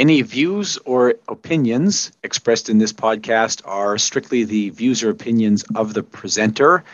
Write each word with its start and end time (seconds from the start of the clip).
Any 0.00 0.22
views 0.22 0.78
or 0.86 1.16
opinions 1.28 2.10
expressed 2.22 2.70
in 2.70 2.78
this 2.78 2.90
podcast 2.90 3.60
are 3.66 3.98
strictly 3.98 4.44
the 4.44 4.70
views 4.70 5.02
or 5.02 5.10
opinions 5.10 5.62
of 5.74 5.92
the 5.92 6.02
presenter. 6.02 6.84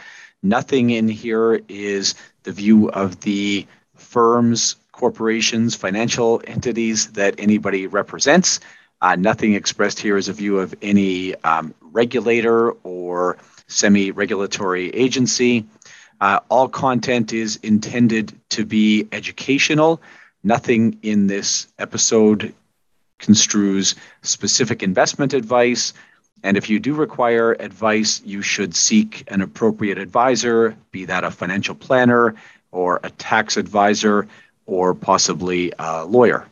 Nothing 0.42 0.90
in 0.90 1.06
here 1.06 1.60
is 1.68 2.16
the 2.42 2.50
view 2.50 2.90
of 2.90 3.20
the 3.20 3.64
firms, 3.94 4.74
corporations, 4.90 5.76
financial 5.76 6.42
entities 6.48 7.12
that 7.12 7.36
anybody 7.38 7.86
represents. 7.86 8.58
Uh, 9.00 9.14
nothing 9.14 9.54
expressed 9.54 10.00
here 10.00 10.16
is 10.16 10.28
a 10.28 10.32
view 10.32 10.58
of 10.58 10.74
any 10.82 11.36
um, 11.44 11.72
regulator 11.92 12.72
or 12.82 13.36
semi 13.68 14.10
regulatory 14.10 14.90
agency. 14.90 15.64
Uh, 16.20 16.40
all 16.48 16.68
content 16.68 17.32
is 17.32 17.54
intended 17.62 18.36
to 18.48 18.64
be 18.64 19.06
educational. 19.12 20.02
Nothing 20.42 20.98
in 21.02 21.28
this 21.28 21.68
episode 21.78 22.52
construes 23.18 23.94
specific 24.22 24.82
investment 24.82 25.32
advice. 25.32 25.92
And 26.42 26.56
if 26.56 26.68
you 26.68 26.78
do 26.78 26.94
require 26.94 27.56
advice, 27.60 28.20
you 28.24 28.42
should 28.42 28.76
seek 28.76 29.24
an 29.28 29.40
appropriate 29.40 29.98
advisor, 29.98 30.76
be 30.90 31.04
that 31.06 31.24
a 31.24 31.30
financial 31.30 31.74
planner 31.74 32.34
or 32.72 33.00
a 33.02 33.10
tax 33.10 33.56
advisor 33.56 34.28
or 34.66 34.94
possibly 34.94 35.72
a 35.78 36.04
lawyer. 36.04 36.46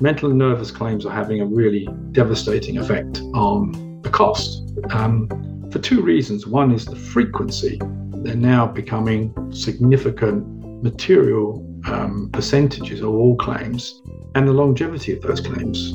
Mental 0.00 0.30
and 0.30 0.38
nervous 0.38 0.70
claims 0.70 1.06
are 1.06 1.12
having 1.12 1.40
a 1.40 1.46
really 1.46 1.88
devastating 2.12 2.78
effect 2.78 3.20
on 3.34 4.00
the 4.02 4.08
cost 4.10 4.62
um, 4.90 5.28
for 5.70 5.78
two 5.78 6.02
reasons. 6.02 6.46
One 6.46 6.72
is 6.72 6.86
the 6.86 6.96
frequency, 6.96 7.80
they're 8.22 8.34
now 8.34 8.66
becoming 8.66 9.32
significant 9.52 10.59
material 10.82 11.66
um, 11.86 12.30
percentages 12.32 13.00
of 13.00 13.08
all 13.08 13.36
claims 13.36 14.00
and 14.34 14.46
the 14.46 14.52
longevity 14.52 15.12
of 15.12 15.22
those 15.22 15.40
claims. 15.40 15.94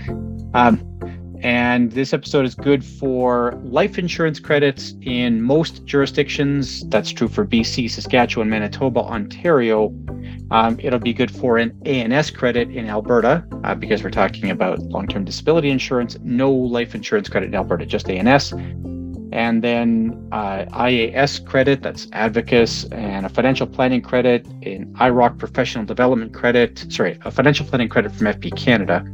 Um, 0.53 0.87
and 1.43 1.91
this 1.93 2.13
episode 2.13 2.45
is 2.45 2.53
good 2.53 2.85
for 2.85 3.59
life 3.63 3.97
insurance 3.97 4.39
credits 4.39 4.93
in 5.01 5.41
most 5.41 5.85
jurisdictions. 5.85 6.87
That's 6.89 7.09
true 7.09 7.27
for 7.27 7.47
BC, 7.47 7.89
Saskatchewan, 7.89 8.47
Manitoba, 8.47 8.99
Ontario. 8.99 9.87
Um, 10.51 10.77
it'll 10.79 10.99
be 10.99 11.13
good 11.13 11.31
for 11.31 11.57
an 11.57 11.75
A&S 11.85 12.29
credit 12.29 12.69
in 12.69 12.87
Alberta 12.87 13.43
uh, 13.63 13.73
because 13.73 14.03
we're 14.03 14.11
talking 14.11 14.51
about 14.51 14.79
long 14.83 15.07
term 15.07 15.25
disability 15.25 15.71
insurance. 15.71 16.15
No 16.21 16.51
life 16.51 16.93
insurance 16.93 17.27
credit 17.27 17.47
in 17.47 17.55
Alberta, 17.55 17.87
just 17.87 18.07
A&S 18.07 18.53
and 19.31 19.63
then 19.63 20.27
uh, 20.31 20.65
IAS 20.73 21.45
credit, 21.45 21.81
that's 21.81 22.05
Advocis, 22.07 22.91
and 22.91 23.25
a 23.25 23.29
financial 23.29 23.65
planning 23.65 24.01
credit 24.01 24.45
in 24.61 24.93
IIROC 24.95 25.37
professional 25.37 25.85
development 25.85 26.33
credit, 26.33 26.85
sorry, 26.89 27.17
a 27.23 27.31
financial 27.31 27.65
planning 27.65 27.87
credit 27.87 28.11
from 28.11 28.27
FP 28.27 28.55
Canada, 28.57 29.05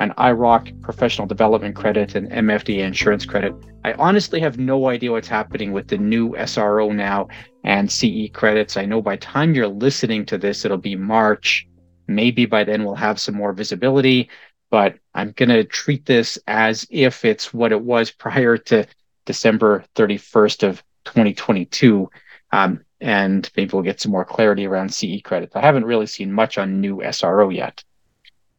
an 0.00 0.12
IIROC 0.16 0.80
professional 0.82 1.26
development 1.26 1.74
credit, 1.74 2.14
and 2.14 2.30
MFDA 2.30 2.84
insurance 2.84 3.26
credit. 3.26 3.52
I 3.84 3.94
honestly 3.94 4.40
have 4.40 4.58
no 4.58 4.88
idea 4.88 5.10
what's 5.10 5.28
happening 5.28 5.72
with 5.72 5.88
the 5.88 5.98
new 5.98 6.30
SRO 6.30 6.94
now 6.94 7.28
and 7.64 7.90
CE 7.90 8.30
credits. 8.32 8.76
I 8.76 8.86
know 8.86 9.02
by 9.02 9.16
time 9.16 9.54
you're 9.54 9.68
listening 9.68 10.24
to 10.26 10.38
this, 10.38 10.64
it'll 10.64 10.78
be 10.78 10.96
March. 10.96 11.66
Maybe 12.06 12.46
by 12.46 12.64
then 12.64 12.84
we'll 12.84 12.94
have 12.94 13.20
some 13.20 13.34
more 13.34 13.52
visibility, 13.52 14.28
but 14.70 14.96
I'm 15.14 15.32
going 15.32 15.48
to 15.48 15.64
treat 15.64 16.06
this 16.06 16.38
as 16.46 16.86
if 16.90 17.24
it's 17.24 17.52
what 17.52 17.72
it 17.72 17.80
was 17.80 18.10
prior 18.24 18.56
to 18.58 18.86
December 19.24 19.84
31st 19.94 20.68
of 20.68 20.82
2022. 21.04 22.10
Um, 22.52 22.84
and 23.00 23.50
maybe 23.56 23.70
we'll 23.72 23.82
get 23.82 24.00
some 24.00 24.12
more 24.12 24.24
clarity 24.24 24.66
around 24.66 24.92
CE 24.94 25.20
credits. 25.22 25.56
I 25.56 25.60
haven't 25.60 25.84
really 25.84 26.06
seen 26.06 26.32
much 26.32 26.56
on 26.56 26.80
new 26.80 26.98
SRO 26.98 27.54
yet. 27.54 27.84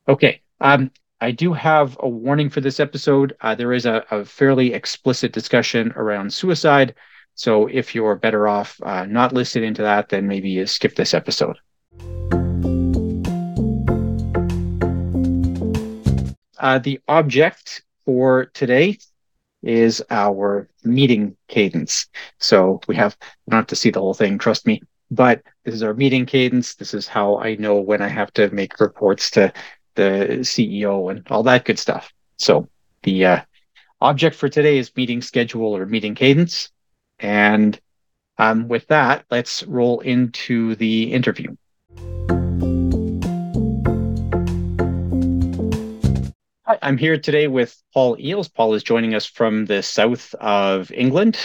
Okay. 0.07 0.41
Um, 0.61 0.91
I 1.21 1.31
do 1.31 1.53
have 1.53 1.97
a 1.99 2.09
warning 2.09 2.49
for 2.49 2.61
this 2.61 2.79
episode. 2.79 3.35
Uh, 3.41 3.55
there 3.55 3.73
is 3.73 3.85
a, 3.85 4.05
a, 4.11 4.25
fairly 4.25 4.73
explicit 4.73 5.31
discussion 5.31 5.93
around 5.95 6.31
suicide. 6.31 6.93
So 7.33 7.67
if 7.67 7.95
you're 7.95 8.15
better 8.15 8.47
off 8.47 8.79
uh, 8.83 9.05
not 9.05 9.33
listening 9.33 9.73
to 9.75 9.81
that, 9.81 10.09
then 10.09 10.27
maybe 10.27 10.65
skip 10.65 10.95
this 10.95 11.13
episode. 11.13 11.57
Uh, 16.57 16.79
the 16.79 16.99
object 17.07 17.83
for 18.05 18.45
today 18.53 18.97
is 19.65 20.01
our 20.09 20.69
meeting 20.83 21.35
cadence. 21.47 22.07
So 22.39 22.79
we 22.87 22.95
have 22.95 23.17
not 23.47 23.67
to 23.69 23.75
see 23.75 23.89
the 23.89 23.99
whole 23.99 24.13
thing, 24.13 24.37
trust 24.37 24.65
me, 24.65 24.81
but 25.11 25.41
this 25.63 25.73
is 25.73 25.83
our 25.83 25.93
meeting 25.93 26.25
cadence. 26.25 26.75
This 26.75 26.93
is 26.93 27.07
how 27.07 27.37
I 27.37 27.55
know 27.55 27.75
when 27.75 28.01
I 28.01 28.07
have 28.07 28.31
to 28.33 28.49
make 28.51 28.79
reports 28.79 29.31
to 29.31 29.51
the 29.95 30.39
CEO 30.41 31.11
and 31.11 31.25
all 31.29 31.43
that 31.43 31.65
good 31.65 31.79
stuff. 31.79 32.13
So 32.37 32.69
the 33.03 33.25
uh, 33.25 33.41
object 34.01 34.35
for 34.35 34.49
today 34.49 34.77
is 34.77 34.95
meeting 34.95 35.21
schedule 35.21 35.75
or 35.75 35.85
meeting 35.85 36.15
cadence. 36.15 36.71
And 37.19 37.79
um, 38.37 38.67
with 38.67 38.87
that, 38.87 39.25
let's 39.31 39.63
roll 39.63 40.01
into 40.01 40.75
the 40.75 41.11
interview. 41.13 41.55
Hi, 46.67 46.79
I'm 46.81 46.97
here 46.97 47.15
today 47.19 47.45
with 47.45 47.79
Paul 47.93 48.17
Eels. 48.19 48.47
Paul 48.47 48.73
is 48.73 48.81
joining 48.81 49.13
us 49.13 49.27
from 49.27 49.65
the 49.65 49.83
south 49.83 50.33
of 50.33 50.91
England. 50.91 51.37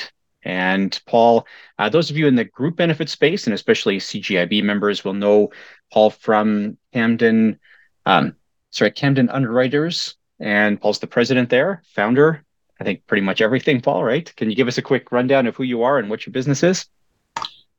And 0.43 0.99
Paul, 1.05 1.47
uh, 1.79 1.91
those 1.91 2.11
of 2.11 2.17
you 2.17 2.27
in 2.27 2.37
the 2.37 2.45
group 2.45 2.77
benefit 2.77 3.11
space, 3.11 3.47
and 3.47 3.53
especially 3.53 3.99
CGIB 3.99 4.63
members, 4.63 5.05
will 5.05 5.13
know 5.13 5.51
Paul 5.93 6.09
from 6.09 6.79
Camden, 6.95 7.59
um, 8.07 8.35
sorry, 8.71 8.93
Camden 8.93 9.29
Underwriters. 9.29 10.15
And 10.39 10.81
Paul's 10.81 11.01
the 11.01 11.07
president 11.07 11.51
there, 11.51 11.83
founder. 11.95 12.43
I 12.81 12.85
think 12.85 13.07
pretty 13.07 13.21
much 13.21 13.43
everything, 13.43 13.83
Paul, 13.83 14.03
right? 14.03 14.35
Can 14.37 14.49
you 14.49 14.57
give 14.57 14.69
us 14.69 14.79
a 14.79 14.83
quick 14.83 15.13
rundown 15.13 15.47
of 15.47 15.55
who 15.55 15.65
you 15.65 15.83
are 15.83 15.99
and 15.99 16.09
what 16.09 16.25
your 16.25 16.33
business 16.33 16.63
is? 16.63 16.87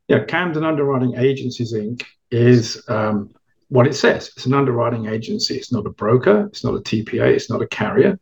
Yeah, 0.07 0.25
Camden 0.25 0.63
Underwriting 0.63 1.15
Agencies 1.17 1.73
Inc. 1.73 2.03
is 2.29 2.83
um, 2.87 3.33
what 3.71 3.87
it 3.87 3.95
says. 3.95 4.33
It's 4.35 4.45
an 4.45 4.53
underwriting 4.53 5.05
agency. 5.07 5.55
It's 5.55 5.71
not 5.71 5.85
a 5.85 5.91
broker. 5.91 6.45
It's 6.47 6.61
not 6.61 6.75
a 6.75 6.79
TPA. 6.79 7.33
It's 7.33 7.49
not 7.49 7.61
a 7.61 7.67
carrier. 7.67 8.19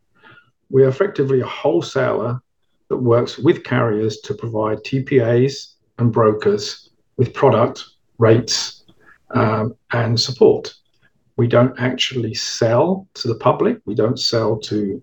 We 0.70 0.84
are 0.84 0.88
effectively 0.88 1.40
a 1.40 1.46
wholesaler 1.46 2.40
that 2.88 2.96
works 2.96 3.36
with 3.36 3.64
carriers 3.64 4.18
to 4.18 4.34
provide 4.34 4.78
TPAs 4.84 5.74
and 5.98 6.12
brokers 6.12 6.90
with 7.16 7.34
product, 7.34 7.84
rates, 8.18 8.84
um, 9.32 9.74
and 9.90 10.18
support. 10.20 10.72
We 11.36 11.48
don't 11.48 11.76
actually 11.80 12.34
sell 12.34 13.08
to 13.14 13.26
the 13.26 13.34
public. 13.34 13.80
We 13.86 13.96
don't 13.96 14.20
sell 14.20 14.56
to 14.60 15.02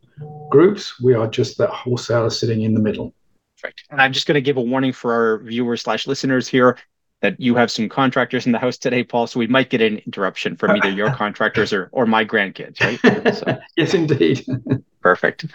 groups. 0.49 0.97
We 1.01 1.13
are 1.13 1.27
just 1.27 1.57
that 1.57 1.71
wholesaler 1.71 2.29
sitting 2.29 2.61
in 2.61 2.73
the 2.73 2.79
middle. 2.79 3.13
Perfect. 3.57 3.83
And 3.89 4.01
I'm 4.01 4.13
just 4.13 4.27
going 4.27 4.35
to 4.35 4.41
give 4.41 4.55
a 4.55 4.61
warning 4.61 4.93
for 4.93 5.11
our 5.11 5.39
viewers 5.39 5.81
slash 5.81 6.07
listeners 6.07 6.47
here 6.47 6.77
that 7.21 7.39
you 7.39 7.55
have 7.55 7.71
some 7.71 7.89
contractors 7.89 8.45
in 8.45 8.51
the 8.51 8.59
house 8.59 8.77
today, 8.77 9.03
Paul. 9.03 9.27
So 9.27 9.39
we 9.39 9.47
might 9.47 9.69
get 9.69 9.81
an 9.81 9.97
interruption 10.05 10.55
from 10.55 10.75
either 10.75 10.89
your 10.89 11.11
contractors 11.15 11.73
or 11.73 11.89
or 11.91 12.05
my 12.05 12.23
grandkids, 12.25 12.79
right? 12.81 13.35
So, 13.35 13.57
yes, 13.77 13.93
indeed. 13.93 14.45
perfect. 15.01 15.45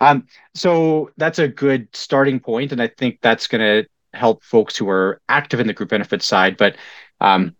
Um, 0.00 0.26
so 0.54 1.10
that's 1.16 1.38
a 1.38 1.46
good 1.46 1.88
starting 1.92 2.40
point, 2.40 2.72
and 2.72 2.82
I 2.82 2.88
think 2.88 3.18
that's 3.22 3.46
going 3.46 3.60
to 3.60 3.88
help 4.18 4.42
folks 4.42 4.76
who 4.76 4.88
are 4.88 5.20
active 5.28 5.60
in 5.60 5.66
the 5.66 5.72
group 5.72 5.90
benefit 5.90 6.22
side. 6.22 6.56
But 6.56 6.76
um, 7.20 7.54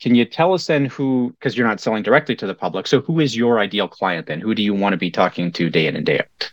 can 0.00 0.14
you 0.14 0.24
tell 0.24 0.54
us 0.54 0.66
then 0.66 0.86
who, 0.86 1.34
because 1.38 1.56
you're 1.56 1.66
not 1.66 1.80
selling 1.80 2.02
directly 2.02 2.36
to 2.36 2.46
the 2.46 2.54
public, 2.54 2.86
so 2.86 3.00
who 3.02 3.20
is 3.20 3.36
your 3.36 3.58
ideal 3.58 3.88
client 3.88 4.26
then? 4.26 4.40
Who 4.40 4.54
do 4.54 4.62
you 4.62 4.74
want 4.74 4.94
to 4.94 4.96
be 4.96 5.10
talking 5.10 5.52
to 5.52 5.68
day 5.68 5.86
in 5.86 5.96
and 5.96 6.06
day 6.06 6.20
out? 6.20 6.52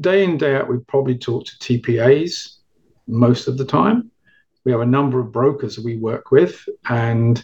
Day 0.00 0.24
in, 0.24 0.38
day 0.38 0.56
out, 0.56 0.68
we 0.68 0.78
probably 0.78 1.18
talk 1.18 1.44
to 1.44 1.52
TPAs 1.58 2.56
most 3.06 3.48
of 3.48 3.58
the 3.58 3.64
time. 3.66 4.11
We 4.64 4.72
have 4.72 4.80
a 4.80 4.86
number 4.86 5.20
of 5.20 5.32
brokers 5.32 5.78
we 5.78 5.96
work 5.96 6.30
with, 6.30 6.68
and 6.88 7.42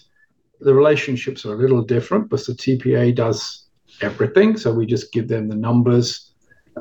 the 0.60 0.74
relationships 0.74 1.44
are 1.44 1.54
a 1.54 1.58
little 1.58 1.82
different, 1.82 2.28
but 2.28 2.44
the 2.46 2.52
TPA 2.52 3.14
does 3.14 3.66
everything. 4.00 4.56
So 4.56 4.72
we 4.72 4.86
just 4.86 5.12
give 5.12 5.28
them 5.28 5.48
the 5.48 5.56
numbers 5.56 6.32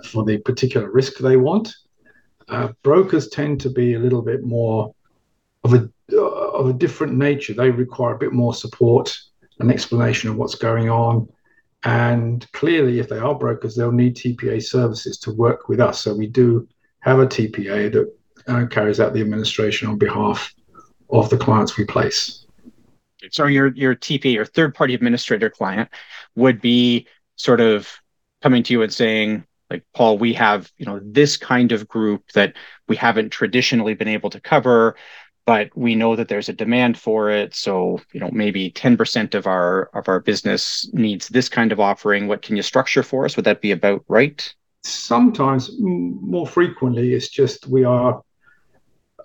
for 0.06 0.24
the 0.24 0.38
particular 0.38 0.92
risk 0.92 1.18
they 1.18 1.38
want. 1.38 1.74
Uh, 2.50 2.70
brokers 2.84 3.30
tend 3.30 3.60
to 3.62 3.70
be 3.70 3.96
a 3.96 4.00
little 4.00 4.22
bit 4.22 4.44
more 4.44 4.94
of 5.64 5.74
a 5.74 5.90
uh, 6.14 6.22
of 6.22 6.70
a 6.70 6.74
different 6.74 7.14
nature. 7.16 7.54
They 7.54 7.70
require 7.70 8.16
a 8.16 8.18
bit 8.18 8.32
more 8.32 8.54
support, 8.54 9.18
an 9.60 9.70
explanation 9.70 10.30
of 10.30 10.38
what's 10.38 10.56
going 10.56 10.90
on, 10.90 11.28
and 11.84 12.50
clearly, 12.54 13.00
if 13.00 13.10
they 13.10 13.20
are 13.20 13.36
brokers, 13.36 13.76
they'll 13.76 13.92
need 13.92 14.16
TPA 14.16 14.64
services 14.64 15.18
to 15.20 15.34
work 15.34 15.70
with 15.70 15.80
us. 15.80 16.02
So 16.02 16.16
we 16.16 16.28
do 16.28 16.68
have 17.00 17.20
a 17.20 17.28
TPA 17.28 17.92
that 17.94 18.14
uh, 18.48 18.66
carries 18.66 19.00
out 19.00 19.14
the 19.14 19.22
administration 19.22 19.88
on 19.88 19.98
behalf 19.98 20.54
of 21.10 21.30
the 21.30 21.38
clients 21.38 21.78
we 21.78 21.86
place. 21.86 22.46
So 23.32 23.46
your 23.46 23.68
your 23.74 23.96
TPA, 23.96 24.34
your 24.34 24.46
third 24.46 24.76
party 24.76 24.94
administrator 24.94 25.50
client, 25.50 25.90
would 26.36 26.62
be 26.62 27.08
sort 27.36 27.62
of 27.62 27.90
coming 28.42 28.64
to 28.64 28.74
you 28.74 28.82
and 28.84 28.94
saying, 28.94 29.46
like 29.70 29.84
Paul, 29.94 30.18
we 30.18 30.34
have 30.34 30.72
you 30.78 30.86
know 30.86 31.00
this 31.04 31.38
kind 31.38 31.72
of 31.72 31.88
group 31.88 32.32
that 32.34 32.54
we 32.88 32.96
haven't 32.96 33.30
traditionally 33.32 33.96
been 33.96 34.08
able 34.08 34.30
to 34.30 34.40
cover, 34.40 34.96
but 35.46 35.76
we 35.76 35.96
know 35.96 36.16
that 36.16 36.28
there's 36.28 36.50
a 36.50 36.54
demand 36.54 36.98
for 36.98 37.30
it. 37.30 37.56
So 37.56 38.00
you 38.14 38.20
know 38.20 38.30
maybe 38.32 38.72
10% 38.72 39.34
of 39.34 39.48
our 39.48 39.90
of 39.94 40.08
our 40.08 40.20
business 40.20 40.90
needs 40.94 41.28
this 41.28 41.50
kind 41.50 41.72
of 41.72 41.80
offering. 41.80 42.28
What 42.28 42.44
can 42.44 42.56
you 42.56 42.62
structure 42.64 43.04
for 43.04 43.26
us? 43.26 43.36
Would 43.36 43.46
that 43.46 43.62
be 43.62 43.72
about 43.72 44.04
right? 44.08 44.54
Sometimes, 44.84 45.72
more 45.80 46.48
frequently, 46.48 47.14
it's 47.14 47.28
just 47.28 47.68
we 47.68 47.84
are 47.84 48.22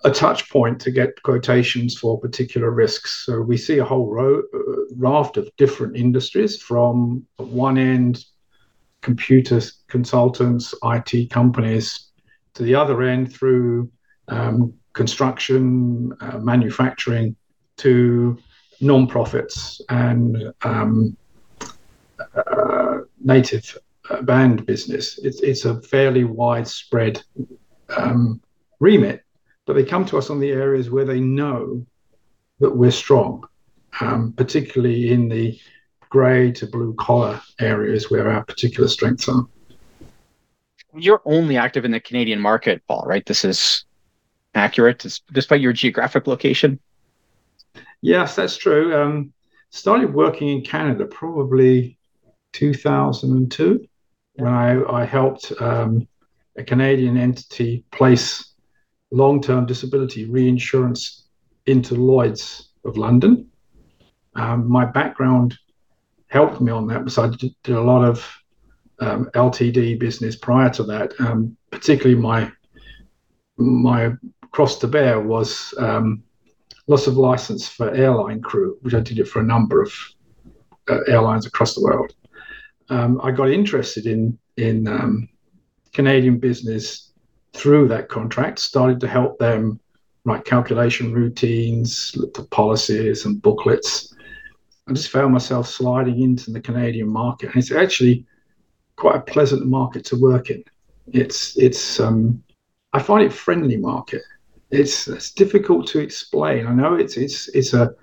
a 0.03 0.11
touch 0.11 0.49
point 0.49 0.79
to 0.81 0.91
get 0.91 1.21
quotations 1.23 1.97
for 1.97 2.19
particular 2.19 2.71
risks. 2.71 3.25
So 3.25 3.41
we 3.41 3.57
see 3.57 3.77
a 3.77 3.85
whole 3.85 4.11
ro- 4.11 4.43
uh, 4.53 4.95
raft 4.95 5.37
of 5.37 5.49
different 5.57 5.95
industries 5.95 6.61
from 6.61 7.25
one 7.37 7.77
end, 7.77 8.25
computer 9.01 9.61
consultants, 9.87 10.73
IT 10.83 11.29
companies, 11.29 12.09
to 12.55 12.63
the 12.63 12.75
other 12.75 13.01
end 13.01 13.33
through 13.33 13.89
um, 14.27 14.73
construction, 14.93 16.13
uh, 16.19 16.37
manufacturing, 16.37 17.35
to 17.77 18.37
non-profits 18.81 19.81
and 19.89 20.53
um, 20.63 21.17
uh, 22.35 22.99
native 23.23 23.77
band 24.23 24.65
business. 24.65 25.17
It's, 25.23 25.41
it's 25.41 25.65
a 25.65 25.81
fairly 25.81 26.23
widespread 26.25 27.23
um, 27.97 28.41
remit 28.79 29.22
but 29.65 29.73
they 29.73 29.83
come 29.83 30.05
to 30.05 30.17
us 30.17 30.29
on 30.29 30.39
the 30.39 30.51
areas 30.51 30.89
where 30.89 31.05
they 31.05 31.19
know 31.19 31.85
that 32.59 32.75
we're 32.75 32.91
strong, 32.91 33.43
um, 34.01 34.33
particularly 34.33 35.11
in 35.11 35.29
the 35.29 35.59
grey 36.09 36.51
to 36.51 36.67
blue 36.67 36.93
collar 36.95 37.41
areas 37.59 38.11
where 38.11 38.29
our 38.29 38.43
particular 38.43 38.87
strengths 38.87 39.27
are. 39.27 39.45
You're 40.95 41.21
only 41.25 41.57
active 41.57 41.85
in 41.85 41.91
the 41.91 41.99
Canadian 41.99 42.39
market, 42.39 42.83
Paul, 42.87 43.03
right? 43.07 43.25
This 43.25 43.43
is 43.43 43.85
accurate 44.55 45.05
despite 45.31 45.61
your 45.61 45.73
geographic 45.73 46.27
location? 46.27 46.79
Yes, 48.01 48.35
that's 48.35 48.57
true. 48.57 48.95
Um, 48.95 49.33
started 49.69 50.13
working 50.13 50.49
in 50.49 50.61
Canada 50.61 51.05
probably 51.05 51.97
2002 52.53 53.87
when 54.35 54.53
I, 54.53 54.83
I 54.83 55.05
helped 55.05 55.51
um, 55.59 56.07
a 56.57 56.63
Canadian 56.63 57.17
entity 57.17 57.83
place 57.91 58.52
long 59.13 59.41
term 59.41 59.65
disability 59.65 60.25
reinsurance 60.25 61.27
into 61.67 61.95
Lloyd's 61.95 62.69
of 62.83 62.97
London. 62.97 63.49
Um, 64.35 64.69
my 64.69 64.85
background 64.85 65.57
helped 66.27 66.59
me 66.59 66.71
on 66.71 66.87
that 66.87 66.99
because 66.99 67.19
I 67.19 67.27
did, 67.27 67.55
did 67.63 67.75
a 67.75 67.81
lot 67.81 68.03
of 68.03 68.27
um, 68.99 69.29
LTD 69.35 69.99
business 69.99 70.35
prior 70.35 70.69
to 70.71 70.83
that. 70.83 71.13
Um, 71.19 71.55
particularly, 71.71 72.19
my 72.19 72.51
my 73.57 74.13
cross 74.51 74.79
to 74.79 74.87
bear 74.87 75.19
was 75.19 75.73
um, 75.77 76.23
loss 76.87 77.05
of 77.05 77.17
license 77.17 77.67
for 77.67 77.93
airline 77.93 78.41
crew, 78.41 78.77
which 78.81 78.95
I 78.95 78.99
did 78.99 79.19
it 79.19 79.27
for 79.27 79.39
a 79.41 79.45
number 79.45 79.83
of 79.83 79.93
uh, 80.89 81.01
airlines 81.07 81.45
across 81.45 81.75
the 81.75 81.83
world. 81.83 82.13
Um, 82.89 83.21
I 83.21 83.29
got 83.31 83.51
interested 83.51 84.07
in 84.07 84.39
in 84.57 84.87
um, 84.87 85.29
Canadian 85.93 86.39
business 86.39 87.12
through 87.53 87.87
that 87.87 88.09
contract, 88.09 88.59
started 88.59 88.99
to 88.99 89.07
help 89.07 89.37
them 89.39 89.79
write 90.25 90.45
calculation 90.45 91.13
routines, 91.13 92.13
looked 92.15 92.39
at 92.39 92.49
policies 92.49 93.25
and 93.25 93.41
booklets. 93.41 94.13
I 94.87 94.93
just 94.93 95.09
found 95.09 95.33
myself 95.33 95.67
sliding 95.67 96.21
into 96.21 96.51
the 96.51 96.61
Canadian 96.61 97.07
market, 97.07 97.47
and 97.47 97.57
it's 97.57 97.71
actually 97.71 98.25
quite 98.95 99.15
a 99.15 99.21
pleasant 99.21 99.65
market 99.65 100.05
to 100.05 100.19
work 100.19 100.49
in. 100.49 100.63
It's 101.07 101.57
it's 101.57 101.99
um, 101.99 102.43
I 102.93 103.01
find 103.01 103.23
it 103.23 103.33
friendly 103.33 103.77
market. 103.77 104.21
It's 104.71 105.07
it's 105.07 105.31
difficult 105.31 105.87
to 105.87 105.99
explain. 105.99 106.67
I 106.67 106.73
know 106.73 106.95
it's 106.95 107.17
it's 107.17 107.47
it's 107.49 107.73
a 107.73 107.93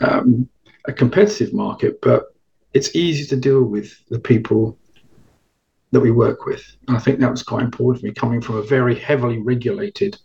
um, 0.00 0.48
a 0.86 0.92
competitive 0.92 1.52
market, 1.52 2.00
but 2.00 2.34
it's 2.72 2.94
easy 2.96 3.26
to 3.26 3.36
deal 3.36 3.62
with 3.62 3.94
the 4.08 4.18
people 4.18 4.78
that 5.92 6.00
we 6.00 6.10
work 6.10 6.46
with. 6.46 6.64
And 6.88 6.96
I 6.96 7.00
think 7.00 7.20
that 7.20 7.30
was 7.30 7.42
quite 7.42 7.62
important 7.62 8.00
for 8.00 8.06
me 8.06 8.12
coming 8.12 8.40
from 8.40 8.56
a 8.56 8.62
very 8.62 8.98
heavily 8.98 9.38
regulated 9.38 10.18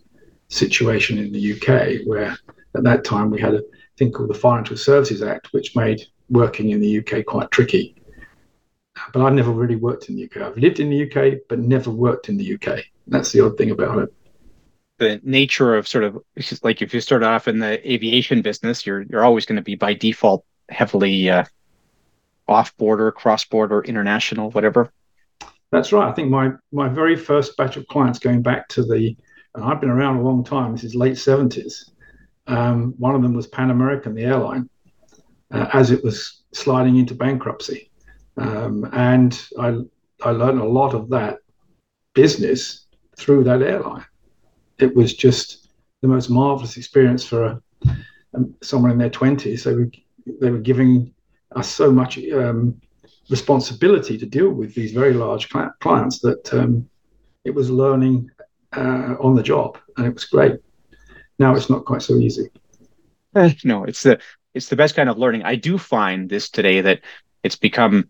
situation 0.47 1.17
in 1.17 1.31
the 1.31 1.53
UK, 1.53 2.07
where 2.07 2.37
at 2.75 2.83
that 2.83 3.03
time 3.03 3.29
we 3.29 3.39
had 3.39 3.53
a 3.53 3.61
thing 3.97 4.11
called 4.11 4.29
the 4.29 4.33
Financial 4.33 4.77
Services 4.77 5.21
Act, 5.21 5.49
which 5.51 5.75
made 5.75 6.01
working 6.29 6.69
in 6.69 6.79
the 6.79 6.99
UK 6.99 7.25
quite 7.25 7.51
tricky. 7.51 7.95
But 9.13 9.21
I've 9.21 9.33
never 9.33 9.51
really 9.51 9.75
worked 9.75 10.09
in 10.09 10.15
the 10.15 10.23
UK. 10.23 10.37
I've 10.37 10.57
lived 10.57 10.79
in 10.79 10.89
the 10.89 11.03
UK, 11.03 11.39
but 11.49 11.59
never 11.59 11.91
worked 11.91 12.29
in 12.29 12.37
the 12.37 12.55
UK. 12.55 12.79
That's 13.05 13.31
the 13.31 13.41
odd 13.41 13.57
thing 13.57 13.71
about 13.71 13.99
it. 13.99 14.13
The 14.97 15.21
nature 15.23 15.75
of 15.75 15.87
sort 15.87 16.05
of 16.05 16.17
like 16.63 16.81
if 16.81 16.93
you 16.93 17.01
start 17.01 17.21
off 17.21 17.47
in 17.47 17.59
the 17.59 17.91
aviation 17.91 18.41
business, 18.41 18.85
you're 18.85 19.03
you're 19.03 19.23
always 19.23 19.45
going 19.45 19.57
to 19.57 19.61
be 19.61 19.75
by 19.75 19.93
default 19.93 20.43
heavily 20.69 21.29
uh, 21.29 21.43
off 22.47 22.75
border, 22.77 23.11
cross 23.11 23.45
border, 23.45 23.81
international, 23.83 24.49
whatever. 24.49 24.91
That's 25.71 25.91
right. 25.91 26.07
I 26.07 26.13
think 26.13 26.29
my 26.29 26.51
my 26.71 26.87
very 26.87 27.15
first 27.15 27.57
batch 27.57 27.77
of 27.77 27.87
clients 27.87 28.19
going 28.19 28.41
back 28.41 28.67
to 28.69 28.83
the, 28.83 29.15
and 29.55 29.63
I've 29.63 29.81
been 29.81 29.89
around 29.89 30.17
a 30.17 30.21
long 30.21 30.43
time. 30.43 30.71
This 30.71 30.83
is 30.83 30.95
late 30.95 31.15
70s. 31.15 31.91
Um, 32.47 32.93
one 32.97 33.15
of 33.15 33.21
them 33.21 33.33
was 33.33 33.47
Pan 33.47 33.71
American, 33.71 34.15
the 34.15 34.23
airline, 34.23 34.69
uh, 35.51 35.67
as 35.73 35.91
it 35.91 36.03
was 36.03 36.43
sliding 36.53 36.95
into 36.95 37.13
bankruptcy, 37.13 37.91
um, 38.37 38.89
and 38.93 39.45
I 39.59 39.79
I 40.23 40.31
learned 40.31 40.61
a 40.61 40.65
lot 40.65 40.93
of 40.93 41.09
that 41.09 41.39
business 42.13 42.87
through 43.17 43.43
that 43.43 43.61
airline. 43.61 44.05
It 44.79 44.95
was 44.95 45.13
just 45.13 45.69
the 46.01 46.07
most 46.07 46.29
marvelous 46.29 46.77
experience 46.77 47.25
for 47.25 47.43
a, 47.43 47.61
um, 48.33 48.55
someone 48.61 48.91
in 48.91 48.97
their 48.97 49.09
20s. 49.09 49.63
They 49.63 49.73
were 49.73 49.91
they 50.39 50.49
were 50.49 50.59
giving 50.59 51.13
us 51.55 51.67
so 51.67 51.91
much 51.91 52.17
um, 52.31 52.79
responsibility 53.29 54.17
to 54.17 54.25
deal 54.25 54.49
with 54.49 54.73
these 54.73 54.91
very 54.91 55.13
large 55.13 55.49
clients 55.79 56.19
that 56.19 56.53
um, 56.53 56.89
it 57.43 57.53
was 57.53 57.69
learning 57.69 58.29
uh, 58.73 59.15
on 59.19 59.35
the 59.35 59.43
job, 59.43 59.77
and 59.97 60.05
it 60.07 60.13
was 60.13 60.25
great. 60.25 60.55
Now 61.39 61.55
it's 61.55 61.69
not 61.69 61.85
quite 61.85 62.01
so 62.01 62.15
easy. 62.15 62.49
No, 63.63 63.83
it's 63.83 64.03
the 64.03 64.19
it's 64.53 64.69
the 64.69 64.75
best 64.75 64.95
kind 64.95 65.09
of 65.09 65.17
learning. 65.17 65.43
I 65.43 65.55
do 65.55 65.77
find 65.77 66.29
this 66.29 66.49
today 66.49 66.81
that 66.81 67.01
it's 67.43 67.55
become 67.55 68.09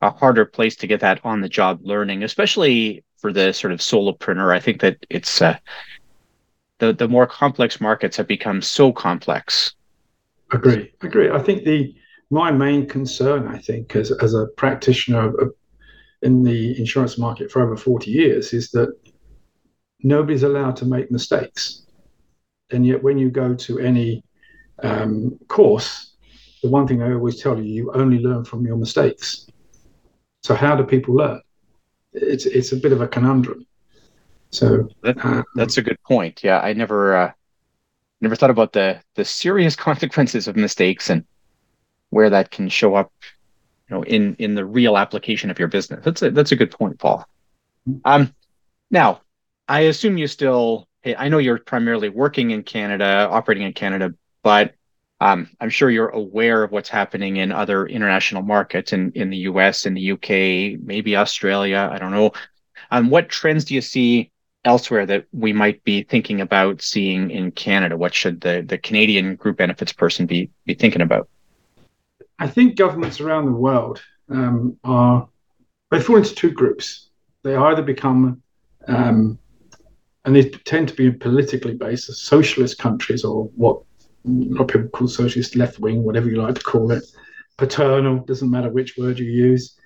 a 0.00 0.10
harder 0.10 0.44
place 0.44 0.76
to 0.76 0.86
get 0.86 1.00
that 1.00 1.20
on 1.24 1.40
the 1.40 1.48
job 1.48 1.80
learning, 1.82 2.24
especially 2.24 3.04
for 3.18 3.32
the 3.32 3.52
sort 3.52 3.72
of 3.72 3.80
solopreneur. 3.80 4.52
I 4.52 4.60
think 4.60 4.80
that 4.80 4.98
it's 5.08 5.40
uh, 5.40 5.56
the 6.78 6.92
the 6.92 7.08
more 7.08 7.26
complex 7.26 7.80
markets 7.80 8.16
have 8.16 8.26
become 8.26 8.60
so 8.60 8.92
complex. 8.92 9.74
Agree, 10.52 10.92
agree. 11.00 11.30
I 11.30 11.38
think 11.38 11.64
the 11.64 11.94
my 12.30 12.50
main 12.50 12.86
concern, 12.86 13.48
I 13.48 13.58
think, 13.58 13.94
as, 13.96 14.10
as 14.10 14.34
a 14.34 14.46
practitioner 14.56 15.28
of, 15.38 15.52
in 16.22 16.42
the 16.42 16.78
insurance 16.78 17.18
market 17.18 17.50
for 17.50 17.62
over 17.62 17.76
40 17.76 18.10
years, 18.10 18.52
is 18.52 18.70
that 18.70 18.88
nobody's 20.02 20.42
allowed 20.42 20.76
to 20.76 20.86
make 20.86 21.10
mistakes. 21.10 21.86
And 22.70 22.86
yet, 22.86 23.02
when 23.02 23.18
you 23.18 23.30
go 23.30 23.54
to 23.54 23.78
any 23.78 24.24
um, 24.82 25.38
course, 25.48 26.14
the 26.62 26.70
one 26.70 26.86
thing 26.86 27.02
I 27.02 27.12
always 27.12 27.40
tell 27.40 27.58
you, 27.58 27.64
you 27.64 27.92
only 27.92 28.18
learn 28.18 28.44
from 28.44 28.66
your 28.66 28.76
mistakes. 28.76 29.46
So, 30.42 30.54
how 30.54 30.74
do 30.76 30.84
people 30.84 31.14
learn? 31.14 31.40
It's 32.12 32.46
it's 32.46 32.72
a 32.72 32.76
bit 32.76 32.92
of 32.92 33.00
a 33.00 33.08
conundrum. 33.08 33.66
So 34.50 34.88
that, 35.02 35.22
uh, 35.24 35.42
that's 35.56 35.78
a 35.78 35.82
good 35.82 36.00
point. 36.04 36.44
Yeah, 36.44 36.60
I 36.60 36.74
never 36.74 37.16
uh, 37.16 37.32
never 38.20 38.36
thought 38.36 38.50
about 38.50 38.72
the 38.72 39.00
the 39.16 39.24
serious 39.24 39.76
consequences 39.88 40.48
of 40.48 40.56
mistakes 40.56 41.10
and 41.10 41.24
where 42.14 42.30
that 42.30 42.50
can 42.50 42.68
show 42.68 42.94
up, 42.94 43.12
you 43.88 43.96
know, 43.96 44.02
in 44.04 44.36
in 44.38 44.54
the 44.54 44.64
real 44.64 44.96
application 44.96 45.50
of 45.50 45.58
your 45.58 45.68
business. 45.68 46.04
That's 46.04 46.22
a 46.22 46.30
that's 46.30 46.52
a 46.52 46.56
good 46.56 46.70
point, 46.70 46.98
Paul. 46.98 47.26
Um, 48.04 48.34
now, 48.90 49.20
I 49.68 49.80
assume 49.80 50.16
you 50.16 50.26
still. 50.26 50.88
I 51.04 51.28
know 51.28 51.36
you're 51.36 51.58
primarily 51.58 52.08
working 52.08 52.50
in 52.50 52.62
Canada, 52.62 53.28
operating 53.30 53.66
in 53.66 53.74
Canada, 53.74 54.14
but 54.42 54.74
um, 55.20 55.50
I'm 55.60 55.68
sure 55.68 55.90
you're 55.90 56.08
aware 56.08 56.62
of 56.62 56.70
what's 56.70 56.88
happening 56.88 57.36
in 57.36 57.52
other 57.52 57.86
international 57.86 58.42
markets 58.42 58.94
in, 58.94 59.12
in 59.14 59.28
the 59.28 59.36
US, 59.48 59.84
in 59.84 59.94
the 59.94 60.12
UK, 60.12 60.80
maybe 60.82 61.14
Australia. 61.16 61.90
I 61.92 61.98
don't 61.98 62.10
know. 62.10 62.32
Um, 62.90 63.10
what 63.10 63.28
trends 63.28 63.66
do 63.66 63.74
you 63.74 63.82
see 63.82 64.30
elsewhere 64.64 65.04
that 65.06 65.26
we 65.32 65.52
might 65.52 65.84
be 65.84 66.04
thinking 66.04 66.40
about 66.40 66.80
seeing 66.80 67.30
in 67.30 67.50
Canada? 67.50 67.98
What 67.98 68.14
should 68.14 68.40
the, 68.40 68.64
the 68.66 68.78
Canadian 68.78 69.36
group 69.36 69.58
benefits 69.58 69.92
person 69.92 70.26
be, 70.26 70.50
be 70.64 70.74
thinking 70.74 71.02
about? 71.02 71.28
I 72.38 72.48
think 72.48 72.76
governments 72.76 73.20
around 73.20 73.46
the 73.46 73.52
world 73.52 74.02
um, 74.28 74.76
are, 74.84 75.28
they 75.90 76.00
fall 76.00 76.16
into 76.16 76.34
two 76.34 76.50
groups. 76.50 77.10
They 77.42 77.54
either 77.54 77.82
become, 77.82 78.42
um, 78.88 79.38
and 80.24 80.34
they 80.34 80.48
tend 80.50 80.88
to 80.88 80.94
be 80.94 81.10
politically 81.10 81.74
based, 81.74 82.12
socialist 82.12 82.78
countries 82.78 83.24
or 83.24 83.44
what 83.54 83.82
a 84.26 84.30
lot 84.30 84.62
of 84.62 84.68
people 84.68 84.88
call 84.88 85.08
socialist 85.08 85.54
left 85.54 85.78
wing, 85.78 86.02
whatever 86.02 86.28
you 86.28 86.40
like 86.40 86.54
to 86.54 86.62
call 86.62 86.90
it, 86.90 87.04
paternal, 87.56 88.18
doesn't 88.20 88.50
matter 88.50 88.70
which 88.70 88.96
word 88.96 89.18
you 89.18 89.26
use. 89.26 89.78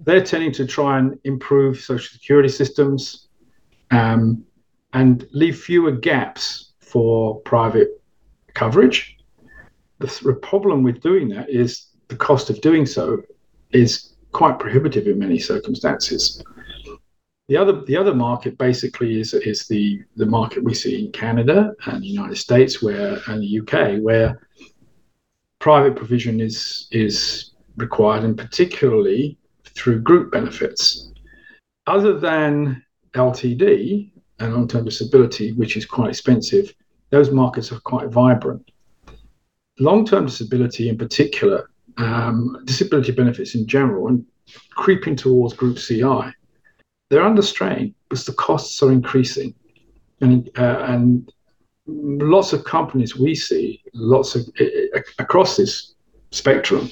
They're 0.00 0.22
tending 0.22 0.52
to 0.52 0.66
try 0.66 0.98
and 0.98 1.18
improve 1.24 1.80
social 1.80 2.12
security 2.12 2.48
systems 2.48 3.28
um, 3.90 4.44
and 4.92 5.26
leave 5.32 5.58
fewer 5.58 5.92
gaps 5.92 6.72
for 6.80 7.40
private 7.40 8.02
coverage. 8.54 9.15
The 9.98 10.38
problem 10.42 10.82
with 10.82 11.00
doing 11.00 11.28
that 11.30 11.48
is 11.48 11.86
the 12.08 12.16
cost 12.16 12.50
of 12.50 12.60
doing 12.60 12.86
so 12.86 13.22
is 13.72 14.14
quite 14.32 14.58
prohibitive 14.58 15.06
in 15.06 15.18
many 15.18 15.38
circumstances. 15.38 16.42
The 17.48 17.56
other 17.56 17.84
the 17.84 17.96
other 17.96 18.14
market 18.14 18.58
basically 18.58 19.20
is 19.20 19.32
is 19.32 19.66
the 19.66 20.02
the 20.16 20.26
market 20.26 20.64
we 20.64 20.74
see 20.74 21.04
in 21.04 21.12
Canada 21.12 21.72
and 21.86 22.02
the 22.02 22.08
United 22.08 22.36
States 22.36 22.82
where 22.82 23.18
and 23.28 23.40
the 23.40 23.60
UK 23.60 24.02
where 24.02 24.40
private 25.60 25.96
provision 25.96 26.40
is 26.40 26.88
is 26.90 27.52
required 27.76 28.24
and 28.24 28.36
particularly 28.36 29.38
through 29.64 30.00
group 30.00 30.32
benefits. 30.32 31.12
Other 31.86 32.18
than 32.18 32.82
LTD 33.14 34.10
and 34.40 34.54
long-term 34.54 34.84
disability, 34.84 35.52
which 35.52 35.76
is 35.76 35.86
quite 35.86 36.10
expensive, 36.10 36.74
those 37.10 37.30
markets 37.30 37.72
are 37.72 37.80
quite 37.80 38.08
vibrant. 38.08 38.70
Long-term 39.78 40.26
disability 40.26 40.88
in 40.88 40.96
particular, 40.96 41.70
um, 41.98 42.58
disability 42.64 43.12
benefits 43.12 43.54
in 43.54 43.66
general, 43.66 44.08
and 44.08 44.24
creeping 44.70 45.16
towards 45.16 45.54
group 45.54 45.76
CI 45.76 46.32
they're 47.08 47.24
under 47.24 47.42
strain 47.42 47.94
because 48.08 48.24
the 48.24 48.32
costs 48.32 48.82
are 48.82 48.92
increasing, 48.92 49.54
and 50.20 50.50
uh, 50.58 50.84
and 50.88 51.30
lots 51.86 52.52
of 52.52 52.64
companies 52.64 53.16
we 53.16 53.34
see, 53.34 53.82
lots 53.94 54.34
of 54.34 54.42
across 55.18 55.56
this 55.56 55.94
spectrum, 56.30 56.90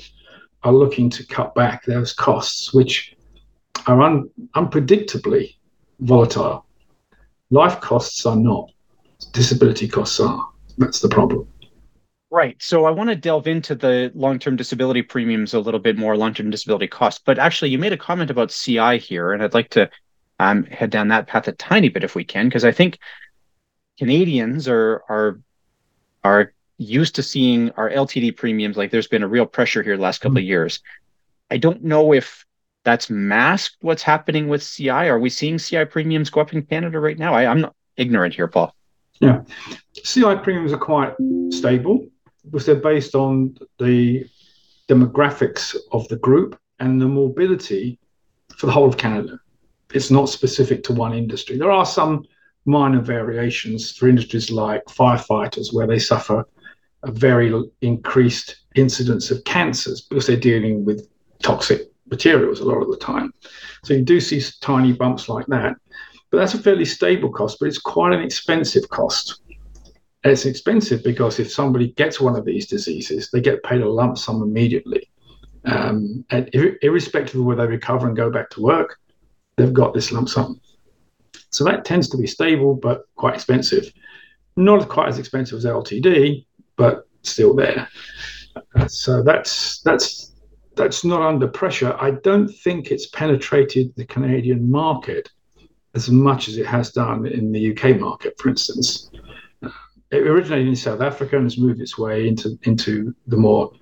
are 0.63 0.73
looking 0.73 1.11
to 1.11 1.27
cut 1.27 1.55
back 1.55 1.85
those 1.85 2.13
costs, 2.13 2.73
which 2.73 3.17
are 3.87 4.01
un, 4.03 4.31
unpredictably 4.55 5.57
volatile. 6.01 6.65
Life 7.51 7.81
costs 7.81 8.25
are 8.25 8.37
not. 8.37 8.71
Disability 9.33 9.89
costs 9.89 10.21
are. 10.21 10.49
That's 10.79 11.01
the 11.01 11.09
problem. 11.09 11.47
Right. 12.35 12.61
So 12.61 12.85
I 12.85 12.91
want 12.91 13.11
to 13.11 13.15
delve 13.15 13.47
into 13.47 13.77
the 13.77 14.11
long-term 14.13 14.57
disability 14.57 15.03
premiums 15.03 15.55
a 15.55 15.61
little 15.61 15.79
bit 15.79 15.97
more, 15.97 16.17
long-term 16.17 16.51
disability 16.51 16.89
costs. 16.89 17.23
But 17.25 17.39
actually, 17.39 17.71
you 17.71 17.79
made 17.79 17.93
a 17.93 17.97
comment 17.97 18.29
about 18.29 18.51
CI 18.51 18.99
here, 18.99 19.33
and 19.33 19.41
I'd 19.41 19.55
like 19.55 19.71
to 19.71 19.89
um, 20.41 20.65
head 20.65 20.91
down 20.91 21.07
that 21.09 21.29
path 21.29 21.47
a 21.47 21.53
tiny 21.53 21.91
bit 21.91 22.03
if 22.03 22.17
we 22.17 22.25
can, 22.25 22.49
because 22.49 22.65
I 22.65 22.73
think 22.73 22.99
Canadians 24.01 24.67
are 24.67 25.05
are 25.09 25.39
are 26.25 26.53
used 26.77 27.15
to 27.15 27.23
seeing 27.23 27.71
our 27.77 27.89
LTD 27.89 28.37
premiums. 28.37 28.77
Like 28.77 28.91
there's 28.91 29.07
been 29.07 29.23
a 29.23 29.29
real 29.29 29.47
pressure 29.47 29.85
here 29.85 29.97
the 29.97 30.03
last 30.03 30.21
couple 30.21 30.33
mm-hmm. 30.33 30.39
of 30.39 30.49
years. 30.49 30.81
I 31.53 31.59
don't 31.59 31.85
know 31.85 32.13
if 32.13 32.45
that's 32.83 33.09
masked 33.09 33.77
what's 33.81 34.03
happening 34.03 34.49
with 34.49 34.69
CI. 34.69 34.91
Are 34.91 35.21
we 35.21 35.31
seeing 35.31 35.59
CI 35.59 35.85
premiums 35.85 36.31
go 36.31 36.41
up 36.41 36.53
in 36.53 36.63
Canada 36.63 36.99
right 36.99 37.17
now? 37.17 37.33
I, 37.33 37.47
I'm 37.47 37.61
not 37.61 37.77
ignorant 37.97 38.35
here, 38.35 38.49
Paul. 38.49 38.75
Yeah, 39.21 39.43
CI 39.93 40.35
premiums 40.43 40.73
are 40.73 40.79
quite 40.79 41.15
stable 41.51 42.09
because 42.45 42.67
they're 42.67 42.75
based 42.77 43.15
on 43.15 43.57
the 43.79 44.27
demographics 44.89 45.77
of 45.93 46.07
the 46.09 46.17
group 46.17 46.59
and 46.81 47.01
the 47.01 47.07
morbidity 47.07 47.99
for 48.57 48.67
the 48.67 48.73
whole 48.73 48.89
of 48.89 48.97
Canada 48.97 49.39
it's 49.95 50.11
not 50.11 50.29
specific 50.29 50.83
to 50.85 50.93
one 50.93 51.15
industry. 51.15 51.57
There 51.57 51.71
are 51.71 51.87
some 51.87 52.25
minor 52.67 53.01
variations 53.01 53.93
for 53.93 54.09
industries 54.09 54.51
like 54.51 54.85
firefighters, 54.87 55.73
where 55.73 55.87
they 55.87 55.99
suffer 55.99 56.45
a 57.05 57.11
very 57.11 57.53
increased 57.81 58.57
incidence 58.75 59.31
of 59.31 59.45
cancers 59.45 60.03
because 60.03 60.27
they're 60.27 60.37
dealing 60.37 60.85
with 60.85 61.09
toxic 61.43 61.83
materials 62.11 62.61
a 62.61 62.65
lot 62.65 62.83
of 62.83 62.91
the 62.91 62.97
time. 62.97 63.33
So 63.85 63.95
you 63.95 64.03
do 64.03 64.21
see 64.21 64.43
tiny 64.61 64.93
bumps 64.93 65.29
like 65.29 65.47
that. 65.47 65.77
But 66.31 66.39
that's 66.39 66.55
a 66.55 66.59
fairly 66.59 66.85
stable 66.85 67.31
cost, 67.31 67.59
but 67.61 67.69
it's 67.69 67.79
quite 67.79 68.13
an 68.13 68.21
expensive 68.21 68.89
cost. 68.89 69.43
It's 70.25 70.47
expensive 70.47 71.05
because 71.05 71.39
if 71.39 71.53
somebody 71.53 71.93
gets 71.93 72.21
one 72.21 72.37
of 72.37 72.45
these 72.45 72.67
diseases, 72.67 73.31
they 73.31 73.41
get 73.41 73.63
paid 73.63 73.83
a 73.83 73.89
lump 73.89 74.17
sum 74.19 74.43
immediately. 74.43 75.11
Um, 75.67 76.25
and 76.31 76.49
irrespective 76.83 77.41
of 77.41 77.47
whether 77.47 77.67
they 77.67 77.73
recover 77.73 78.07
and 78.07 78.17
go 78.17 78.31
back 78.31 78.51
to 78.51 78.63
work, 78.63 78.99
they've 79.57 79.73
got 79.73 79.95
this 79.95 80.13
lump 80.13 80.29
sum. 80.29 80.61
So 81.51 81.65
that 81.65 81.85
tends 81.85 82.09
to 82.11 82.17
be 82.17 82.27
stable 82.27 82.75
but 82.75 83.03
quite 83.17 83.35
expensive. 83.35 83.93
Not 84.57 84.89
quite 84.89 85.09
as 85.09 85.19
expensive 85.19 85.59
as 85.59 85.65
LTD, 85.65 86.47
but 86.77 87.07
still 87.23 87.55
there. 87.55 87.89
Uh, 88.77 88.89
so 88.89 89.23
that's 89.23 89.81
that's 89.83 90.33
that's 90.77 91.05
not 91.05 91.23
under 91.23 91.49
pressure. 91.49 91.97
I 92.01 92.13
don't 92.13 92.49
think 92.49 92.91
it's 92.91 93.07
penetrated 93.07 93.95
the 93.97 94.05
Canadian 94.05 94.71
market 94.71 95.31
as 95.95 96.11
much 96.11 96.49
as 96.49 96.59
it 96.59 96.67
has 96.67 96.91
done 96.91 97.27
in 97.27 97.53
the 97.53 97.73
UK 97.73 98.01
market, 98.01 98.35
for 98.39 98.49
instance. 98.49 99.11
It 100.11 100.27
originated 100.27 100.69
in 100.69 100.77
South 100.77 101.01
Africa 101.01 101.37
and 101.37 101.47
has 101.47 101.59
moved 101.59 101.81
its 101.81 101.99
way 101.99 102.29
into 102.29 102.59
into 102.63 103.15
the 103.27 103.37
more 103.37 103.73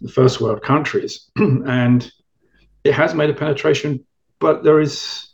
the 0.00 0.10
first 0.10 0.40
world 0.40 0.62
countries, 0.62 1.30
and 1.36 2.10
it 2.84 2.92
has 2.92 3.14
made 3.14 3.30
a 3.30 3.34
penetration 3.34 4.04
but 4.38 4.62
there 4.62 4.80
is 4.80 5.28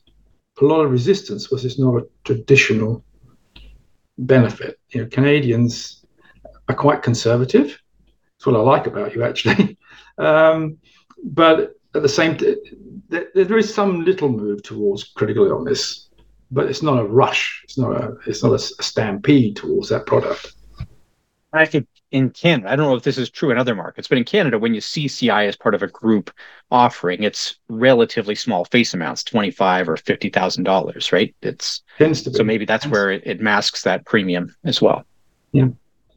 a 0.60 0.64
lot 0.64 0.82
of 0.82 0.90
resistance 0.90 1.46
because 1.46 1.64
it's 1.64 1.78
not 1.78 1.96
a 1.96 2.06
traditional 2.24 3.04
benefit. 4.18 4.78
You 4.90 5.02
know, 5.02 5.08
Canadians 5.08 6.04
are 6.68 6.74
quite 6.74 7.02
conservative. 7.02 7.66
That's 7.66 8.46
what 8.46 8.56
I 8.56 8.60
like 8.60 8.86
about 8.86 9.14
you, 9.14 9.24
actually. 9.24 9.78
um, 10.18 10.78
but 11.24 11.74
at 11.94 12.02
the 12.02 12.08
same 12.08 12.36
time, 12.36 12.56
there 13.08 13.58
is 13.58 13.72
some 13.72 14.04
little 14.04 14.28
move 14.28 14.62
towards 14.62 15.04
critical 15.04 15.46
illness, 15.46 16.08
but 16.52 16.66
it's 16.66 16.82
not 16.82 17.00
a 17.00 17.04
rush. 17.04 17.62
It's 17.64 17.78
not 17.78 17.96
a 17.96 18.16
it's 18.26 18.42
not 18.42 18.52
a, 18.52 18.58
stampede 18.58 19.56
towards 19.56 19.88
that 19.88 20.06
product. 20.06 20.54
I 21.54 21.66
think 21.66 21.86
in 22.12 22.30
Canada, 22.30 22.70
I 22.70 22.76
don't 22.76 22.88
know 22.88 22.96
if 22.96 23.02
this 23.02 23.18
is 23.18 23.30
true 23.30 23.50
in 23.50 23.58
other 23.58 23.74
markets, 23.74 24.06
but 24.06 24.18
in 24.18 24.24
Canada, 24.24 24.58
when 24.58 24.74
you 24.74 24.80
see 24.80 25.08
CI 25.08 25.30
as 25.30 25.56
part 25.56 25.74
of 25.74 25.82
a 25.82 25.86
group 25.86 26.30
offering, 26.70 27.22
it's 27.22 27.56
relatively 27.68 28.34
small 28.34 28.66
face 28.66 28.94
amounts, 28.94 29.24
twenty-five 29.24 29.88
or 29.88 29.96
fifty 29.96 30.28
thousand 30.28 30.64
dollars, 30.64 31.10
right? 31.10 31.34
It's 31.42 31.82
tends 31.98 32.22
to 32.22 32.30
be. 32.30 32.36
so 32.36 32.44
maybe 32.44 32.66
that's 32.66 32.86
where 32.86 33.10
it, 33.10 33.22
it, 33.24 33.40
masks 33.40 33.82
that 33.82 34.04
premium 34.04 34.54
as 34.64 34.80
well. 34.80 35.04
Yeah, 35.52 35.68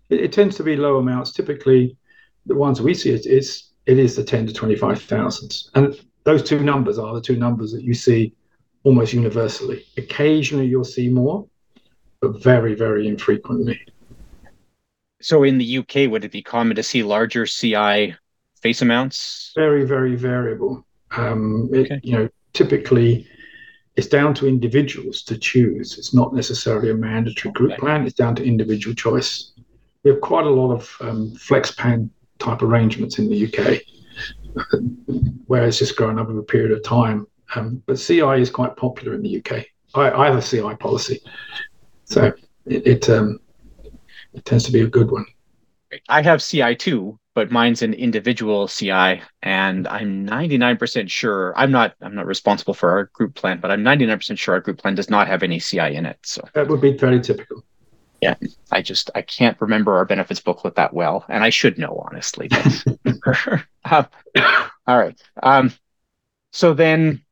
it, 0.09 0.21
it, 0.21 0.33
tends 0.33 0.57
to 0.57 0.63
be 0.63 0.75
low 0.75 0.97
amounts. 0.97 1.31
Typically, 1.31 1.97
the 2.45 2.55
ones 2.55 2.81
we 2.81 2.93
see 2.93 3.11
it 3.11 3.25
is 3.25 3.69
it 3.85 3.97
is 3.97 4.17
the 4.17 4.23
ten 4.23 4.45
to 4.47 4.53
twenty-five 4.53 5.01
thousands, 5.01 5.71
and 5.75 5.97
those 6.25 6.43
two 6.43 6.59
numbers 6.59 6.97
are 6.97 7.13
the 7.13 7.21
two 7.21 7.37
numbers 7.37 7.71
that 7.71 7.83
you 7.83 7.93
see 7.93 8.33
almost 8.85 9.11
universally. 9.11 9.83
Occasionally, 9.97 10.67
you'll 10.67 10.85
see 10.85 11.09
more, 11.09 11.45
but 12.21 12.41
very, 12.41 12.75
very 12.75 13.07
infrequently. 13.07 13.81
So 15.21 15.43
in 15.43 15.57
the 15.57 15.79
UK, 15.79 16.09
would 16.09 16.23
it 16.23 16.31
be 16.31 16.43
common 16.43 16.75
to 16.75 16.83
see 16.83 17.03
larger 17.03 17.45
CI 17.45 18.15
face 18.61 18.81
amounts? 18.81 19.51
Very, 19.55 19.85
very 19.85 20.15
variable. 20.15 20.85
Um, 21.17 21.69
it, 21.73 21.91
okay. 21.91 21.99
You 22.03 22.13
know, 22.13 22.29
typically 22.53 23.27
it's 23.95 24.07
down 24.07 24.33
to 24.35 24.47
individuals 24.47 25.23
to 25.23 25.37
choose. 25.37 25.97
It's 25.97 26.13
not 26.13 26.33
necessarily 26.33 26.91
a 26.91 26.93
mandatory 26.93 27.53
group 27.53 27.71
okay. 27.71 27.79
plan. 27.79 28.05
It's 28.05 28.15
down 28.15 28.35
to 28.35 28.43
individual 28.43 28.93
choice. 28.93 29.53
We 30.03 30.11
have 30.11 30.21
quite 30.21 30.45
a 30.45 30.49
lot 30.49 30.71
of 30.71 30.95
um, 31.01 31.33
flex 31.35 31.71
plan 31.71 32.11
type 32.37 32.61
arrangements 32.61 33.17
in 33.17 33.29
the 33.29 33.47
UK, 33.47 33.81
where 35.47 35.65
it's 35.65 35.79
just 35.79 35.95
growing 35.95 36.19
up 36.19 36.29
over 36.29 36.39
a 36.39 36.43
period 36.43 36.71
of 36.71 36.83
time. 36.83 37.25
Um, 37.53 37.83
but 37.85 37.95
CI 37.95 38.41
is 38.41 38.49
quite 38.49 38.75
popular 38.75 39.13
in 39.13 39.21
the 39.21 39.37
UK. 39.37 39.65
I, 39.93 40.11
I 40.11 40.25
have 40.25 40.37
a 40.37 40.41
CI 40.41 40.75
policy, 40.75 41.21
so 42.05 42.33
it, 42.65 42.87
it 42.87 43.09
um, 43.09 43.39
it 44.33 44.43
tends 44.45 44.63
to 44.65 44.71
be 44.71 44.81
a 44.81 44.87
good 44.87 45.11
one. 45.11 45.25
I 46.09 46.21
have 46.21 46.43
CI 46.43 46.75
too, 46.75 47.19
but 47.35 47.51
mine's 47.51 47.81
an 47.81 47.93
individual 47.93 48.67
CI, 48.67 49.21
and 49.43 49.87
I'm 49.87 50.25
99% 50.25 51.09
sure 51.09 51.53
I'm 51.55 51.71
not 51.71 51.95
I'm 52.01 52.15
not 52.15 52.25
responsible 52.25 52.73
for 52.73 52.89
our 52.89 53.05
group 53.13 53.35
plan, 53.35 53.59
but 53.59 53.71
I'm 53.71 53.83
99% 53.83 54.37
sure 54.37 54.55
our 54.55 54.61
group 54.61 54.79
plan 54.79 54.95
does 54.95 55.09
not 55.09 55.27
have 55.27 55.43
any 55.43 55.59
CI 55.59 55.95
in 55.95 56.05
it. 56.05 56.17
So 56.23 56.41
that 56.53 56.67
would 56.67 56.81
be 56.81 56.97
fairly 56.97 57.21
typical. 57.21 57.63
Yeah, 58.21 58.35
I 58.71 58.81
just 58.81 59.11
I 59.13 59.21
can't 59.21 59.59
remember 59.61 59.95
our 59.95 60.05
benefits 60.05 60.39
booklet 60.39 60.75
that 60.75 60.93
well, 60.93 61.25
and 61.29 61.43
I 61.43 61.49
should 61.49 61.77
know 61.77 62.03
honestly. 62.09 62.49
Um, 63.87 64.07
all 64.87 64.97
right. 64.97 65.21
Um, 65.43 65.71
so 66.51 66.73
then, 66.73 67.24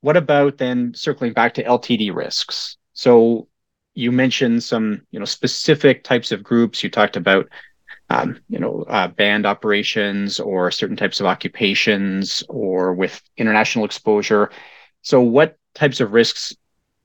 what 0.00 0.16
about 0.16 0.58
then 0.58 0.94
circling 0.94 1.32
back 1.32 1.54
to 1.54 1.64
LTD 1.64 2.14
risks? 2.14 2.76
So 2.92 3.48
you 3.94 4.12
mentioned 4.12 4.62
some 4.62 5.02
you 5.10 5.18
know 5.18 5.24
specific 5.24 6.04
types 6.04 6.32
of 6.32 6.42
groups. 6.42 6.82
You 6.82 6.90
talked 6.90 7.16
about 7.16 7.48
um, 8.10 8.40
you 8.48 8.58
know, 8.58 8.84
uh, 8.88 9.06
band 9.06 9.46
operations 9.46 10.40
or 10.40 10.70
certain 10.72 10.96
types 10.96 11.20
of 11.20 11.26
occupations 11.26 12.42
or 12.48 12.92
with 12.92 13.22
international 13.36 13.84
exposure. 13.84 14.50
So, 15.02 15.20
what 15.20 15.56
types 15.74 16.00
of 16.00 16.12
risks 16.12 16.54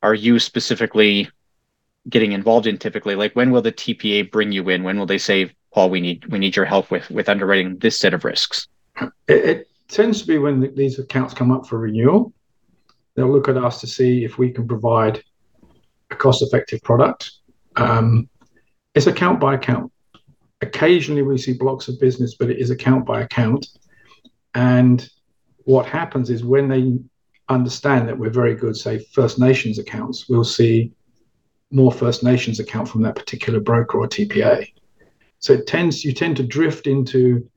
are 0.01 0.15
you 0.15 0.39
specifically 0.39 1.29
getting 2.09 2.31
involved 2.31 2.65
in 2.65 2.79
typically? 2.79 3.13
Like, 3.13 3.35
when 3.35 3.51
will 3.51 3.61
the 3.61 3.71
TPA 3.71 4.31
bring 4.31 4.51
you 4.51 4.67
in? 4.69 4.83
When 4.83 4.97
will 4.97 5.05
they 5.05 5.19
say, 5.19 5.51
Paul, 5.73 5.91
we 5.91 6.01
need 6.01 6.25
we 6.25 6.39
need 6.39 6.55
your 6.55 6.65
help 6.65 6.89
with 6.89 7.09
with 7.11 7.29
underwriting 7.29 7.77
this 7.77 7.99
set 7.99 8.15
of 8.15 8.25
risks? 8.25 8.67
It, 8.99 9.11
it 9.45 9.67
tends 9.87 10.21
to 10.21 10.27
be 10.27 10.39
when 10.39 10.59
the, 10.59 10.69
these 10.69 10.97
accounts 10.97 11.35
come 11.35 11.51
up 11.51 11.67
for 11.67 11.77
renewal. 11.77 12.33
They'll 13.15 13.31
look 13.31 13.47
at 13.47 13.57
us 13.57 13.79
to 13.81 13.87
see 13.87 14.25
if 14.25 14.37
we 14.37 14.51
can 14.51 14.67
provide 14.67 15.23
a 16.11 16.15
cost-effective 16.15 16.81
product. 16.83 17.31
Um, 17.75 18.29
it's 18.93 19.07
account 19.07 19.39
by 19.39 19.55
account. 19.55 19.91
Occasionally 20.61 21.21
we 21.21 21.37
see 21.37 21.53
blocks 21.53 21.87
of 21.87 21.99
business, 21.99 22.35
but 22.35 22.49
it 22.49 22.59
is 22.59 22.69
account 22.69 23.05
by 23.05 23.21
account. 23.21 23.67
And 24.53 25.07
what 25.63 25.85
happens 25.85 26.29
is 26.29 26.43
when 26.43 26.67
they 26.67 26.97
understand 27.49 28.07
that 28.07 28.17
we're 28.17 28.29
very 28.29 28.55
good, 28.55 28.75
say, 28.75 28.99
First 29.13 29.39
Nations 29.39 29.79
accounts, 29.79 30.29
we'll 30.29 30.43
see 30.43 30.91
more 31.71 31.91
First 31.91 32.23
Nations 32.23 32.59
account 32.59 32.87
from 32.87 33.01
that 33.03 33.15
particular 33.15 33.59
broker 33.59 33.99
or 33.99 34.07
TPA. 34.07 34.71
So 35.39 35.53
it 35.53 35.67
tends 35.67 36.03
you 36.03 36.13
tend 36.13 36.37
to 36.37 36.43
drift 36.43 36.87
into 36.87 37.49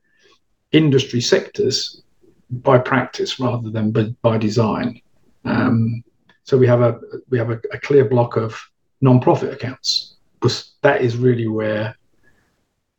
industry 0.73 1.21
sectors 1.21 2.03
by 2.50 2.79
practice 2.79 3.38
rather 3.38 3.71
than 3.71 3.93
by, 3.93 4.15
by 4.23 4.38
design. 4.38 5.00
Um, 5.45 6.02
so 6.45 6.57
we 6.57 6.66
have 6.66 6.80
a 6.80 7.00
we 7.28 7.38
have 7.38 7.50
a, 7.50 7.61
a 7.73 7.78
clear 7.78 8.04
block 8.04 8.37
of 8.37 8.59
non-profit 9.00 9.52
accounts 9.52 10.16
because 10.35 10.73
that 10.83 11.02
is 11.02 11.16
really 11.16 11.49
where 11.49 11.97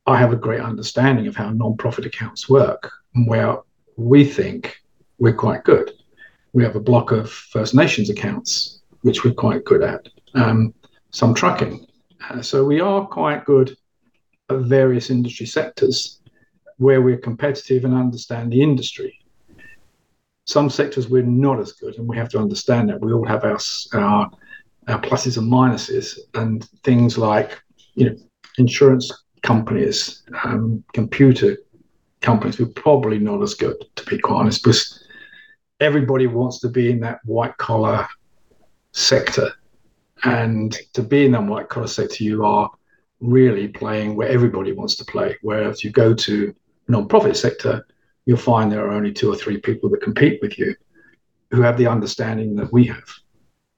I 0.06 0.18
have 0.18 0.34
a 0.34 0.38
great 0.38 0.62
understanding 0.62 1.28
of 1.28 1.36
how 1.36 1.50
non-profit 1.50 2.06
accounts 2.06 2.50
work 2.50 2.92
and 3.16 3.28
where 3.28 3.58
we 3.96 4.26
think 4.26 4.78
we're 5.20 5.34
quite 5.34 5.64
good. 5.64 5.92
We 6.54 6.64
have 6.64 6.76
a 6.76 6.80
block 6.80 7.12
of 7.12 7.32
First 7.32 7.76
Nations 7.76 8.10
accounts, 8.10 8.82
which 9.02 9.24
we're 9.24 9.34
quite 9.34 9.66
good 9.66 9.84
at, 9.84 10.08
um, 10.34 10.74
some 11.12 11.34
trucking. 11.34 11.86
Uh, 12.30 12.42
so 12.42 12.66
we 12.66 12.80
are 12.80 13.06
quite 13.06 13.46
good 13.46 13.76
at 14.50 14.58
various 14.60 15.10
industry 15.10 15.46
sectors 15.46 16.22
where 16.78 17.02
we're 17.02 17.18
competitive 17.18 17.86
and 17.86 17.94
understand 17.94 18.52
the 18.52 18.62
industry. 18.62 19.20
Some 20.50 20.72
sectors 20.72 21.10
we're 21.10 21.22
not 21.22 21.60
as 21.60 21.74
good, 21.74 22.00
and 22.00 22.08
we 22.08 22.18
have 22.18 22.30
to 22.30 22.40
understand 22.40 22.90
that. 22.90 23.00
We 23.00 23.14
all 23.14 23.24
have 23.28 23.44
our, 23.44 23.60
our, 23.94 24.32
our 24.88 25.00
pluses 25.00 25.38
and 25.38 25.52
minuses, 25.52 26.18
and 26.34 26.68
things 26.84 27.20
like 27.20 27.62
you 27.94 28.10
know 28.10 28.16
insurance 28.58 29.26
companies, 29.44 30.24
um, 30.44 30.84
computer 30.92 31.56
companies, 32.22 32.58
we're 32.58 32.66
probably 32.66 33.20
not 33.20 33.44
as 33.44 33.54
good, 33.54 33.76
to 33.96 34.04
be 34.06 34.18
quite 34.18 34.38
honest, 34.38 34.64
because 34.64 35.08
everybody 35.82 36.26
wants 36.26 36.60
to 36.62 36.68
be 36.68 36.90
in 36.90 37.00
that 37.02 37.20
white 37.26 37.56
collar 37.58 38.08
sector. 38.92 39.52
And 40.24 40.76
to 40.94 41.04
be 41.04 41.28
in 41.28 41.34
that 41.34 41.44
white 41.44 41.70
collar 41.70 41.86
sector, 41.86 42.24
you 42.24 42.44
are 42.44 42.72
really 43.20 43.68
playing 43.68 44.16
where 44.16 44.30
everybody 44.30 44.72
wants 44.72 44.96
to 44.96 45.06
play. 45.06 45.38
Whereas 45.44 45.84
you 45.84 45.92
go 45.92 46.16
to 46.16 46.56
non-profit 46.88 47.38
sector, 47.38 47.86
you'll 48.26 48.38
find 48.38 48.72
there 48.72 48.86
are 48.86 48.92
only 48.92 49.12
two 49.12 49.32
or 49.32 49.36
three 49.36 49.58
people 49.58 49.90
that 49.90 50.02
compete 50.02 50.40
with 50.42 50.58
you 50.58 50.76
who 51.52 51.62
have 51.62 51.78
the 51.78 51.88
understanding 51.88 52.56
that 52.56 52.72
we 52.72 52.86
have. 52.86 53.08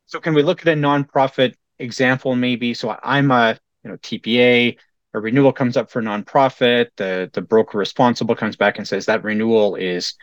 So 0.06 0.20
can 0.20 0.34
we 0.34 0.44
look 0.44 0.62
at 0.62 0.68
a 0.68 0.76
non-profit 0.76 1.58
example 1.80 2.36
maybe? 2.36 2.74
So 2.74 2.98
I'm 3.02 3.32
a 3.32 3.58
you 3.84 3.90
know 3.90 3.98
TPA, 3.98 4.78
a 5.14 5.20
renewal 5.20 5.54
comes 5.54 5.78
up 5.78 5.90
for 5.90 6.02
nonprofit, 6.02 6.90
the 6.98 7.30
the 7.34 7.42
broker 7.42 7.78
responsible 7.78 8.36
comes 8.36 8.56
back 8.56 8.78
and 8.78 8.88
says 8.88 9.06
that 9.06 9.24
renewal 9.24 9.76
is 9.76 10.16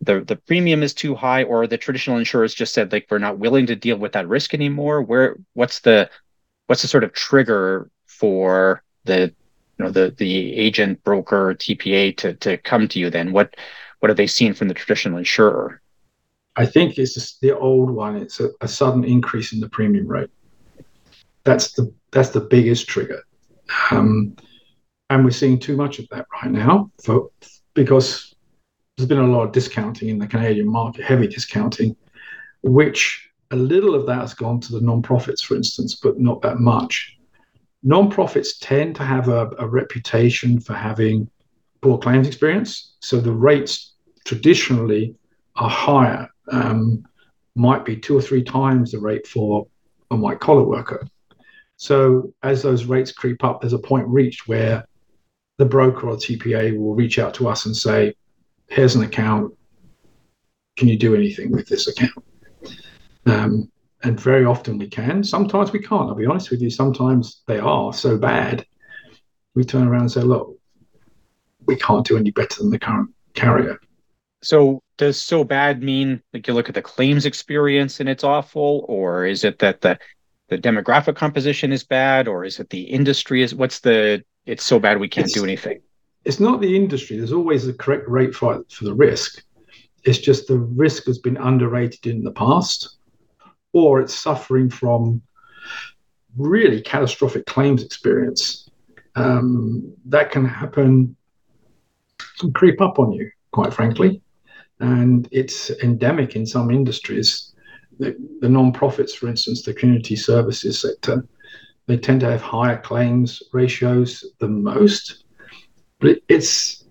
the 0.00 0.20
the 0.20 0.36
premium 0.36 0.82
is 0.82 0.94
too 0.94 1.14
high, 1.14 1.42
or 1.44 1.66
the 1.66 1.78
traditional 1.78 2.18
insurers 2.18 2.54
just 2.54 2.74
said 2.74 2.92
like 2.92 3.06
we're 3.10 3.18
not 3.18 3.38
willing 3.38 3.66
to 3.66 3.76
deal 3.76 3.96
with 3.96 4.12
that 4.12 4.28
risk 4.28 4.54
anymore. 4.54 5.02
Where 5.02 5.36
what's 5.54 5.80
the 5.80 6.10
what's 6.66 6.82
the 6.82 6.88
sort 6.88 7.04
of 7.04 7.12
trigger 7.12 7.90
for 8.06 8.82
the 9.04 9.34
know 9.84 9.90
the 9.90 10.14
the 10.16 10.54
agent 10.54 11.02
broker 11.04 11.54
TPA 11.54 12.16
to 12.18 12.34
to 12.34 12.56
come 12.58 12.88
to 12.88 12.98
you 12.98 13.10
then? 13.10 13.32
What 13.32 13.56
what 14.00 14.10
have 14.10 14.16
they 14.16 14.26
seen 14.26 14.54
from 14.54 14.68
the 14.68 14.74
traditional 14.74 15.18
insurer? 15.18 15.80
I 16.56 16.64
think 16.66 16.98
it's 16.98 17.14
just 17.14 17.40
the 17.40 17.56
old 17.56 17.90
one. 17.90 18.16
It's 18.16 18.40
a, 18.40 18.68
sudden 18.68 19.04
increase 19.04 19.52
in 19.52 19.60
the 19.60 19.68
premium 19.68 20.06
rate. 20.06 20.30
That's 21.44 21.72
the 21.72 21.92
that's 22.12 22.30
the 22.30 22.40
biggest 22.40 22.88
trigger. 22.88 23.22
Um, 23.90 24.36
and 25.10 25.24
we're 25.24 25.30
seeing 25.30 25.58
too 25.58 25.76
much 25.76 25.98
of 25.98 26.08
that 26.10 26.26
right 26.32 26.50
now 26.50 26.90
because 27.74 28.34
there's 28.96 29.08
been 29.08 29.18
a 29.18 29.26
lot 29.26 29.44
of 29.44 29.52
discounting 29.52 30.08
in 30.08 30.18
the 30.18 30.26
Canadian 30.26 30.68
market, 30.68 31.04
heavy 31.04 31.26
discounting, 31.26 31.94
which 32.62 33.28
a 33.50 33.56
little 33.56 33.94
of 33.94 34.06
that 34.06 34.20
has 34.20 34.34
gone 34.34 34.60
to 34.60 34.72
the 34.72 34.80
non-profits, 34.80 35.42
for 35.42 35.54
instance, 35.54 35.94
but 35.94 36.18
not 36.18 36.42
that 36.42 36.58
much. 36.58 37.15
Non-profits 37.82 38.58
tend 38.58 38.96
to 38.96 39.04
have 39.04 39.28
a, 39.28 39.50
a 39.58 39.66
reputation 39.66 40.60
for 40.60 40.74
having 40.74 41.30
poor 41.82 41.98
claims 41.98 42.26
experience, 42.26 42.96
so 43.00 43.20
the 43.20 43.32
rates 43.32 43.94
traditionally 44.24 45.14
are 45.56 45.70
higher, 45.70 46.28
um, 46.50 47.04
might 47.54 47.84
be 47.84 47.96
two 47.96 48.16
or 48.16 48.22
three 48.22 48.42
times 48.42 48.92
the 48.92 48.98
rate 48.98 49.26
for 49.26 49.66
a 50.10 50.16
white 50.16 50.40
collar 50.40 50.64
worker. 50.64 51.06
So 51.76 52.32
as 52.42 52.62
those 52.62 52.84
rates 52.84 53.12
creep 53.12 53.44
up, 53.44 53.60
there's 53.60 53.72
a 53.72 53.78
point 53.78 54.08
reached 54.08 54.48
where 54.48 54.86
the 55.58 55.64
broker 55.64 56.08
or 56.08 56.16
TPA 56.16 56.76
will 56.76 56.94
reach 56.94 57.18
out 57.18 57.34
to 57.34 57.48
us 57.48 57.66
and 57.66 57.76
say, 57.76 58.14
here's 58.68 58.94
an 58.94 59.02
account. 59.02 59.54
Can 60.76 60.88
you 60.88 60.98
do 60.98 61.14
anything 61.14 61.50
with 61.52 61.68
this 61.68 61.88
account? 61.88 62.24
Um, 63.24 63.70
and 64.06 64.20
very 64.20 64.44
often 64.44 64.78
we 64.78 64.86
can. 64.86 65.24
Sometimes 65.24 65.72
we 65.72 65.80
can't. 65.80 66.08
I'll 66.08 66.14
be 66.14 66.26
honest 66.26 66.52
with 66.52 66.62
you. 66.62 66.70
Sometimes 66.70 67.42
they 67.48 67.58
are 67.58 67.92
so 67.92 68.16
bad, 68.16 68.64
we 69.56 69.64
turn 69.64 69.88
around 69.88 70.02
and 70.02 70.12
say, 70.12 70.20
look, 70.20 70.56
we 71.66 71.74
can't 71.74 72.06
do 72.06 72.16
any 72.16 72.30
better 72.30 72.62
than 72.62 72.70
the 72.70 72.78
current 72.78 73.10
carrier. 73.34 73.80
So 74.42 74.80
does 74.96 75.20
so 75.20 75.42
bad 75.42 75.82
mean 75.82 76.22
like 76.32 76.46
you 76.46 76.54
look 76.54 76.68
at 76.68 76.76
the 76.76 76.82
claims 76.82 77.26
experience 77.26 77.98
and 77.98 78.08
it's 78.08 78.22
awful, 78.22 78.84
or 78.88 79.26
is 79.26 79.42
it 79.42 79.58
that 79.58 79.80
the 79.80 79.98
the 80.48 80.56
demographic 80.56 81.16
composition 81.16 81.72
is 81.72 81.82
bad, 81.82 82.28
or 82.28 82.44
is 82.44 82.60
it 82.60 82.70
the 82.70 82.82
industry 82.82 83.42
is 83.42 83.56
what's 83.56 83.80
the 83.80 84.22
it's 84.44 84.64
so 84.64 84.78
bad 84.78 85.00
we 85.00 85.08
can't 85.08 85.26
it's, 85.26 85.34
do 85.34 85.42
anything? 85.42 85.80
It's 86.24 86.38
not 86.38 86.60
the 86.60 86.76
industry. 86.76 87.16
There's 87.16 87.32
always 87.32 87.66
the 87.66 87.72
correct 87.72 88.08
rate 88.08 88.34
for 88.36 88.62
for 88.70 88.84
the 88.84 88.94
risk. 88.94 89.42
It's 90.04 90.18
just 90.18 90.46
the 90.46 90.58
risk 90.58 91.06
has 91.06 91.18
been 91.18 91.38
underrated 91.38 92.06
in 92.06 92.22
the 92.22 92.30
past, 92.30 92.98
or 93.76 94.00
it's 94.00 94.14
suffering 94.14 94.70
from 94.70 95.22
really 96.36 96.80
catastrophic 96.80 97.46
claims 97.46 97.82
experience. 97.82 98.68
Um, 99.14 99.94
that 100.06 100.30
can 100.30 100.44
happen, 100.44 101.16
can 102.38 102.52
creep 102.52 102.80
up 102.80 102.98
on 102.98 103.12
you, 103.12 103.30
quite 103.52 103.72
frankly. 103.72 104.20
And 104.80 105.26
it's 105.32 105.70
endemic 105.82 106.36
in 106.36 106.44
some 106.46 106.70
industries 106.70 107.54
the, 107.98 108.16
the 108.40 108.48
non-profits, 108.48 109.14
for 109.14 109.28
instance, 109.28 109.62
the 109.62 109.74
community 109.74 110.16
services 110.16 110.80
sector, 110.80 111.26
they 111.86 111.96
tend 111.96 112.20
to 112.20 112.30
have 112.30 112.42
higher 112.42 112.78
claims 112.78 113.42
ratios 113.52 114.24
than 114.38 114.62
most, 114.62 115.24
but 116.00 116.18
it's 116.28 116.84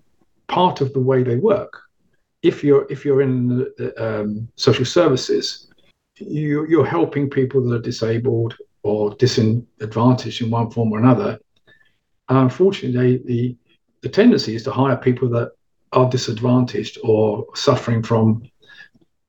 part 0.48 0.80
of 0.80 0.92
the 0.92 1.00
way 1.00 1.22
they 1.22 1.36
work. 1.36 1.82
If 2.42 2.62
you're 2.62 2.86
if 2.90 3.04
you're 3.04 3.22
in 3.22 3.66
um, 3.98 4.48
social 4.56 4.84
services, 4.84 5.68
you, 6.18 6.66
you're 6.66 6.86
helping 6.86 7.30
people 7.30 7.62
that 7.62 7.74
are 7.74 7.82
disabled 7.82 8.56
or 8.82 9.14
disadvantaged 9.14 10.42
in 10.42 10.50
one 10.50 10.70
form 10.70 10.92
or 10.92 10.98
another. 10.98 11.38
And 12.28 12.38
unfortunately, 12.38 13.22
the 13.24 13.56
the 14.02 14.08
tendency 14.08 14.54
is 14.54 14.62
to 14.64 14.70
hire 14.70 14.96
people 14.96 15.28
that 15.30 15.52
are 15.92 16.08
disadvantaged 16.08 16.98
or 17.02 17.46
suffering 17.54 18.02
from 18.02 18.42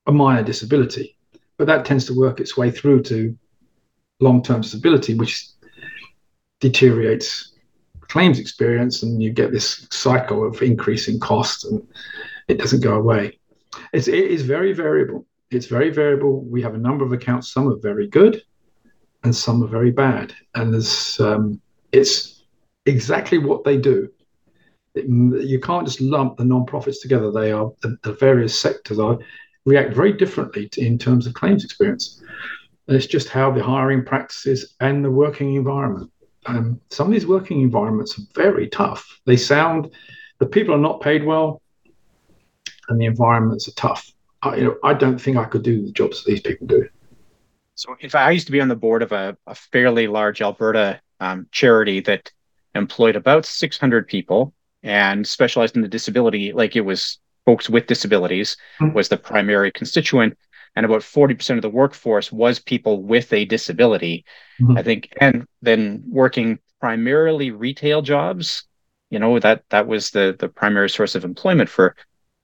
a 0.06 0.12
minor 0.12 0.44
disability 0.44 1.18
but 1.58 1.68
that 1.68 1.86
tends 1.86 2.06
to 2.06 2.14
work 2.14 2.40
its 2.40 2.56
way 2.56 2.72
through 2.72 3.04
to 3.04 3.38
long-term 4.20 4.62
disability, 4.62 5.16
which 5.16 5.48
deteriorates 6.60 7.54
claims 8.02 8.40
experience, 8.40 9.04
and 9.04 9.22
you 9.22 9.32
get 9.32 9.52
this 9.52 9.88
cycle 9.92 10.48
of 10.48 10.62
increasing 10.62 11.20
costs, 11.20 11.66
and 11.66 11.86
it 12.48 12.58
doesn't 12.58 12.82
go 12.82 12.96
away. 12.96 13.40
It's, 13.92 14.08
it 14.08 14.16
is 14.16 14.44
very 14.44 14.72
variable. 14.72 15.26
It's 15.50 15.68
very 15.68 15.90
variable. 15.90 16.42
We 16.42 16.62
have 16.62 16.76
a 16.76 16.80
number 16.80 17.06
of 17.06 17.14
accounts. 17.14 17.54
Some 17.54 17.68
are 17.70 17.78
very 17.78 18.08
good, 18.08 18.42
and 19.24 19.36
some 19.36 19.64
are 19.64 19.68
very 19.68 19.92
bad. 19.92 20.34
And 20.56 20.74
there's 20.74 21.20
um, 21.20 21.62
it's 21.92 22.44
exactly 22.86 23.38
what 23.38 23.64
they 23.64 23.78
do. 23.78 24.10
It, 24.96 25.06
you 25.06 25.60
can't 25.60 25.86
just 25.86 26.02
lump 26.02 26.38
the 26.38 26.46
non-profits 26.46 27.02
together. 27.02 27.32
They 27.32 27.52
are 27.52 27.72
the, 27.82 27.98
the 28.04 28.14
various 28.14 28.60
sectors 28.60 29.00
are 29.00 29.20
react 29.66 29.94
very 29.94 30.14
differently 30.14 30.70
to, 30.70 30.82
in 30.82 30.98
terms 30.98 31.28
of 31.28 31.34
claims 31.34 31.64
experience. 31.64 32.22
And 32.88 32.96
it's 32.96 33.06
just 33.06 33.28
how 33.28 33.52
the 33.52 33.64
hiring 33.64 34.04
practices 34.06 34.76
and 34.80 35.04
the 35.04 35.12
working 35.12 35.56
environment. 35.56 36.10
Um, 36.46 36.80
some 36.90 37.08
of 37.08 37.14
these 37.14 37.28
working 37.28 37.62
environments 37.62 38.18
are 38.18 38.24
very 38.34 38.70
tough. 38.70 39.20
They 39.26 39.36
sound 39.36 39.92
the 40.40 40.46
people 40.46 40.74
are 40.74 40.80
not 40.80 41.02
paid 41.02 41.26
well, 41.26 41.62
and 42.88 43.00
the 43.00 43.06
environments 43.06 43.68
are 43.68 43.74
tough. 43.74 44.10
I, 44.48 44.56
you 44.56 44.64
know, 44.64 44.78
I 44.84 44.94
don't 44.94 45.20
think 45.20 45.38
I 45.38 45.46
could 45.46 45.64
do 45.64 45.86
the 45.86 45.92
jobs 45.92 46.24
that 46.24 46.30
these 46.30 46.42
people 46.42 46.68
do. 46.68 46.88
So, 47.76 47.96
in 48.00 48.10
fact, 48.10 48.28
I 48.28 48.32
used 48.32 48.48
to 48.48 48.52
be 48.52 48.62
on 48.62 48.70
the 48.70 48.76
board 48.76 49.04
of 49.04 49.12
a, 49.12 49.38
a 49.46 49.54
fairly 49.54 50.08
large 50.08 50.42
Alberta 50.42 51.00
um, 51.20 51.48
charity 51.52 52.00
that 52.02 52.32
employed 52.76 53.16
about 53.16 53.46
600 53.46 54.08
people 54.08 54.54
and 54.84 55.28
specialized 55.28 55.76
in 55.76 55.82
the 55.82 55.88
disability. 55.88 56.54
Like 56.54 56.76
it 56.76 56.82
was 56.82 57.20
folks 57.46 57.70
with 57.70 57.88
disabilities 57.88 58.58
mm-hmm. 58.80 58.94
was 58.94 59.10
the 59.10 59.18
primary 59.18 59.72
constituent, 59.72 60.38
and 60.76 60.86
about 60.86 61.02
40% 61.02 61.56
of 61.56 61.62
the 61.62 61.70
workforce 61.70 62.32
was 62.32 62.60
people 62.60 63.04
with 63.04 63.32
a 63.34 63.46
disability. 63.46 64.26
Mm-hmm. 64.60 64.78
I 64.78 64.84
think, 64.84 65.14
and 65.20 65.48
then 65.62 66.04
working 66.10 66.60
primarily 66.80 67.52
retail 67.52 68.02
jobs. 68.02 68.64
You 69.10 69.20
know 69.20 69.40
that 69.40 69.64
that 69.70 69.88
was 69.88 70.12
the 70.12 70.36
the 70.38 70.50
primary 70.50 70.90
source 70.90 71.16
of 71.16 71.24
employment 71.24 71.70
for 71.70 71.96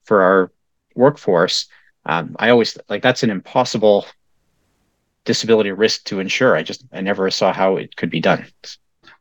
for 0.05 0.21
our 0.21 0.51
workforce. 0.95 1.67
Um, 2.05 2.35
I 2.37 2.49
always 2.49 2.77
like 2.89 3.01
that's 3.01 3.23
an 3.23 3.29
impossible 3.29 4.05
disability 5.25 5.71
risk 5.71 6.05
to 6.05 6.19
insure. 6.19 6.55
I 6.55 6.63
just 6.63 6.85
I 6.91 7.01
never 7.01 7.29
saw 7.31 7.53
how 7.53 7.77
it 7.77 7.95
could 7.95 8.09
be 8.09 8.19
done. 8.19 8.45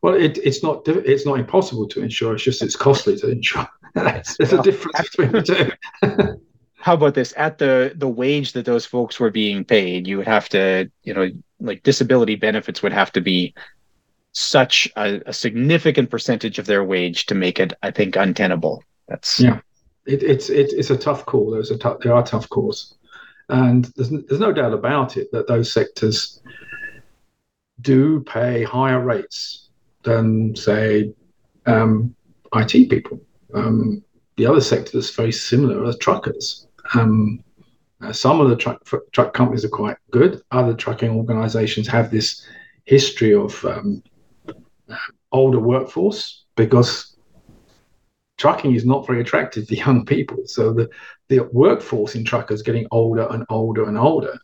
Well, 0.01 0.15
it, 0.15 0.37
it's 0.37 0.63
not 0.63 0.87
it's 0.87 1.25
not 1.25 1.39
impossible 1.39 1.87
to 1.89 2.01
insure. 2.01 2.35
It's 2.35 2.43
just 2.43 2.61
it's 2.61 2.75
costly 2.75 3.17
to 3.17 3.31
insure. 3.31 3.67
There's 3.95 4.35
well, 4.39 4.59
a 4.59 4.63
difference 4.63 5.09
between 5.09 5.31
the 5.31 5.41
two. 5.41 6.41
how 6.75 6.95
about 6.95 7.13
this? 7.13 7.33
At 7.37 7.57
the 7.57 7.93
the 7.95 8.09
wage 8.09 8.51
that 8.53 8.65
those 8.65 8.85
folks 8.85 9.19
were 9.19 9.31
being 9.31 9.63
paid, 9.63 10.07
you 10.07 10.17
would 10.17 10.27
have 10.27 10.49
to, 10.49 10.91
you 11.03 11.13
know, 11.13 11.29
like 11.61 11.83
disability 11.83 12.35
benefits 12.35 12.83
would 12.83 12.93
have 12.93 13.13
to 13.13 13.21
be 13.21 13.53
such 14.33 14.91
a, 14.97 15.21
a 15.27 15.31
significant 15.33 16.09
percentage 16.09 16.59
of 16.59 16.65
their 16.65 16.83
wage 16.83 17.27
to 17.27 17.35
make 17.35 17.59
it, 17.59 17.71
I 17.81 17.91
think, 17.91 18.17
untenable. 18.17 18.83
That's 19.07 19.39
yeah 19.39 19.59
it, 20.05 20.23
it's 20.23 20.49
it, 20.49 20.73
it's 20.73 20.89
a 20.89 20.97
tough 20.97 21.25
call. 21.25 21.51
There's 21.51 21.71
a 21.71 21.77
t- 21.77 21.89
there 22.01 22.13
are 22.13 22.23
tough 22.23 22.49
calls, 22.49 22.95
and 23.49 23.85
there's 23.95 24.09
there's 24.09 24.39
no 24.39 24.53
doubt 24.53 24.73
about 24.73 25.17
it 25.17 25.31
that 25.31 25.47
those 25.47 25.71
sectors 25.71 26.41
do 27.81 28.21
pay 28.21 28.63
higher 28.63 29.01
rates 29.01 29.69
than 30.03 30.55
say 30.55 31.13
um, 31.65 32.15
IT 32.55 32.89
people. 32.89 33.19
Um, 33.53 34.03
the 34.35 34.45
other 34.45 34.61
sector 34.61 34.91
that's 34.93 35.15
very 35.15 35.31
similar 35.31 35.83
are 35.85 35.93
truckers. 35.93 36.67
Um, 36.95 37.43
uh, 38.01 38.11
some 38.11 38.41
of 38.41 38.49
the 38.49 38.55
truck 38.55 38.83
truck 39.11 39.33
companies 39.33 39.63
are 39.63 39.69
quite 39.69 39.97
good. 40.11 40.41
Other 40.51 40.73
trucking 40.73 41.11
organisations 41.11 41.87
have 41.87 42.11
this 42.11 42.45
history 42.85 43.33
of 43.33 43.63
um, 43.63 44.03
uh, 44.89 44.95
older 45.31 45.59
workforce 45.59 46.45
because 46.55 47.12
trucking 48.43 48.75
is 48.75 48.85
not 48.85 49.07
very 49.07 49.21
attractive 49.21 49.65
to 49.65 49.75
young 49.85 50.05
people. 50.05 50.39
So 50.45 50.73
the, 50.73 50.89
the 51.29 51.43
workforce 51.53 52.13
in 52.13 52.25
truckers 52.25 52.59
is 52.59 52.63
getting 52.63 52.87
older 52.91 53.25
and 53.31 53.45
older 53.49 53.87
and 53.87 53.97
older. 53.97 54.37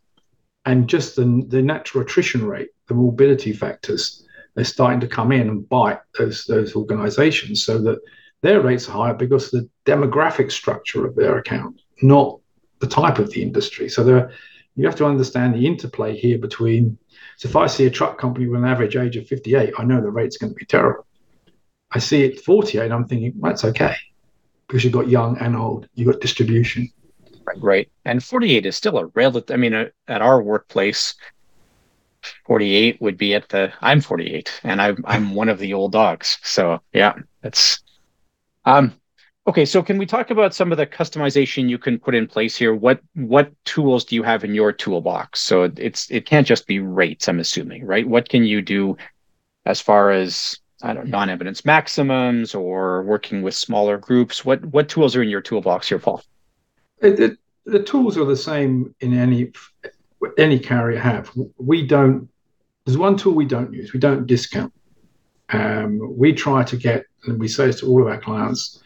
And 0.66 0.88
just 0.88 1.18
the, 1.18 1.44
the 1.50 1.62
natural 1.62 2.06
attrition 2.06 2.46
rate, 2.46 2.70
the 2.88 2.94
morbidity 2.94 3.52
factors, 3.52 4.26
they're 4.56 4.64
starting 4.64 5.02
to 5.02 5.08
come 5.08 5.34
in 5.34 5.50
and 5.50 5.68
bite 5.68 6.00
those, 6.18 6.46
those 6.46 6.78
organizations 6.78 7.66
so 7.66 7.78
that 7.80 8.00
their 8.42 8.62
rates 8.62 8.88
are 8.88 8.94
higher 8.94 9.14
because 9.14 9.54
of 9.54 9.64
the 9.64 9.70
demographic 9.86 10.50
structure 10.50 11.06
of 11.06 11.16
their 11.16 11.38
account, 11.38 11.82
not 12.02 12.40
the 12.80 12.88
type 12.88 13.20
of 13.20 13.30
the 13.32 13.42
industry. 13.42 13.90
So 13.90 14.06
there, 14.06 14.32
you 14.78 14.86
have 14.86 14.96
to 14.96 15.06
understand 15.06 15.56
the 15.56 15.68
interplay 15.68 16.18
here 16.18 16.38
between. 16.38 16.98
So 17.36 17.50
if 17.50 17.58
I 17.58 17.68
see 17.68 17.86
a 17.86 17.90
truck 17.90 18.18
company 18.18 18.48
with 18.48 18.62
an 18.62 18.66
average 18.66 18.96
age 18.96 19.18
of 19.18 19.28
58, 19.28 19.74
I 19.78 19.84
know 19.84 20.00
the 20.00 20.10
rate's 20.10 20.38
going 20.38 20.54
to 20.54 20.56
be 20.56 20.66
terrible. 20.66 21.06
I 21.92 22.00
see 22.00 22.24
it 22.24 22.42
48, 22.42 22.92
I'm 22.92 23.06
thinking, 23.06 23.34
that's 23.42 23.66
okay. 23.66 23.96
Because 24.68 24.84
you've 24.84 24.94
got 24.94 25.08
young 25.08 25.38
and 25.40 25.56
old, 25.56 25.88
you've 25.96 26.12
got 26.12 26.22
distribution. 26.22 26.90
Right. 27.58 27.90
And 28.06 28.24
48 28.24 28.66
is 28.68 28.76
still 28.76 28.98
a 29.00 29.08
relative, 29.08 29.54
I 29.54 29.58
mean, 29.58 29.74
uh, 29.74 29.86
at 30.08 30.22
our 30.22 30.42
workplace, 30.42 31.16
48 32.46 33.02
would 33.02 33.18
be 33.18 33.34
at 33.34 33.50
the, 33.50 33.74
I'm 33.82 34.02
48 34.02 34.62
and 34.64 34.82
I'm, 34.82 35.04
I'm 35.08 35.34
one 35.36 35.50
of 35.50 35.58
the 35.58 35.74
old 35.74 35.92
dogs. 35.92 36.38
So 36.44 36.80
yeah, 36.94 37.14
that's, 37.42 37.82
um, 38.66 38.94
okay. 39.48 39.66
So 39.66 39.82
can 39.82 39.98
we 39.98 40.06
talk 40.06 40.30
about 40.30 40.54
some 40.54 40.72
of 40.72 40.78
the 40.78 40.86
customization 40.86 41.70
you 41.70 41.80
can 41.80 41.98
put 41.98 42.14
in 42.14 42.28
place 42.28 42.56
here? 42.56 42.76
What, 42.76 43.00
what 43.16 43.52
tools 43.66 44.06
do 44.06 44.14
you 44.14 44.22
have 44.22 44.44
in 44.44 44.54
your 44.54 44.72
toolbox? 44.72 45.40
So 45.40 45.72
it's, 45.76 46.12
it 46.12 46.28
can't 46.28 46.46
just 46.46 46.68
be 46.68 46.80
rates, 46.80 47.28
I'm 47.28 47.40
assuming, 47.40 47.84
right? 47.84 48.08
What 48.08 48.30
can 48.30 48.44
you 48.44 48.62
do 48.62 48.96
as 49.66 49.82
far 49.82 50.12
as 50.12 50.60
I 50.82 50.94
don't 50.94 51.10
non-evidence 51.10 51.66
maximums 51.66 52.56
or 52.56 53.04
working 53.04 53.42
with 53.42 53.54
smaller 53.54 53.98
groups? 53.98 54.46
What 54.46 54.66
what 54.66 54.90
tools 54.90 55.16
are 55.16 55.22
in 55.22 55.30
your 55.30 55.42
toolbox 55.42 55.90
here, 55.90 56.00
Paul? 56.00 56.24
The, 57.02 57.38
the 57.66 57.84
tools 57.84 58.18
are 58.18 58.26
the 58.26 58.36
same 58.38 58.96
in 59.02 59.14
any 59.14 59.52
any 60.38 60.60
carrier 60.60 61.00
have. 61.00 61.32
We 61.58 61.86
don't. 61.86 62.30
There's 62.86 62.98
one 62.98 63.18
tool 63.18 63.34
we 63.34 63.46
don't 63.46 63.74
use. 63.74 63.94
We 63.94 64.00
don't 64.00 64.26
discount. 64.26 64.74
Um, 65.52 66.00
we 66.18 66.34
try 66.34 66.64
to 66.64 66.78
get, 66.78 67.06
and 67.26 67.40
we 67.40 67.48
say 67.48 67.68
this 67.68 67.80
to 67.80 67.88
all 67.88 68.02
of 68.02 68.08
our 68.08 68.20
clients, 68.20 68.82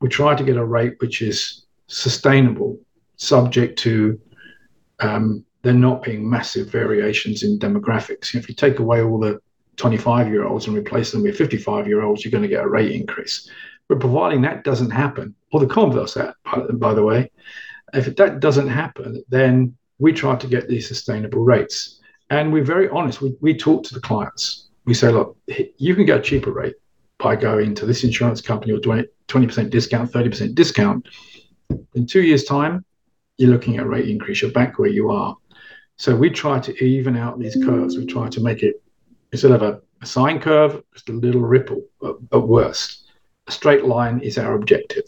we 0.00 0.08
try 0.08 0.34
to 0.34 0.44
get 0.44 0.56
a 0.56 0.64
rate 0.64 0.94
which 0.98 1.22
is 1.22 1.66
sustainable, 1.88 2.78
subject 3.16 3.78
to 3.80 4.20
um, 5.00 5.44
there 5.62 5.72
not 5.72 6.02
being 6.02 6.28
massive 6.28 6.70
variations 6.70 7.42
in 7.42 7.58
demographics. 7.58 8.34
If 8.34 8.48
you 8.48 8.54
take 8.54 8.78
away 8.78 9.02
all 9.02 9.18
the 9.18 9.40
25 9.76 10.28
year 10.28 10.44
olds 10.44 10.66
and 10.66 10.76
replace 10.76 11.12
them 11.12 11.22
with 11.22 11.36
55 11.36 11.86
year 11.86 12.02
olds, 12.02 12.24
you're 12.24 12.32
going 12.32 12.42
to 12.42 12.48
get 12.48 12.64
a 12.64 12.68
rate 12.68 12.92
increase. 12.92 13.50
But 13.88 14.00
providing 14.00 14.42
that 14.42 14.64
doesn't 14.64 14.90
happen, 14.90 15.34
or 15.52 15.60
the 15.60 15.66
converse, 15.66 16.14
that, 16.14 16.36
by 16.74 16.94
the 16.94 17.02
way, 17.02 17.30
if 17.92 18.14
that 18.16 18.40
doesn't 18.40 18.68
happen, 18.68 19.22
then 19.28 19.76
we 19.98 20.12
try 20.12 20.36
to 20.36 20.46
get 20.46 20.68
these 20.68 20.88
sustainable 20.88 21.44
rates. 21.44 22.00
And 22.30 22.52
we're 22.52 22.64
very 22.64 22.88
honest. 22.88 23.20
We, 23.20 23.34
we 23.40 23.56
talk 23.56 23.84
to 23.84 23.94
the 23.94 24.00
clients. 24.00 24.68
We 24.86 24.94
say, 24.94 25.10
look, 25.10 25.36
you 25.76 25.94
can 25.94 26.06
get 26.06 26.18
a 26.18 26.22
cheaper 26.22 26.52
rate 26.52 26.74
by 27.18 27.36
going 27.36 27.74
to 27.76 27.86
this 27.86 28.04
insurance 28.04 28.40
company 28.40 28.72
or 28.72 28.80
20, 28.80 29.06
20% 29.28 29.70
discount, 29.70 30.10
30% 30.10 30.54
discount. 30.54 31.06
In 31.94 32.06
two 32.06 32.22
years' 32.22 32.44
time, 32.44 32.84
you're 33.38 33.50
looking 33.50 33.76
at 33.76 33.84
a 33.84 33.88
rate 33.88 34.08
increase. 34.08 34.42
You're 34.42 34.50
back 34.50 34.78
where 34.78 34.90
you 34.90 35.10
are. 35.10 35.36
So 35.96 36.16
we 36.16 36.30
try 36.30 36.58
to 36.60 36.84
even 36.84 37.16
out 37.16 37.38
these 37.38 37.56
curves. 37.64 37.96
We 37.96 38.06
try 38.06 38.28
to 38.28 38.40
make 38.40 38.62
it 38.62 38.82
instead 39.34 39.50
of 39.50 39.62
a, 39.62 39.80
a 40.00 40.06
sine 40.06 40.38
curve, 40.38 40.80
just 40.92 41.08
a 41.08 41.12
little 41.12 41.40
ripple, 41.40 41.82
but, 42.00 42.30
but 42.30 42.46
worse. 42.46 43.02
A 43.48 43.50
straight 43.50 43.84
line 43.84 44.20
is 44.20 44.38
our 44.38 44.54
objective. 44.54 45.06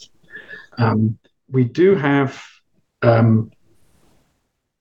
Um, 0.79 1.17
we 1.49 1.62
do 1.62 1.95
have, 1.95 2.43
um, 3.03 3.53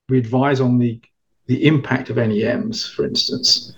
we 0.09 0.17
advise 0.17 0.61
on 0.61 0.79
the, 0.79 0.99
the 1.45 1.67
impact 1.67 2.09
of 2.09 2.15
NEMs, 2.15 2.91
for 2.91 3.05
instance. 3.05 3.75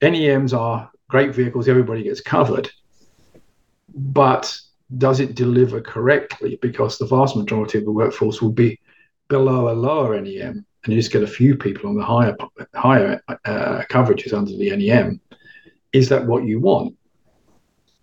NEMs 0.00 0.56
are 0.56 0.88
great 1.08 1.34
vehicles, 1.34 1.68
everybody 1.68 2.04
gets 2.04 2.20
covered, 2.20 2.70
but 3.92 4.56
does 4.96 5.18
it 5.18 5.34
deliver 5.34 5.80
correctly? 5.80 6.56
Because 6.62 6.98
the 6.98 7.06
vast 7.06 7.34
majority 7.34 7.78
of 7.78 7.84
the 7.84 7.90
workforce 7.90 8.40
will 8.40 8.52
be 8.52 8.78
below 9.26 9.72
a 9.72 9.74
lower 9.74 10.20
NEM 10.20 10.64
and 10.84 10.92
you 10.92 10.98
just 10.98 11.12
get 11.12 11.22
a 11.22 11.26
few 11.26 11.56
people 11.56 11.88
on 11.88 11.96
the 11.96 12.04
higher 12.04 12.36
higher 12.74 13.20
uh, 13.28 13.82
coverages 13.90 14.32
under 14.32 14.52
the 14.52 14.74
NEM, 14.74 15.20
is 15.92 16.08
that 16.08 16.26
what 16.26 16.44
you 16.44 16.60
want? 16.60 16.96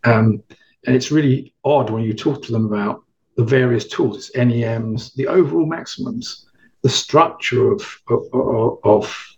Um, 0.04 0.44
and 0.86 0.96
it's 0.96 1.12
really 1.12 1.54
odd 1.63 1.90
when 1.90 2.04
you 2.04 2.13
talk 2.13 2.42
to 2.44 2.52
them 2.52 2.66
about 2.66 3.04
the 3.36 3.44
various 3.44 3.88
tools, 3.88 4.18
it's 4.18 4.36
NEMs, 4.36 5.13
the 5.16 5.28
overall 5.28 5.66
maximums, 5.66 6.50
the 6.82 6.90
structure 6.90 7.72
of, 7.72 8.02
of, 8.10 8.80
of 8.84 9.38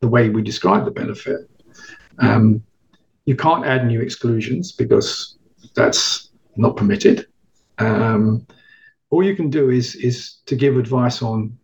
the 0.00 0.08
way 0.08 0.28
we 0.28 0.42
describe 0.42 0.84
the 0.84 0.90
benefit. 0.90 1.48
Um, 2.18 2.62
you 3.24 3.36
can't 3.36 3.64
add 3.64 3.86
new 3.86 4.00
exclusions 4.00 4.72
because 4.72 5.38
that's 5.74 6.30
not 6.56 6.76
permitted. 6.76 7.26
Um, 7.78 8.46
all 9.10 9.22
you 9.22 9.36
can 9.36 9.50
do 9.50 9.70
is 9.70 9.94
is 9.94 10.38
to 10.46 10.56
give 10.56 10.76
advice 10.76 11.22
on 11.22 11.56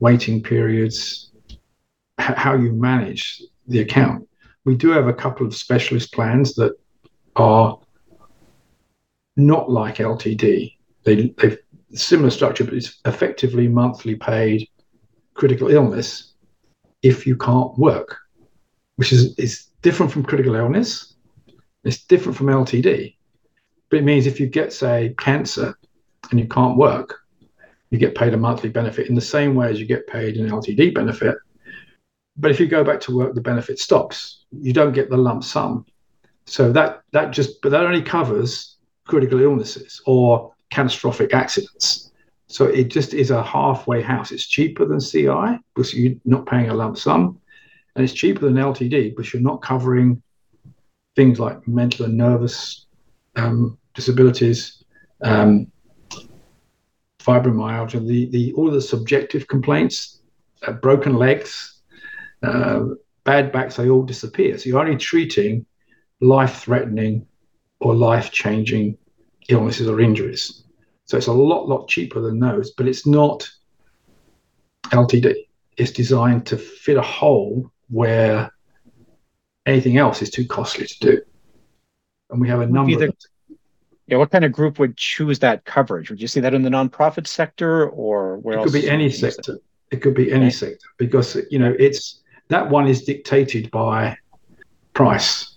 waiting 0.00 0.42
periods, 0.42 1.32
how 2.18 2.54
you 2.54 2.72
manage 2.72 3.42
the 3.66 3.80
account. 3.80 4.26
we 4.64 4.74
do 4.74 4.90
have 4.90 5.08
a 5.08 5.14
couple 5.14 5.46
of 5.46 5.54
specialist 5.54 6.12
plans 6.12 6.54
that 6.54 6.72
are 7.36 7.78
not 9.36 9.70
like 9.70 9.96
LTD. 9.96 10.74
They, 11.04 11.34
they've 11.38 11.58
similar 11.94 12.30
structure, 12.30 12.64
but 12.64 12.74
it's 12.74 13.00
effectively 13.04 13.68
monthly 13.68 14.14
paid 14.14 14.68
critical 15.34 15.68
illness 15.68 16.34
if 17.02 17.26
you 17.26 17.36
can't 17.36 17.76
work, 17.78 18.18
which 18.96 19.12
is, 19.12 19.34
is 19.38 19.68
different 19.82 20.12
from 20.12 20.24
critical 20.24 20.54
illness. 20.54 21.14
It's 21.84 22.04
different 22.04 22.36
from 22.36 22.48
LTD. 22.48 23.14
But 23.88 24.00
it 24.00 24.04
means 24.04 24.26
if 24.26 24.40
you 24.40 24.46
get, 24.46 24.72
say, 24.72 25.14
cancer 25.18 25.78
and 26.30 26.38
you 26.38 26.46
can't 26.46 26.76
work, 26.76 27.20
you 27.90 27.98
get 27.98 28.14
paid 28.14 28.34
a 28.34 28.36
monthly 28.36 28.68
benefit 28.68 29.08
in 29.08 29.14
the 29.14 29.20
same 29.20 29.54
way 29.54 29.70
as 29.70 29.80
you 29.80 29.86
get 29.86 30.06
paid 30.06 30.36
an 30.36 30.48
LTD 30.48 30.94
benefit. 30.94 31.36
But 32.36 32.50
if 32.50 32.60
you 32.60 32.66
go 32.66 32.84
back 32.84 33.00
to 33.02 33.16
work, 33.16 33.34
the 33.34 33.40
benefit 33.40 33.78
stops. 33.78 34.44
You 34.52 34.72
don't 34.72 34.92
get 34.92 35.10
the 35.10 35.16
lump 35.16 35.42
sum. 35.42 35.86
So 36.46 36.72
that 36.72 37.02
that 37.12 37.30
just 37.30 37.60
but 37.62 37.70
that 37.70 37.84
only 37.84 38.02
covers 38.02 38.76
critical 39.06 39.40
illnesses 39.40 40.00
or 40.06 40.52
catastrophic 40.70 41.34
accidents. 41.34 42.12
So 42.46 42.64
it 42.64 42.88
just 42.88 43.12
is 43.12 43.30
a 43.30 43.42
halfway 43.42 44.00
house. 44.00 44.32
It's 44.32 44.46
cheaper 44.46 44.86
than 44.86 45.00
CI 45.00 45.58
because 45.74 45.92
you're 45.92 46.14
not 46.24 46.46
paying 46.46 46.70
a 46.70 46.74
lump 46.74 46.96
sum, 46.96 47.38
and 47.94 48.04
it's 48.04 48.14
cheaper 48.14 48.40
than 48.40 48.54
LTD 48.54 49.10
because 49.14 49.32
you're 49.32 49.42
not 49.42 49.60
covering 49.60 50.22
things 51.16 51.38
like 51.38 51.66
mental 51.66 52.06
and 52.06 52.16
nervous 52.16 52.86
um, 53.36 53.76
disabilities, 53.94 54.84
um, 55.22 55.70
fibromyalgia, 57.28 58.06
the, 58.06 58.30
the 58.30 58.52
all 58.54 58.70
the 58.70 58.80
subjective 58.80 59.46
complaints, 59.46 60.22
uh, 60.66 60.72
broken 60.72 61.14
legs, 61.16 61.82
uh, 62.42 62.80
bad 63.24 63.52
backs, 63.52 63.76
they 63.76 63.90
all 63.90 64.02
disappear. 64.02 64.56
So 64.56 64.68
you're 64.68 64.80
only 64.80 64.96
treating 64.96 65.66
life-threatening 66.20 67.26
or 67.80 67.94
life-changing 67.94 68.96
illnesses 69.48 69.88
or 69.88 70.00
injuries. 70.00 70.64
So 71.04 71.16
it's 71.18 71.26
a 71.26 71.32
lot, 71.32 71.68
lot 71.68 71.88
cheaper 71.88 72.20
than 72.20 72.38
those, 72.40 72.70
but 72.72 72.88
it's 72.88 73.06
not 73.06 73.48
LTD. 74.86 75.34
It's 75.76 75.92
designed 75.92 76.46
to 76.46 76.56
fit 76.56 76.96
a 76.96 77.02
hole 77.02 77.70
where 77.88 78.50
anything 79.66 79.98
else 79.98 80.22
is 80.22 80.30
too 80.30 80.46
costly 80.46 80.86
to 80.86 80.98
do. 80.98 81.22
And 82.30 82.40
we 82.40 82.48
have 82.48 82.60
a 82.60 82.66
number. 82.66 83.10
The, 84.08 84.14
yeah, 84.14 84.18
what 84.18 84.30
kind 84.30 84.44
of 84.44 84.52
group 84.52 84.78
would 84.78 84.96
choose 84.96 85.38
that 85.40 85.64
coverage? 85.64 86.10
Would 86.10 86.20
you 86.20 86.28
see 86.28 86.40
that 86.40 86.54
in 86.54 86.62
the 86.62 86.70
nonprofit 86.70 87.26
sector, 87.26 87.88
or 87.88 88.38
where 88.38 88.58
else? 88.58 88.68
it 88.68 88.72
could 88.72 88.82
be 88.82 88.90
any 88.90 89.10
sector? 89.10 89.54
It? 89.54 89.62
it 89.90 90.02
could 90.02 90.14
be 90.14 90.32
any 90.32 90.46
okay. 90.46 90.50
sector 90.50 90.86
because 90.98 91.36
you 91.50 91.58
know 91.58 91.74
it's 91.78 92.22
that 92.48 92.68
one 92.68 92.86
is 92.86 93.04
dictated 93.04 93.70
by 93.70 94.16
price 94.94 95.56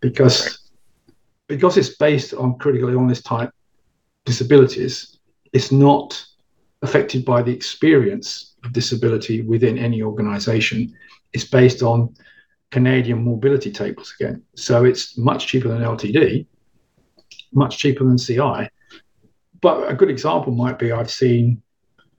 because 0.00 0.44
right 0.44 0.58
because 1.48 1.76
it's 1.76 1.96
based 1.96 2.34
on 2.34 2.58
critical 2.58 2.88
illness 2.88 3.22
type 3.22 3.50
disabilities, 4.24 5.18
it's 5.52 5.70
not 5.70 6.24
affected 6.82 7.24
by 7.24 7.42
the 7.42 7.52
experience 7.52 8.54
of 8.64 8.72
disability 8.72 9.42
within 9.42 9.78
any 9.78 10.02
organization. 10.02 10.94
It's 11.32 11.44
based 11.44 11.82
on 11.82 12.14
Canadian 12.70 13.22
morbidity 13.22 13.70
tables 13.70 14.14
again. 14.18 14.42
So 14.56 14.84
it's 14.84 15.18
much 15.18 15.46
cheaper 15.46 15.68
than 15.68 15.82
LTD, 15.82 16.46
much 17.54 17.78
cheaper 17.78 18.04
than 18.04 18.18
CI. 18.18 18.68
But 19.60 19.90
a 19.90 19.94
good 19.94 20.10
example 20.10 20.52
might 20.52 20.78
be 20.78 20.92
I've 20.92 21.10
seen 21.10 21.62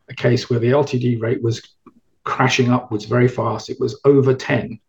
a 0.10 0.14
case 0.14 0.50
where 0.50 0.60
the 0.60 0.72
LTD 0.72 1.22
rate 1.22 1.42
was 1.42 1.76
crashing 2.24 2.72
upwards 2.72 3.06
very 3.06 3.28
fast. 3.28 3.70
It 3.70 3.80
was 3.80 4.00
over 4.06 4.34
10, 4.34 4.80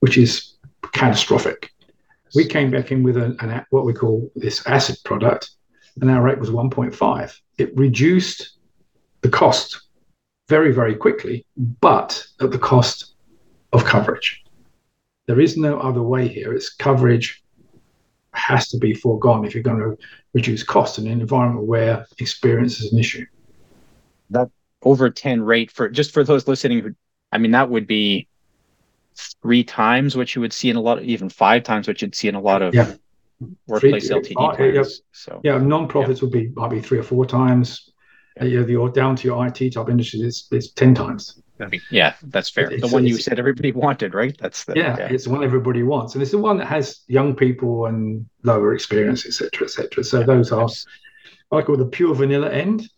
which 0.00 0.18
is 0.18 0.56
catastrophic. 0.92 1.70
We 2.34 2.46
came 2.46 2.70
back 2.70 2.90
in 2.90 3.02
with 3.02 3.16
an, 3.16 3.36
an, 3.40 3.64
what 3.70 3.84
we 3.84 3.92
call 3.92 4.30
this 4.34 4.66
acid 4.66 4.96
product, 5.04 5.50
and 6.00 6.10
our 6.10 6.22
rate 6.22 6.38
was 6.38 6.50
1.5. 6.50 7.34
It 7.58 7.76
reduced 7.76 8.58
the 9.22 9.28
cost 9.28 9.80
very, 10.48 10.72
very 10.72 10.94
quickly, 10.94 11.46
but 11.56 12.24
at 12.40 12.50
the 12.50 12.58
cost 12.58 13.14
of 13.72 13.84
coverage. 13.84 14.44
There 15.26 15.40
is 15.40 15.56
no 15.56 15.78
other 15.80 16.02
way 16.02 16.28
here. 16.28 16.52
It's 16.52 16.74
coverage 16.74 17.42
has 18.36 18.68
to 18.68 18.78
be 18.78 18.94
foregone 18.94 19.44
if 19.44 19.54
you're 19.54 19.62
going 19.62 19.78
to 19.78 19.96
reduce 20.34 20.62
cost 20.62 20.98
in 20.98 21.06
an 21.06 21.20
environment 21.20 21.66
where 21.66 22.06
experience 22.18 22.80
is 22.80 22.92
an 22.92 22.98
issue. 22.98 23.24
That 24.30 24.50
over 24.82 25.10
10 25.10 25.42
rate 25.42 25.70
for 25.70 25.88
just 25.88 26.12
for 26.12 26.24
those 26.24 26.46
listening 26.46 26.80
who 26.80 26.94
I 27.32 27.38
mean 27.38 27.52
that 27.52 27.70
would 27.70 27.86
be 27.86 28.28
three 29.42 29.64
times 29.64 30.16
what 30.16 30.34
you 30.34 30.40
would 30.40 30.52
see 30.52 30.70
in 30.70 30.76
a 30.76 30.80
lot 30.80 30.98
of 30.98 31.04
even 31.04 31.28
five 31.28 31.62
times 31.62 31.88
what 31.88 32.02
you'd 32.02 32.14
see 32.14 32.28
in 32.28 32.34
a 32.34 32.40
lot 32.40 32.62
of 32.62 32.74
yeah. 32.74 32.94
workplace 33.66 34.08
three, 34.08 34.20
LTD 34.20 34.56
plans. 34.56 34.74
Yeah, 34.74 35.02
so 35.12 35.40
yeah, 35.42 35.58
non-profits 35.58 36.20
yeah. 36.20 36.24
would 36.24 36.32
be 36.32 36.48
might 36.54 36.70
be 36.70 36.80
three 36.80 36.98
or 36.98 37.02
four 37.02 37.26
times. 37.26 37.92
Yeah. 38.36 38.42
Uh, 38.42 38.46
you 38.46 38.60
know, 38.60 38.86
the 38.86 38.92
down 38.92 39.16
to 39.16 39.26
your 39.26 39.46
IT 39.46 39.70
type 39.70 39.88
industry 39.88 40.20
is 40.20 40.48
it's 40.50 40.70
ten 40.72 40.94
times. 40.94 41.40
Yeah, 41.90 42.14
that's 42.22 42.50
fair. 42.50 42.70
It's, 42.70 42.82
the 42.82 42.88
one 42.88 43.06
you 43.06 43.16
said 43.16 43.38
everybody 43.38 43.72
wanted, 43.72 44.14
right? 44.14 44.36
That's 44.38 44.64
the 44.64 44.74
yeah, 44.76 44.96
yeah, 44.98 45.08
it's 45.10 45.24
the 45.24 45.30
one 45.30 45.42
everybody 45.42 45.82
wants, 45.82 46.14
and 46.14 46.22
it's 46.22 46.32
the 46.32 46.38
one 46.38 46.58
that 46.58 46.66
has 46.66 47.00
young 47.06 47.34
people 47.34 47.86
and 47.86 48.26
lower 48.42 48.74
experience, 48.74 49.26
etc., 49.26 49.64
etc. 49.64 50.04
So 50.04 50.22
those 50.22 50.52
are, 50.52 50.68
I 51.52 51.62
call 51.62 51.76
the 51.76 51.86
pure 51.86 52.14
vanilla 52.14 52.50
end. 52.50 52.88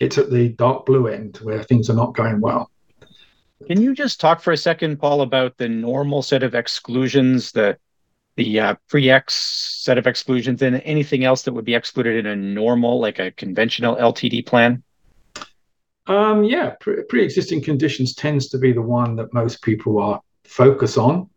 It's 0.00 0.18
at 0.18 0.30
the 0.30 0.48
dark 0.48 0.86
blue 0.86 1.06
end 1.06 1.38
where 1.42 1.62
things 1.62 1.88
are 1.90 1.94
not 1.94 2.14
going 2.14 2.40
well. 2.40 2.70
Can 3.66 3.80
you 3.80 3.94
just 3.94 4.20
talk 4.20 4.40
for 4.40 4.52
a 4.52 4.56
second, 4.56 4.98
Paul, 4.98 5.20
about 5.20 5.56
the 5.56 5.68
normal 5.68 6.22
set 6.22 6.42
of 6.42 6.54
exclusions, 6.54 7.52
the 7.52 7.78
the 8.36 8.58
uh, 8.58 8.74
pre-X 8.88 9.34
set 9.34 9.98
of 9.98 10.06
exclusions, 10.06 10.62
and 10.62 10.80
anything 10.84 11.24
else 11.24 11.42
that 11.42 11.52
would 11.52 11.66
be 11.66 11.74
excluded 11.74 12.16
in 12.16 12.26
a 12.26 12.34
normal, 12.34 12.98
like 12.98 13.18
a 13.18 13.30
conventional 13.30 13.96
LTD 13.96 14.46
plan? 14.46 14.82
Um, 16.06 16.44
yeah, 16.44 16.74
pre- 16.80 17.24
existing 17.24 17.62
conditions 17.62 18.14
tends 18.14 18.48
to 18.48 18.58
be 18.58 18.72
the 18.72 18.82
one 18.82 19.16
that 19.16 19.32
most 19.32 19.62
people 19.62 20.00
are 20.00 20.20
focus 20.44 20.98
on 20.98 21.28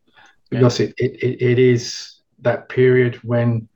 because 0.49 0.79
it, 0.79 0.93
it, 0.97 1.23
it, 1.23 1.41
it 1.41 1.59
is 1.59 2.21
that 2.39 2.69
period 2.69 3.15
when 3.23 3.67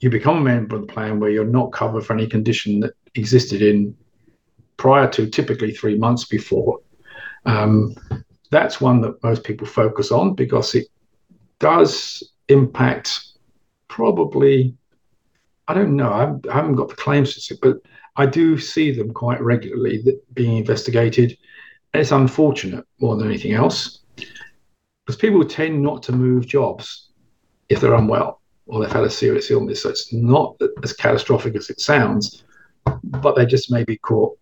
you 0.00 0.10
become 0.10 0.38
a 0.38 0.40
member 0.40 0.76
of 0.76 0.86
the 0.86 0.92
plan 0.92 1.20
where 1.20 1.30
you're 1.30 1.44
not 1.44 1.72
covered 1.72 2.04
for 2.04 2.14
any 2.14 2.26
condition 2.26 2.80
that 2.80 2.94
existed 3.14 3.62
in 3.62 3.96
prior 4.76 5.08
to 5.08 5.28
typically 5.28 5.72
three 5.72 5.96
months 5.96 6.24
before. 6.24 6.80
Um, 7.46 7.94
that's 8.50 8.80
one 8.80 9.00
that 9.02 9.22
most 9.22 9.44
people 9.44 9.66
focus 9.66 10.10
on 10.10 10.34
because 10.34 10.74
it 10.74 10.88
does 11.58 12.22
impact 12.48 13.20
probably, 13.88 14.76
I 15.68 15.74
don't 15.74 15.96
know, 15.96 16.10
I 16.10 16.52
haven't 16.52 16.74
got 16.74 16.88
the 16.88 16.96
claims 16.96 17.50
but 17.62 17.78
I 18.16 18.26
do 18.26 18.58
see 18.58 18.92
them 18.92 19.12
quite 19.12 19.40
regularly 19.40 20.04
being 20.34 20.58
investigated. 20.58 21.36
It's 21.92 22.12
unfortunate 22.12 22.84
more 23.00 23.16
than 23.16 23.26
anything 23.26 23.52
else 23.52 24.00
because 24.16 25.20
people 25.20 25.44
tend 25.44 25.82
not 25.82 26.02
to 26.04 26.12
move 26.12 26.46
jobs 26.46 27.10
if 27.68 27.80
they're 27.80 27.94
unwell 27.94 28.40
or 28.66 28.80
they've 28.80 28.92
had 28.92 29.04
a 29.04 29.10
serious 29.10 29.50
illness. 29.50 29.82
So 29.82 29.90
it's 29.90 30.12
not 30.12 30.56
as 30.82 30.92
catastrophic 30.92 31.54
as 31.56 31.70
it 31.70 31.80
sounds, 31.80 32.44
but 33.02 33.36
they 33.36 33.46
just 33.46 33.70
may 33.70 33.84
be 33.84 33.98
caught 33.98 34.38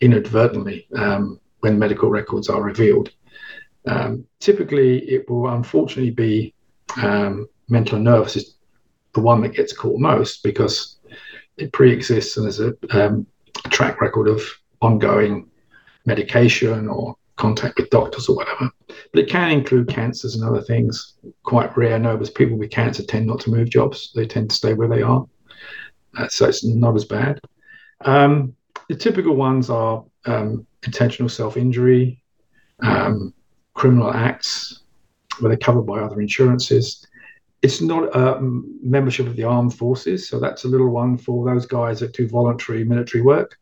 inadvertently. 0.00 0.86
Um, 0.94 1.40
when 1.64 1.78
medical 1.78 2.10
records 2.10 2.50
are 2.50 2.62
revealed. 2.62 3.10
Um, 3.86 4.26
typically, 4.38 4.98
it 5.08 5.28
will 5.30 5.48
unfortunately 5.48 6.10
be 6.10 6.52
um, 7.02 7.48
mental 7.70 7.96
and 7.96 8.04
nervous 8.04 8.36
is 8.36 8.56
the 9.14 9.22
one 9.22 9.40
that 9.40 9.54
gets 9.54 9.72
caught 9.72 9.98
most 9.98 10.42
because 10.42 10.93
it 11.56 11.72
pre-exists 11.72 12.36
and 12.36 12.44
there's 12.44 12.60
a, 12.60 12.74
um, 12.90 13.26
track 13.70 14.00
record 14.00 14.28
of 14.28 14.42
ongoing 14.80 15.48
medication 16.06 16.88
or 16.88 17.16
contact 17.36 17.78
with 17.78 17.90
doctors 17.90 18.28
or 18.28 18.36
whatever. 18.36 18.70
But 18.86 19.20
it 19.20 19.28
can 19.28 19.50
include 19.50 19.88
cancers 19.88 20.34
and 20.34 20.44
other 20.44 20.62
things. 20.62 21.14
Quite 21.42 21.76
rare, 21.76 21.98
no, 21.98 22.12
because 22.12 22.30
people 22.30 22.56
with 22.56 22.70
cancer 22.70 23.04
tend 23.04 23.26
not 23.26 23.40
to 23.40 23.50
move 23.50 23.70
jobs. 23.70 24.12
They 24.14 24.26
tend 24.26 24.50
to 24.50 24.56
stay 24.56 24.74
where 24.74 24.88
they 24.88 25.02
are. 25.02 25.26
Uh, 26.16 26.28
so 26.28 26.46
it's 26.46 26.64
not 26.64 26.94
as 26.94 27.04
bad. 27.04 27.40
Um, 28.04 28.54
the 28.88 28.94
typical 28.94 29.34
ones 29.34 29.70
are 29.70 30.04
um, 30.26 30.66
intentional 30.84 31.28
self 31.28 31.56
injury, 31.56 32.22
um, 32.80 33.32
criminal 33.74 34.12
acts 34.12 34.82
where 35.40 35.48
they're 35.48 35.58
covered 35.58 35.82
by 35.82 35.98
other 35.98 36.20
insurances. 36.20 37.04
It's 37.64 37.80
not 37.80 38.14
a 38.14 38.38
membership 38.42 39.26
of 39.26 39.36
the 39.36 39.44
armed 39.44 39.74
forces, 39.74 40.28
so 40.28 40.38
that's 40.38 40.64
a 40.64 40.68
little 40.68 40.90
one 40.90 41.16
for 41.16 41.46
those 41.46 41.64
guys 41.64 41.98
that 42.00 42.12
do 42.12 42.28
voluntary 42.28 42.84
military 42.84 43.22
work. 43.22 43.56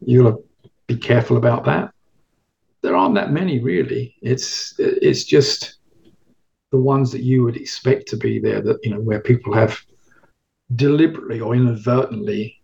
You'll 0.00 0.42
be 0.86 0.96
careful 0.96 1.36
about 1.36 1.62
that. 1.66 1.92
There 2.80 2.96
aren't 2.96 3.16
that 3.16 3.32
many 3.32 3.60
really. 3.60 4.16
It's 4.22 4.74
it's 4.78 5.24
just 5.24 5.76
the 6.72 6.78
ones 6.78 7.12
that 7.12 7.22
you 7.22 7.42
would 7.44 7.58
expect 7.58 8.08
to 8.08 8.16
be 8.16 8.38
there. 8.38 8.62
That 8.62 8.78
you 8.82 8.90
know 8.92 9.00
where 9.00 9.20
people 9.20 9.52
have 9.52 9.78
deliberately 10.74 11.40
or 11.40 11.54
inadvertently 11.54 12.62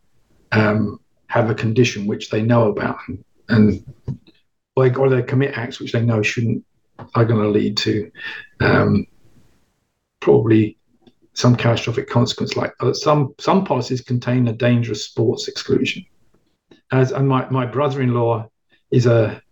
um, 0.52 0.98
have 1.26 1.50
a 1.50 1.54
condition 1.54 2.06
which 2.06 2.30
they 2.30 2.40
know 2.40 2.68
about 2.68 2.96
and 3.06 3.22
and 3.50 3.84
or 4.76 4.88
they, 4.88 4.94
or 4.94 5.10
they 5.10 5.22
commit 5.22 5.58
acts 5.58 5.78
which 5.78 5.92
they 5.92 6.00
know 6.02 6.22
shouldn't 6.22 6.64
are 7.14 7.26
going 7.26 7.42
to 7.42 7.50
lead 7.50 7.76
to 7.76 8.10
um, 8.60 9.06
probably 10.20 10.78
some 11.34 11.56
catastrophic 11.56 12.08
consequence. 12.08 12.56
Like 12.56 12.72
uh, 12.80 12.92
some 12.92 13.34
some 13.38 13.64
policies 13.64 14.00
contain 14.00 14.48
a 14.48 14.52
dangerous 14.52 15.04
sports 15.04 15.48
exclusion. 15.48 16.04
As 16.92 17.12
and 17.12 17.28
my, 17.28 17.48
my 17.50 17.66
brother-in-law 17.66 18.48
is 18.90 19.06
a 19.06 19.42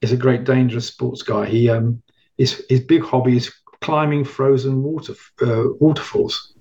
is 0.00 0.12
a 0.12 0.16
great 0.16 0.44
dangerous 0.44 0.86
sports 0.86 1.22
guy. 1.22 1.46
He 1.46 1.68
um 1.68 2.02
his 2.38 2.64
his 2.68 2.80
big 2.80 3.02
hobby 3.02 3.36
is 3.36 3.52
climbing 3.80 4.24
frozen 4.24 4.82
water 4.82 5.14
uh, 5.42 5.64
waterfalls. 5.80 6.54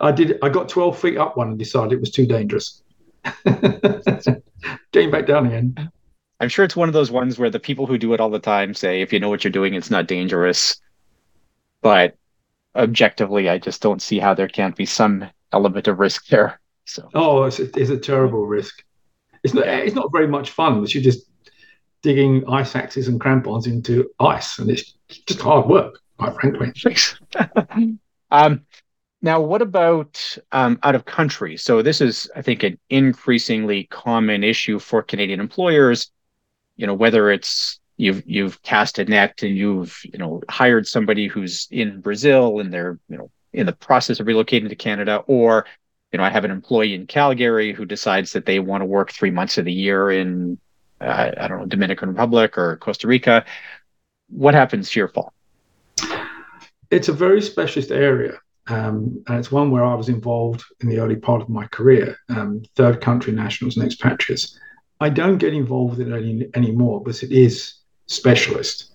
I 0.00 0.12
did. 0.12 0.38
I 0.42 0.48
got 0.48 0.68
12 0.68 0.98
feet 0.98 1.18
up 1.18 1.36
one 1.36 1.48
and 1.48 1.58
decided 1.58 1.92
it 1.92 2.00
was 2.00 2.12
too 2.12 2.26
dangerous. 2.26 2.82
Came 4.92 5.10
back 5.10 5.26
down 5.26 5.46
again. 5.46 5.90
I'm 6.38 6.48
sure 6.48 6.64
it's 6.64 6.76
one 6.76 6.88
of 6.88 6.94
those 6.94 7.10
ones 7.10 7.38
where 7.38 7.50
the 7.50 7.60
people 7.60 7.86
who 7.86 7.98
do 7.98 8.14
it 8.14 8.20
all 8.20 8.30
the 8.30 8.38
time 8.38 8.72
say, 8.72 9.02
if 9.02 9.12
you 9.12 9.20
know 9.20 9.28
what 9.28 9.44
you're 9.44 9.50
doing, 9.50 9.74
it's 9.74 9.90
not 9.90 10.06
dangerous. 10.06 10.80
But 11.82 12.16
objectively, 12.74 13.48
I 13.48 13.58
just 13.58 13.82
don't 13.82 14.02
see 14.02 14.18
how 14.18 14.34
there 14.34 14.48
can't 14.48 14.76
be 14.76 14.86
some 14.86 15.28
element 15.52 15.88
of 15.88 15.98
risk 15.98 16.26
there. 16.28 16.60
So. 16.84 17.08
Oh, 17.14 17.44
it's 17.44 17.58
a, 17.58 17.64
it's 17.78 17.90
a 17.90 17.98
terrible 17.98 18.46
risk. 18.46 18.84
It's 19.42 19.54
not. 19.54 19.66
It's 19.66 19.94
not 19.94 20.12
very 20.12 20.26
much 20.26 20.50
fun. 20.50 20.84
You're 20.86 21.02
just 21.02 21.26
digging 22.02 22.44
ice 22.48 22.74
axes 22.74 23.08
and 23.08 23.20
crampons 23.20 23.66
into 23.66 24.10
ice, 24.18 24.58
and 24.58 24.70
it's 24.70 24.94
just 25.08 25.40
hard 25.40 25.66
work, 25.66 25.98
quite 26.18 26.34
frankly. 26.34 26.72
um, 28.30 28.66
now, 29.22 29.40
what 29.40 29.62
about 29.62 30.38
um, 30.52 30.78
out 30.82 30.94
of 30.94 31.04
country? 31.04 31.56
So 31.56 31.82
this 31.82 32.00
is, 32.00 32.30
I 32.36 32.42
think, 32.42 32.62
an 32.62 32.78
increasingly 32.88 33.84
common 33.84 34.44
issue 34.44 34.78
for 34.78 35.02
Canadian 35.02 35.40
employers. 35.40 36.10
You 36.76 36.86
know, 36.86 36.94
whether 36.94 37.30
it's 37.30 37.79
you've 38.00 38.22
you've 38.26 38.62
cast 38.62 38.98
a 38.98 39.04
net 39.04 39.42
and 39.42 39.56
you've 39.56 40.00
you 40.04 40.18
know 40.18 40.42
hired 40.48 40.86
somebody 40.86 41.26
who's 41.26 41.68
in 41.70 42.00
Brazil 42.00 42.58
and 42.58 42.72
they're 42.72 42.98
you 43.08 43.18
know 43.18 43.30
in 43.52 43.66
the 43.66 43.72
process 43.72 44.20
of 44.20 44.26
relocating 44.26 44.68
to 44.68 44.74
Canada, 44.74 45.22
or 45.26 45.66
you 46.12 46.18
know 46.18 46.24
I 46.24 46.30
have 46.30 46.44
an 46.44 46.50
employee 46.50 46.94
in 46.94 47.06
Calgary 47.06 47.72
who 47.72 47.84
decides 47.84 48.32
that 48.32 48.46
they 48.46 48.58
want 48.58 48.80
to 48.80 48.86
work 48.86 49.12
three 49.12 49.30
months 49.30 49.58
of 49.58 49.66
the 49.66 49.72
year 49.72 50.10
in 50.10 50.58
uh, 51.00 51.30
I 51.36 51.46
don't 51.46 51.60
know 51.60 51.66
Dominican 51.66 52.08
Republic 52.08 52.56
or 52.56 52.76
Costa 52.78 53.06
Rica. 53.06 53.44
What 54.28 54.54
happens 54.54 54.90
to 54.90 55.00
your 55.00 55.08
fall? 55.08 55.32
It's 56.90 57.08
a 57.08 57.12
very 57.12 57.42
specialist 57.42 57.90
area. 57.90 58.38
Um, 58.66 59.24
and 59.26 59.38
it's 59.38 59.50
one 59.50 59.70
where 59.70 59.84
I 59.84 59.94
was 59.94 60.08
involved 60.08 60.62
in 60.80 60.88
the 60.88 60.98
early 61.00 61.16
part 61.16 61.42
of 61.42 61.48
my 61.48 61.66
career, 61.66 62.16
um, 62.28 62.62
third 62.76 63.00
country 63.00 63.32
nationals 63.32 63.76
and 63.76 63.84
expatriates. 63.84 64.58
I 65.00 65.08
don't 65.08 65.38
get 65.38 65.54
involved 65.54 65.98
in 65.98 66.12
it 66.12 66.16
any, 66.16 66.46
anymore, 66.54 67.02
but 67.02 67.20
it 67.22 67.32
is 67.32 67.79
specialist. 68.10 68.94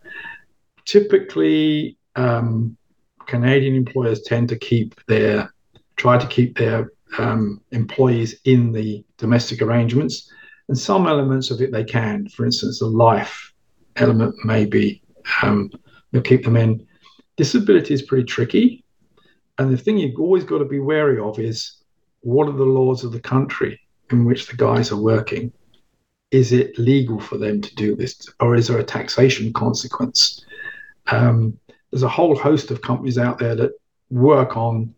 Typically, 0.86 1.98
um, 2.16 2.78
Canadian 3.26 3.76
employers 3.76 4.22
tend 4.22 4.50
to 4.50 4.58
keep 4.58 4.94
their 5.08 5.52
try 5.96 6.18
to 6.18 6.28
keep 6.28 6.58
their 6.58 6.92
um, 7.18 7.62
employees 7.72 8.36
in 8.44 8.72
the 8.72 9.04
domestic 9.18 9.62
arrangements, 9.62 10.32
and 10.68 10.78
some 10.78 11.08
elements 11.08 11.52
of 11.52 11.62
it 11.62 11.72
they 11.72 11.84
can. 11.84 12.28
For 12.30 12.46
instance, 12.46 12.80
the 12.80 12.88
life 12.88 13.54
element 13.96 14.36
maybe 14.44 15.02
um, 15.42 15.72
they'll 16.12 16.22
keep 16.22 16.44
them 16.44 16.58
in. 16.58 16.86
Disability 17.38 17.94
is 17.94 18.02
pretty 18.02 18.26
tricky 18.26 18.86
and 19.58 19.72
the 19.72 19.78
thing 19.78 19.98
you've 19.98 20.20
always 20.20 20.44
got 20.44 20.60
to 20.60 20.66
be 20.66 20.80
wary 20.80 21.20
of 21.20 21.40
is 21.40 21.78
what 22.22 22.48
are 22.48 22.58
the 22.58 22.64
laws 22.64 23.04
of 23.04 23.12
the 23.12 23.20
country 23.20 23.80
in 24.12 24.26
which 24.26 24.48
the 24.48 24.56
guys 24.56 24.92
are 24.92 25.02
working? 25.02 25.52
Is 26.32 26.52
it 26.52 26.78
legal 26.78 27.20
for 27.20 27.38
them 27.38 27.62
to 27.62 27.76
do 27.76 27.96
this, 27.96 28.28
or 28.40 28.56
is 28.56 28.68
there 28.68 28.80
a 28.80 28.84
taxation 28.84 29.54
consequence? 29.54 30.46
Um, 31.08 31.58
there's 31.92 32.04
a 32.04 32.10
whole 32.10 32.36
host 32.36 32.72
of 32.72 32.82
companies 32.82 33.18
out 33.18 33.38
there 33.38 33.56
that 33.56 33.72
work 34.10 34.58
on 34.58 34.94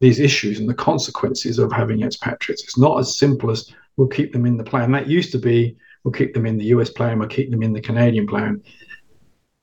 these 0.00 0.20
issues 0.20 0.60
and 0.60 0.68
the 0.68 0.74
consequences 0.74 1.58
of 1.58 1.72
having 1.72 2.02
expatriates. 2.02 2.62
It's 2.62 2.78
not 2.78 2.98
as 2.98 3.18
simple 3.18 3.50
as 3.50 3.72
we'll 3.96 4.08
keep 4.08 4.32
them 4.32 4.46
in 4.46 4.56
the 4.56 4.64
plan. 4.64 4.92
That 4.92 5.08
used 5.08 5.32
to 5.32 5.38
be 5.38 5.76
we'll 6.04 6.12
keep 6.12 6.34
them 6.34 6.46
in 6.46 6.58
the 6.58 6.66
US 6.66 6.90
plan, 6.90 7.18
we'll 7.18 7.28
keep 7.28 7.50
them 7.50 7.62
in 7.62 7.72
the 7.72 7.80
Canadian 7.80 8.26
plan 8.26 8.62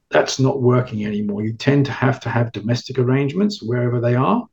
that's 0.10 0.40
not 0.40 0.62
working 0.62 1.06
anymore. 1.06 1.44
You 1.44 1.54
tend 1.54 1.86
to 1.88 1.92
have 1.92 2.20
to 2.22 2.30
have 2.30 2.52
domestic 2.52 3.00
arrangements 3.00 3.62
wherever 3.62 4.00
they 4.00 4.16
are 4.16 4.48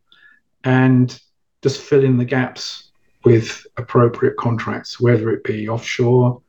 and 0.64 1.18
just 1.62 1.81
fill 1.81 2.05
in 2.05 2.16
the 2.16 2.25
gaps 2.25 2.90
with 3.25 3.67
appropriate 3.77 4.37
contracts, 4.37 5.01
whether 5.01 5.31
it 5.31 5.45
be 5.45 5.69
offshore 5.69 6.41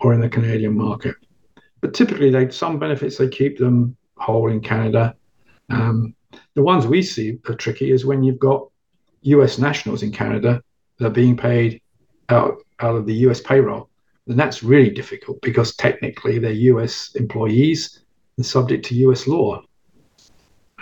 or 0.00 0.14
in 0.14 0.20
the 0.20 0.28
Canadian 0.28 0.76
market. 0.76 1.16
But 1.80 1.94
typically, 1.94 2.30
they 2.30 2.50
some 2.50 2.78
benefits 2.78 3.18
they 3.18 3.28
keep 3.28 3.58
them 3.58 3.96
whole 4.16 4.50
in 4.50 4.60
Canada. 4.60 5.14
Um, 5.70 6.14
the 6.54 6.62
ones 6.62 6.86
we 6.86 7.02
see 7.02 7.38
are 7.48 7.54
tricky 7.54 7.92
is 7.92 8.06
when 8.06 8.22
you've 8.22 8.38
got 8.38 8.68
US 9.22 9.58
nationals 9.58 10.02
in 10.02 10.12
Canada 10.12 10.62
that 10.98 11.06
are 11.06 11.10
being 11.10 11.36
paid 11.36 11.80
out, 12.28 12.58
out 12.80 12.96
of 12.96 13.06
the 13.06 13.14
US 13.26 13.40
payroll. 13.40 13.90
And 14.26 14.38
that's 14.38 14.62
really 14.62 14.90
difficult 14.90 15.40
because 15.42 15.74
technically 15.76 16.38
they're 16.38 16.52
US 16.52 17.14
employees 17.14 18.00
and 18.36 18.46
subject 18.46 18.86
to 18.86 18.94
US 19.06 19.26
law. 19.26 19.62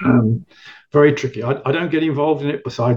Um, 0.04 0.46
very 0.92 1.12
tricky. 1.12 1.42
I, 1.42 1.72
don't 1.72 1.90
get 1.90 2.02
involved 2.02 2.42
in 2.42 2.50
it, 2.50 2.62
but 2.64 2.78
I, 2.78 2.96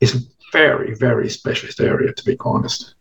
it's 0.00 0.16
very, 0.56 0.94
very 0.94 1.28
specialist 1.28 1.80
area, 1.80 2.12
to 2.12 2.24
be 2.24 2.36
honest. 2.40 2.94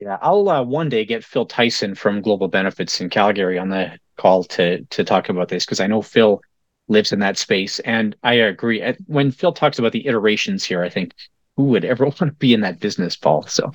Yeah, 0.00 0.18
I'll 0.20 0.48
uh, 0.48 0.62
one 0.62 0.88
day 0.88 1.04
get 1.04 1.24
Phil 1.24 1.46
Tyson 1.46 1.94
from 1.94 2.22
Global 2.22 2.48
Benefits 2.48 3.00
in 3.00 3.10
Calgary 3.10 3.58
on 3.58 3.68
the 3.68 3.98
call 4.16 4.44
to 4.44 4.82
to 4.84 5.04
talk 5.04 5.28
about 5.28 5.48
this 5.48 5.64
because 5.64 5.80
I 5.80 5.86
know 5.86 6.02
Phil 6.02 6.40
lives 6.88 7.12
in 7.12 7.20
that 7.20 7.38
space, 7.38 7.78
and 7.80 8.14
I 8.22 8.34
agree. 8.34 8.82
When 9.06 9.30
Phil 9.30 9.52
talks 9.52 9.78
about 9.78 9.92
the 9.92 10.06
iterations 10.06 10.64
here, 10.64 10.82
I 10.82 10.88
think 10.88 11.14
who 11.56 11.64
would 11.64 11.84
ever 11.84 12.04
want 12.04 12.18
to 12.18 12.32
be 12.32 12.54
in 12.54 12.60
that 12.62 12.80
business, 12.80 13.16
Paul? 13.16 13.46
So, 13.46 13.72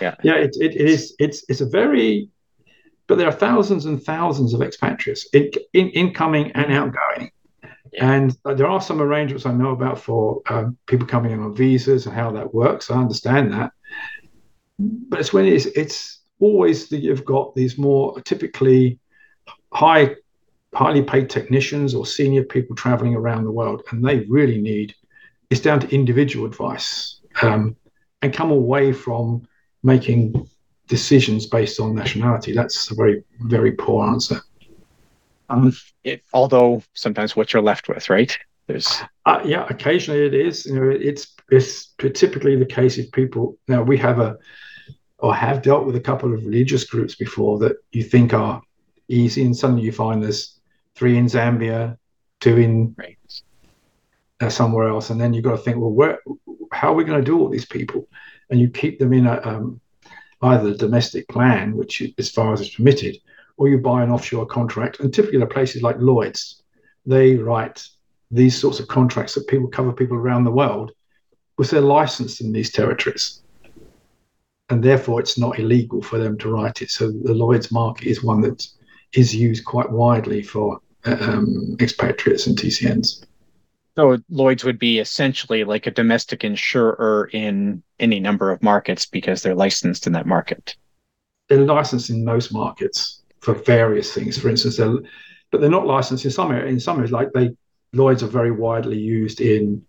yeah, 0.00 0.14
yeah, 0.22 0.36
it, 0.36 0.56
it, 0.60 0.76
it 0.76 0.90
is. 0.90 1.14
It's 1.18 1.44
it's 1.48 1.60
a 1.60 1.66
very 1.66 2.28
but 3.06 3.18
there 3.18 3.28
are 3.28 3.32
thousands 3.32 3.86
and 3.86 4.02
thousands 4.02 4.52
of 4.52 4.62
expatriates, 4.62 5.28
in, 5.32 5.50
in, 5.74 5.90
incoming 5.90 6.50
and 6.52 6.72
outgoing. 6.72 7.30
Yeah. 7.92 8.12
And 8.12 8.36
there 8.44 8.66
are 8.66 8.80
some 8.80 9.00
arrangements 9.00 9.46
I 9.46 9.52
know 9.52 9.70
about 9.70 9.98
for 9.98 10.42
um, 10.48 10.76
people 10.86 11.06
coming 11.06 11.32
in 11.32 11.40
on 11.40 11.54
visas 11.54 12.06
and 12.06 12.14
how 12.14 12.30
that 12.32 12.52
works. 12.52 12.90
I 12.90 12.98
understand 12.98 13.52
that. 13.52 13.72
But 14.78 15.20
it's 15.20 15.32
when 15.32 15.46
it's, 15.46 15.66
it's 15.66 16.20
always 16.38 16.88
that 16.88 16.98
you've 16.98 17.24
got 17.24 17.54
these 17.54 17.78
more 17.78 18.20
typically 18.22 18.98
high, 19.72 20.16
highly 20.74 21.02
paid 21.02 21.30
technicians 21.30 21.94
or 21.94 22.04
senior 22.06 22.44
people 22.44 22.76
traveling 22.76 23.14
around 23.14 23.44
the 23.44 23.50
world, 23.50 23.82
and 23.90 24.04
they 24.04 24.20
really 24.20 24.60
need 24.60 24.94
it's 25.50 25.60
down 25.60 25.80
to 25.80 25.94
individual 25.94 26.46
advice 26.46 27.20
um, 27.42 27.76
and 28.22 28.34
come 28.34 28.50
away 28.50 28.92
from 28.92 29.46
making 29.82 30.48
decisions 30.88 31.46
based 31.46 31.80
on 31.80 31.94
nationality. 31.94 32.52
That's 32.52 32.90
a 32.90 32.94
very, 32.94 33.22
very 33.42 33.72
poor 33.72 34.06
answer. 34.06 34.40
Um, 35.48 35.72
it, 36.04 36.22
although 36.32 36.82
sometimes 36.94 37.36
what 37.36 37.52
you're 37.52 37.62
left 37.62 37.88
with, 37.88 38.10
right? 38.10 38.36
There's 38.66 39.00
uh, 39.26 39.40
yeah, 39.44 39.66
occasionally 39.68 40.26
it 40.26 40.34
is. 40.34 40.66
You 40.66 40.74
know, 40.74 40.90
it's 40.90 41.34
it's 41.50 41.94
typically 42.14 42.56
the 42.56 42.66
case 42.66 42.98
if 42.98 43.12
people 43.12 43.56
now 43.68 43.82
we 43.82 43.96
have 43.98 44.18
a 44.18 44.36
or 45.18 45.34
have 45.34 45.62
dealt 45.62 45.86
with 45.86 45.96
a 45.96 46.00
couple 46.00 46.34
of 46.34 46.44
religious 46.44 46.84
groups 46.84 47.14
before 47.14 47.58
that 47.60 47.76
you 47.92 48.02
think 48.02 48.34
are 48.34 48.60
easy, 49.08 49.44
and 49.44 49.56
suddenly 49.56 49.82
you 49.82 49.92
find 49.92 50.22
there's 50.22 50.58
three 50.94 51.16
in 51.16 51.26
Zambia, 51.26 51.96
two 52.40 52.56
in 52.56 52.94
right. 52.98 53.16
uh, 54.40 54.48
somewhere 54.48 54.88
else, 54.88 55.10
and 55.10 55.20
then 55.20 55.32
you've 55.32 55.44
got 55.44 55.52
to 55.52 55.58
think, 55.58 55.78
well, 55.78 55.92
where, 55.92 56.20
how 56.72 56.92
are 56.92 56.94
we 56.94 57.04
going 57.04 57.18
to 57.18 57.24
do 57.24 57.38
all 57.38 57.48
these 57.48 57.66
people? 57.66 58.08
And 58.50 58.60
you 58.60 58.68
keep 58.68 58.98
them 58.98 59.12
in 59.12 59.26
a 59.26 59.40
um, 59.44 59.80
either 60.42 60.70
the 60.70 60.76
domestic 60.76 61.28
plan, 61.28 61.76
which 61.76 62.02
as 62.18 62.30
far 62.30 62.52
as 62.52 62.60
is 62.60 62.70
permitted, 62.70 63.16
or 63.56 63.68
you 63.68 63.78
buy 63.78 64.02
an 64.02 64.10
offshore 64.10 64.46
contract. 64.46 65.00
And 65.00 65.12
typically, 65.12 65.38
the 65.38 65.46
places 65.46 65.82
like 65.82 65.96
Lloyd's, 65.98 66.62
they 67.04 67.36
write 67.36 67.86
these 68.30 68.58
sorts 68.58 68.80
of 68.80 68.88
contracts 68.88 69.34
that 69.34 69.46
people 69.46 69.68
cover 69.68 69.92
people 69.92 70.16
around 70.16 70.44
the 70.44 70.50
world 70.50 70.92
because 71.56 71.70
they're 71.70 71.80
licensed 71.80 72.40
in 72.40 72.52
these 72.52 72.70
territories. 72.70 73.42
And 74.68 74.82
therefore, 74.82 75.20
it's 75.20 75.38
not 75.38 75.58
illegal 75.58 76.02
for 76.02 76.18
them 76.18 76.36
to 76.38 76.50
write 76.50 76.82
it. 76.82 76.90
So 76.90 77.10
the 77.10 77.34
Lloyd's 77.34 77.70
market 77.70 78.06
is 78.08 78.22
one 78.22 78.40
that 78.42 78.66
is 79.12 79.34
used 79.34 79.64
quite 79.64 79.90
widely 79.90 80.42
for 80.42 80.80
um, 81.04 81.76
expatriates 81.80 82.46
and 82.46 82.58
TCNs. 82.58 83.24
So 83.96 84.18
Lloyd's 84.28 84.64
would 84.64 84.78
be 84.78 84.98
essentially 84.98 85.64
like 85.64 85.86
a 85.86 85.90
domestic 85.90 86.44
insurer 86.44 87.30
in 87.32 87.82
any 87.98 88.20
number 88.20 88.50
of 88.50 88.62
markets 88.62 89.06
because 89.06 89.42
they're 89.42 89.54
licensed 89.54 90.06
in 90.06 90.12
that 90.12 90.26
market. 90.26 90.76
They're 91.48 91.64
licensed 91.64 92.10
in 92.10 92.24
most 92.24 92.52
markets 92.52 93.15
for 93.46 93.54
various 93.54 94.12
things. 94.12 94.36
For 94.36 94.48
instance, 94.48 94.76
they're, 94.76 94.98
but 95.52 95.60
they're 95.60 95.70
not 95.70 95.86
licensed 95.86 96.24
in 96.24 96.32
some 96.32 96.50
areas. 96.50 96.68
In 96.68 96.80
some 96.80 96.96
areas, 96.96 97.12
like 97.12 97.32
they 97.32 97.50
Lloyd's 97.92 98.24
are 98.24 98.38
very 98.40 98.50
widely 98.50 98.98
used 98.98 99.40
in 99.40 99.86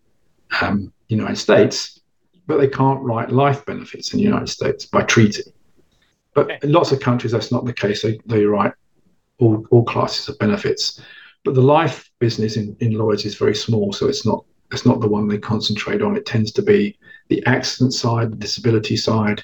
um, 0.62 0.94
United 1.08 1.38
States, 1.38 2.00
but 2.46 2.58
they 2.58 2.68
can't 2.68 3.02
write 3.02 3.32
life 3.32 3.66
benefits 3.66 4.14
in 4.14 4.20
the 4.20 4.26
United 4.26 4.50
States 4.50 4.86
by 4.86 5.02
treaty. 5.02 5.42
But 6.36 6.52
okay. 6.52 6.60
in 6.62 6.72
lots 6.72 6.92
of 6.92 7.00
countries, 7.00 7.32
that's 7.32 7.52
not 7.52 7.66
the 7.66 7.74
case. 7.74 8.04
They, 8.04 8.20
they 8.28 8.46
write 8.46 8.74
all, 9.40 9.66
all 9.72 9.84
classes 9.84 10.30
of 10.30 10.38
benefits. 10.38 11.02
But 11.44 11.56
the 11.56 11.62
life 11.62 12.12
business 12.20 12.58
in, 12.58 12.78
in 12.80 12.92
Lloyd's 12.92 13.26
is 13.26 13.34
very 13.34 13.56
small, 13.56 13.92
so 13.92 14.08
it's 14.08 14.24
not 14.24 14.46
it's 14.72 14.86
not 14.86 15.00
the 15.00 15.08
one 15.08 15.28
they 15.28 15.40
concentrate 15.40 16.04
on. 16.04 16.16
It 16.16 16.28
tends 16.28 16.52
to 16.52 16.62
be 16.62 16.96
the 17.30 17.44
accident 17.48 17.96
side, 17.96 18.32
the 18.32 18.36
disability 18.36 18.98
side, 18.98 19.42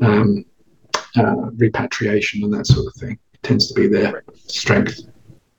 um, 0.00 0.44
uh, 1.16 1.50
repatriation, 1.56 2.44
and 2.44 2.52
that 2.52 2.66
sort 2.66 2.86
of 2.86 2.94
thing. 2.94 3.18
Tends 3.42 3.68
to 3.68 3.74
be 3.74 3.86
their 3.86 4.24
strength. 4.46 5.00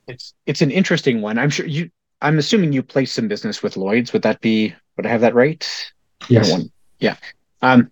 It's 0.07 0.33
it's 0.45 0.61
an 0.61 0.71
interesting 0.71 1.21
one. 1.21 1.37
I'm 1.37 1.49
sure 1.49 1.65
you. 1.65 1.89
I'm 2.21 2.37
assuming 2.37 2.73
you 2.73 2.83
place 2.83 3.13
some 3.13 3.27
business 3.27 3.63
with 3.63 3.77
Lloyd's. 3.77 4.11
Would 4.11 4.23
that 4.23 4.41
be? 4.41 4.75
Would 4.97 5.05
I 5.05 5.09
have 5.09 5.21
that 5.21 5.35
right? 5.35 5.65
Yes. 6.27 6.51
Yeah. 6.99 7.15
Um, 7.61 7.91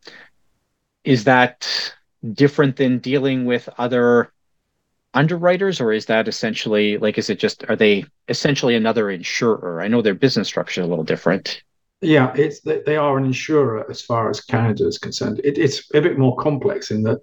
is 1.03 1.23
that 1.23 1.93
different 2.33 2.75
than 2.75 2.99
dealing 2.99 3.45
with 3.45 3.69
other 3.77 4.33
underwriters, 5.13 5.79
or 5.79 5.93
is 5.93 6.05
that 6.07 6.27
essentially 6.27 6.97
like? 6.97 7.17
Is 7.17 7.29
it 7.29 7.39
just? 7.39 7.63
Are 7.69 7.75
they 7.75 8.03
essentially 8.27 8.75
another 8.75 9.09
insurer? 9.09 9.81
I 9.81 9.87
know 9.87 10.01
their 10.01 10.13
business 10.13 10.47
structure 10.47 10.81
is 10.81 10.87
a 10.87 10.89
little 10.89 11.05
different. 11.05 11.63
Yeah, 12.01 12.31
it's 12.35 12.59
they 12.61 12.97
are 12.97 13.17
an 13.17 13.25
insurer 13.25 13.89
as 13.89 14.01
far 14.01 14.29
as 14.29 14.41
Canada 14.41 14.85
is 14.85 14.99
concerned. 14.99 15.41
It, 15.43 15.57
it's 15.57 15.89
a 15.95 16.01
bit 16.01 16.19
more 16.19 16.35
complex 16.35 16.91
in 16.91 17.03
that 17.03 17.21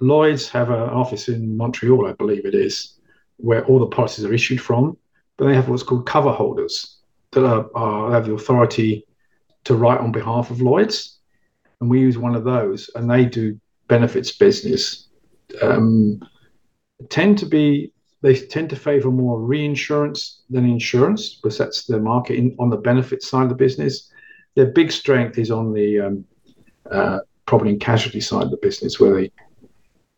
Lloyd's 0.00 0.48
have 0.48 0.70
an 0.70 0.80
office 0.80 1.28
in 1.28 1.56
Montreal, 1.56 2.06
I 2.06 2.12
believe 2.12 2.44
it 2.44 2.54
is, 2.54 2.98
where 3.36 3.64
all 3.66 3.78
the 3.78 3.86
policies 3.86 4.24
are 4.24 4.34
issued 4.34 4.60
from. 4.60 4.96
But 5.36 5.46
they 5.46 5.54
have 5.54 5.68
what's 5.68 5.82
called 5.82 6.06
cover 6.06 6.30
holders 6.30 6.98
that 7.32 7.44
are, 7.44 7.68
are 7.74 8.12
have 8.12 8.26
the 8.26 8.34
authority 8.34 9.06
to 9.64 9.74
write 9.74 10.00
on 10.00 10.12
behalf 10.12 10.50
of 10.50 10.60
Lloyd's, 10.60 11.18
and 11.80 11.90
we 11.90 12.00
use 12.00 12.18
one 12.18 12.34
of 12.34 12.44
those, 12.44 12.90
and 12.94 13.10
they 13.10 13.24
do 13.24 13.58
benefits 13.88 14.32
business. 14.32 15.08
Um, 15.62 16.20
tend 17.10 17.38
to 17.38 17.46
be 17.46 17.92
they 18.22 18.34
tend 18.34 18.70
to 18.70 18.76
favor 18.76 19.10
more 19.10 19.38
reinsurance 19.38 20.44
than 20.48 20.64
insurance 20.64 21.34
because 21.34 21.58
that's 21.58 21.84
the 21.84 22.00
market 22.00 22.36
in, 22.36 22.56
on 22.58 22.70
the 22.70 22.76
benefit 22.78 23.22
side 23.22 23.42
of 23.42 23.48
the 23.50 23.54
business. 23.54 24.10
Their 24.54 24.66
big 24.66 24.90
strength 24.90 25.36
is 25.36 25.50
on 25.50 25.74
the 25.74 26.00
um, 26.00 26.24
uh, 26.90 27.18
property 27.44 27.72
and 27.72 27.80
casualty 27.80 28.20
side 28.20 28.44
of 28.44 28.50
the 28.50 28.56
business, 28.62 28.98
where 28.98 29.14
they 29.14 29.30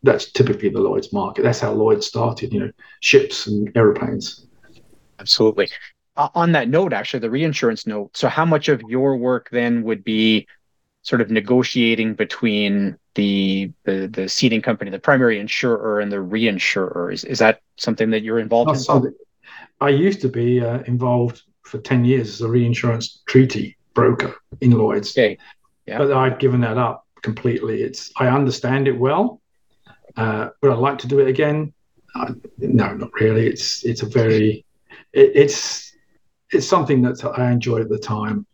that's 0.03 0.31
typically 0.31 0.69
the 0.69 0.79
Lloyd's 0.79 1.11
market. 1.11 1.43
That's 1.43 1.59
how 1.59 1.71
Lloyd 1.71 2.03
started, 2.03 2.53
you 2.53 2.59
know, 2.59 2.71
ships 3.01 3.47
and 3.47 3.71
aeroplanes. 3.75 4.45
Absolutely. 5.19 5.69
Uh, 6.15 6.29
on 6.35 6.51
that 6.51 6.69
note, 6.69 6.93
actually, 6.93 7.19
the 7.19 7.29
reinsurance 7.29 7.85
note. 7.85 8.15
So, 8.15 8.27
how 8.27 8.45
much 8.45 8.69
of 8.69 8.81
your 8.87 9.17
work 9.17 9.49
then 9.51 9.83
would 9.83 10.03
be 10.03 10.47
sort 11.03 11.21
of 11.21 11.29
negotiating 11.29 12.15
between 12.15 12.97
the 13.15 13.71
the, 13.85 14.07
the 14.07 14.29
ceding 14.29 14.61
company, 14.61 14.91
the 14.91 14.99
primary 14.99 15.39
insurer, 15.39 15.99
and 15.99 16.11
the 16.11 16.17
reinsurer? 16.17 17.13
Is, 17.13 17.23
is 17.23 17.39
that 17.39 17.61
something 17.77 18.11
that 18.11 18.23
you're 18.23 18.39
involved 18.39 18.67
Not 18.67 18.77
in? 18.77 18.81
Something. 18.81 19.13
I 19.79 19.89
used 19.89 20.21
to 20.21 20.29
be 20.29 20.61
uh, 20.61 20.79
involved 20.83 21.43
for 21.61 21.77
10 21.77 22.05
years 22.05 22.29
as 22.29 22.41
a 22.41 22.47
reinsurance 22.47 23.21
treaty 23.27 23.77
broker 23.93 24.35
in 24.61 24.71
Lloyd's. 24.71 25.11
Okay. 25.11 25.37
Yeah. 25.85 25.99
But 25.99 26.11
I've 26.11 26.39
given 26.39 26.61
that 26.61 26.77
up 26.77 27.05
completely. 27.21 27.83
It's 27.83 28.11
I 28.17 28.27
understand 28.27 28.87
it 28.87 28.97
well, 28.97 29.41
uh, 30.17 30.49
would 30.61 30.71
I 30.71 30.75
like 30.75 30.97
to 30.99 31.07
do 31.07 31.19
it 31.19 31.27
again? 31.27 31.73
Uh, 32.15 32.33
no, 32.57 32.93
not 32.93 33.13
really. 33.13 33.47
It's 33.47 33.85
it's 33.85 34.01
a 34.01 34.07
very 34.07 34.65
it, 35.13 35.31
it's 35.35 35.95
it's 36.51 36.67
something 36.67 37.01
that 37.03 37.23
I 37.37 37.51
enjoyed 37.51 37.81
at 37.81 37.89
the 37.89 37.99
time. 37.99 38.45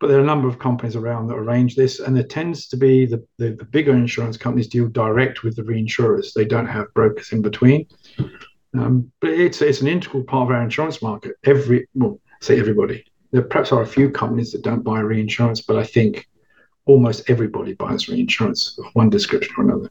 But 0.00 0.06
there 0.06 0.16
are 0.16 0.22
a 0.22 0.26
number 0.26 0.48
of 0.48 0.58
companies 0.58 0.96
around 0.96 1.26
that 1.26 1.34
arrange 1.34 1.76
this, 1.76 2.00
and 2.00 2.16
there 2.16 2.24
tends 2.24 2.68
to 2.68 2.76
be 2.78 3.04
the, 3.04 3.22
the, 3.36 3.50
the 3.50 3.66
bigger 3.66 3.92
insurance 3.92 4.38
companies 4.38 4.68
deal 4.68 4.88
direct 4.88 5.42
with 5.42 5.56
the 5.56 5.62
reinsurers. 5.62 6.32
They 6.32 6.46
don't 6.46 6.66
have 6.66 6.94
brokers 6.94 7.32
in 7.32 7.42
between. 7.42 7.86
Um, 8.72 9.12
but 9.20 9.30
it's 9.30 9.60
it's 9.60 9.82
an 9.82 9.88
integral 9.88 10.24
part 10.24 10.48
of 10.48 10.56
our 10.56 10.62
insurance 10.62 11.02
market. 11.02 11.36
Every 11.44 11.86
well, 11.94 12.18
say 12.40 12.58
everybody. 12.58 13.04
There 13.32 13.42
perhaps 13.42 13.72
are 13.72 13.82
a 13.82 13.86
few 13.86 14.10
companies 14.10 14.52
that 14.52 14.62
don't 14.62 14.82
buy 14.82 15.00
reinsurance, 15.00 15.60
but 15.60 15.76
I 15.76 15.84
think 15.84 16.26
almost 16.86 17.28
everybody 17.28 17.74
buys 17.74 18.08
reinsurance 18.08 18.78
of 18.78 18.86
one 18.94 19.10
description 19.10 19.54
or 19.58 19.64
another 19.64 19.90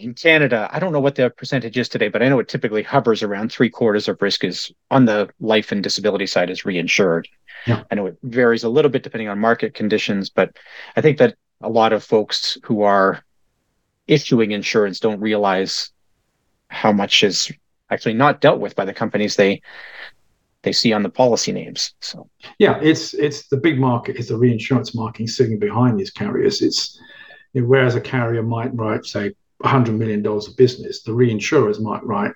in 0.00 0.14
Canada, 0.14 0.68
I 0.72 0.78
don't 0.78 0.92
know 0.92 1.00
what 1.00 1.14
the 1.14 1.30
percentage 1.30 1.76
is 1.76 1.88
today, 1.88 2.08
but 2.08 2.22
I 2.22 2.28
know 2.28 2.38
it 2.38 2.48
typically 2.48 2.82
hovers 2.82 3.22
around 3.22 3.52
three 3.52 3.70
quarters 3.70 4.08
of 4.08 4.20
risk 4.20 4.44
is 4.44 4.72
on 4.90 5.04
the 5.04 5.28
life 5.40 5.72
and 5.72 5.82
disability 5.82 6.26
side 6.26 6.50
is 6.50 6.62
reinsured. 6.62 7.26
Yeah. 7.66 7.84
I 7.90 7.94
know 7.94 8.06
it 8.06 8.18
varies 8.22 8.64
a 8.64 8.68
little 8.68 8.90
bit 8.90 9.02
depending 9.02 9.28
on 9.28 9.38
market 9.38 9.74
conditions, 9.74 10.30
but 10.30 10.56
I 10.96 11.00
think 11.00 11.18
that 11.18 11.36
a 11.60 11.68
lot 11.68 11.92
of 11.92 12.02
folks 12.02 12.56
who 12.64 12.82
are 12.82 13.22
issuing 14.06 14.52
insurance 14.52 14.98
don't 14.98 15.20
realize 15.20 15.92
how 16.68 16.92
much 16.92 17.22
is 17.22 17.52
actually 17.90 18.14
not 18.14 18.40
dealt 18.40 18.60
with 18.60 18.74
by 18.76 18.84
the 18.84 18.94
companies 18.94 19.36
they 19.36 19.60
they 20.62 20.72
see 20.72 20.92
on 20.92 21.02
the 21.02 21.08
policy 21.08 21.52
names. 21.52 21.94
So 22.00 22.28
yeah, 22.58 22.78
it's 22.82 23.14
it's 23.14 23.48
the 23.48 23.56
big 23.56 23.78
market 23.78 24.16
is 24.16 24.28
the 24.28 24.36
reinsurance 24.36 24.94
market 24.94 25.28
sitting 25.28 25.58
behind 25.58 25.98
these 25.98 26.10
carriers. 26.10 26.62
It's 26.62 26.98
whereas 27.52 27.94
a 27.94 28.00
carrier 28.00 28.42
might 28.42 28.74
write 28.74 29.04
say 29.04 29.34
$100 29.62 29.96
million 29.96 30.26
of 30.26 30.56
business, 30.56 31.02
the 31.02 31.12
reinsurers 31.12 31.80
might 31.80 32.04
write 32.04 32.32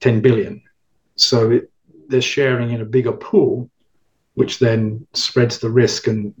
10 0.00 0.20
billion. 0.20 0.62
So 1.16 1.50
it, 1.52 1.70
they're 2.08 2.20
sharing 2.20 2.70
in 2.70 2.80
a 2.80 2.84
bigger 2.84 3.12
pool, 3.12 3.70
which 4.34 4.58
then 4.58 5.06
spreads 5.12 5.58
the 5.58 5.70
risk 5.70 6.06
and 6.06 6.34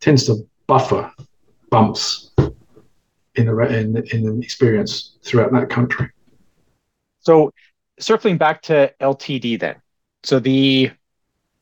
tends 0.00 0.26
to 0.26 0.46
buffer 0.66 1.12
bumps 1.70 2.30
in 3.34 3.46
the 3.46 3.58
in, 3.58 3.96
in 4.12 4.24
the 4.24 4.40
experience 4.42 5.16
throughout 5.22 5.52
that 5.52 5.70
country. 5.70 6.10
So 7.20 7.52
circling 7.98 8.36
back 8.36 8.62
to 8.62 8.92
LTD 9.00 9.58
then. 9.58 9.76
So 10.22 10.38
the 10.38 10.90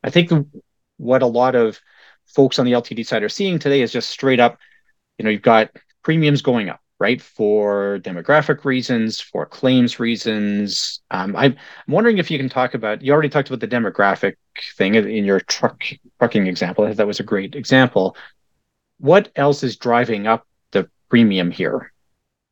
I 0.03 0.09
think 0.09 0.31
what 0.97 1.21
a 1.21 1.27
lot 1.27 1.55
of 1.55 1.79
folks 2.25 2.59
on 2.59 2.65
the 2.65 2.73
LTD 2.73 3.05
side 3.05 3.23
are 3.23 3.29
seeing 3.29 3.59
today 3.59 3.81
is 3.81 3.91
just 3.91 4.09
straight 4.09 4.39
up, 4.39 4.57
you 5.17 5.23
know, 5.23 5.31
you've 5.31 5.41
got 5.41 5.69
premiums 6.03 6.41
going 6.41 6.69
up 6.69 6.80
right? 7.01 7.19
For 7.19 7.99
demographic 8.03 8.63
reasons, 8.63 9.19
for 9.19 9.47
claims 9.47 9.99
reasons. 9.99 11.01
Um, 11.09 11.35
I'm 11.35 11.57
wondering 11.87 12.19
if 12.19 12.29
you 12.29 12.37
can 12.37 12.47
talk 12.47 12.75
about, 12.75 13.01
you 13.01 13.11
already 13.11 13.27
talked 13.27 13.49
about 13.49 13.59
the 13.59 13.67
demographic 13.67 14.35
thing 14.77 14.93
in 14.93 15.25
your 15.25 15.39
truck 15.39 15.83
trucking 16.19 16.45
example. 16.45 16.93
That 16.93 17.07
was 17.07 17.19
a 17.19 17.23
great 17.23 17.55
example. 17.55 18.15
What 18.99 19.31
else 19.35 19.63
is 19.63 19.77
driving 19.77 20.27
up 20.27 20.45
the 20.73 20.87
premium 21.09 21.49
here? 21.49 21.91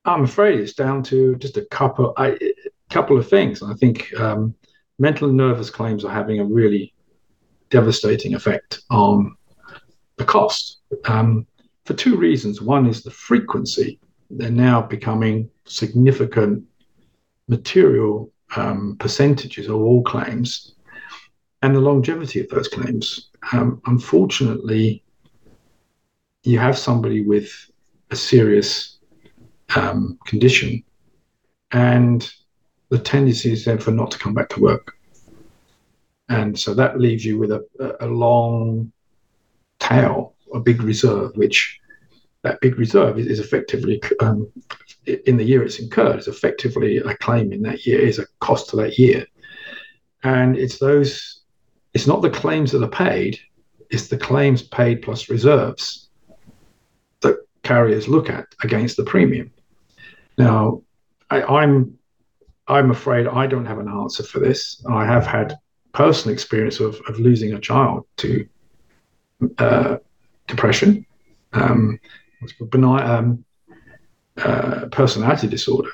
I'm 0.06 0.24
afraid 0.24 0.60
it's 0.60 0.74
down 0.74 1.04
to 1.04 1.36
just 1.36 1.58
a 1.58 1.66
couple, 1.66 2.16
couple 2.90 3.20
of 3.20 3.30
things. 3.30 3.62
I 3.62 3.76
think 3.76 4.12
um, 4.20 4.56
mental 4.98 5.28
and 5.28 5.38
nervous 5.38 5.70
claims 5.70 6.04
are 6.04 6.12
having 6.12 6.40
a 6.40 6.46
really 6.46 6.92
devastating 7.70 8.34
effect 8.34 8.82
on 8.90 9.36
the 10.18 10.26
cost 10.26 10.80
um, 11.06 11.46
for 11.86 11.94
two 11.94 12.18
reasons. 12.18 12.64
One 12.64 12.88
is 12.88 13.04
the 13.04 13.12
frequency 13.12 14.00
they're 14.30 14.52
now 14.52 14.82
becoming 14.82 15.50
significant 15.66 16.64
material 17.48 18.32
um, 18.56 18.96
percentages 19.00 19.68
of 19.68 19.76
all 19.76 20.04
claims 20.04 20.76
and 21.62 21.76
the 21.76 21.80
longevity 21.80 22.40
of 22.40 22.50
those 22.50 22.68
claims. 22.68 23.30
Um, 23.52 23.82
unfortunately, 23.86 25.04
you 26.44 26.60
have 26.60 26.78
somebody 26.78 27.22
with 27.22 27.52
a 28.12 28.16
serious 28.16 28.98
um, 29.76 30.18
condition, 30.26 30.84
and 31.72 32.32
the 32.90 32.98
tendency 32.98 33.52
is 33.52 33.66
then 33.66 33.78
for 33.78 33.92
not 33.92 34.12
to 34.12 34.20
come 34.20 34.34
back 34.34 34.50
to 34.50 34.62
work. 34.62 34.96
And 36.30 36.58
so 36.58 36.74
that 36.76 37.00
leaves 37.00 37.26
you 37.26 37.38
with 37.38 37.52
a, 37.52 37.66
a 38.00 38.08
long 38.08 38.92
tail, 39.80 40.36
a 40.54 40.60
big 40.60 40.82
reserve, 40.82 41.36
which 41.36 41.80
that 42.44 42.62
big 42.62 42.78
reserve 42.78 43.20
is, 43.20 43.28
is 43.28 43.40
effectively 43.40 44.02
um, 44.22 44.50
in 45.06 45.38
the 45.38 45.44
year 45.44 45.64
it's 45.64 45.80
incurred 45.80 46.20
is 46.20 46.28
effectively 46.28 46.98
a 46.98 47.16
claim 47.18 47.52
in 47.52 47.62
that 47.64 47.86
year 47.86 48.00
is 48.00 48.20
a 48.20 48.26
cost 48.40 48.70
to 48.70 48.76
that 48.78 48.98
year. 48.98 49.26
And 50.24 50.58
it's 50.58 50.80
those 50.80 51.42
it's 51.94 52.08
not 52.08 52.22
the 52.22 52.30
claims 52.30 52.72
that 52.72 52.84
are 52.84 52.88
paid 52.88 53.40
it's 53.90 54.08
the 54.08 54.18
claims 54.18 54.62
paid 54.62 55.02
plus 55.02 55.30
reserves 55.30 56.10
that 57.22 57.38
carriers 57.64 58.08
look 58.08 58.30
at 58.30 58.46
against 58.64 58.98
the 58.98 59.04
premium. 59.04 59.52
Now 60.38 60.84
I, 61.30 61.42
i'm 61.44 61.98
i'm 62.68 62.92
afraid 62.92 63.28
i 63.28 63.46
don't 63.48 63.66
have 63.66 63.80
an 63.80 63.90
answer 63.90 64.24
for 64.24 64.40
this. 64.40 64.84
I 64.90 65.06
have 65.06 65.26
had 65.26 65.58
personal 65.92 66.34
experience 66.34 66.80
of, 66.80 67.00
of 67.08 67.20
losing 67.20 67.54
a 67.54 67.60
child 67.60 68.06
to 68.18 68.48
uh, 69.58 69.98
depression. 70.48 71.06
Um, 71.54 72.00
benign 72.72 73.10
um, 73.10 73.46
uh, 74.38 74.86
personality 74.92 75.48
disorder. 75.48 75.92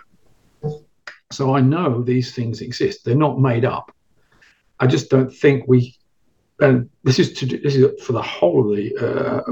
So 1.32 1.56
I 1.56 1.62
know 1.62 2.02
these 2.02 2.34
things 2.34 2.62
exist. 2.62 3.04
They're 3.04 3.16
not 3.16 3.40
made 3.40 3.66
up. 3.66 3.92
I 4.80 4.88
just 4.88 5.10
don't 5.10 5.34
think 5.34 5.68
we, 5.68 5.96
and 6.60 6.90
this 7.04 7.20
is 7.20 7.34
to 7.34 7.46
this 7.46 7.76
is 7.76 8.04
for 8.04 8.14
the 8.14 8.22
whole 8.22 8.70
of 8.70 8.78
the 8.78 8.96
uh, 8.98 9.52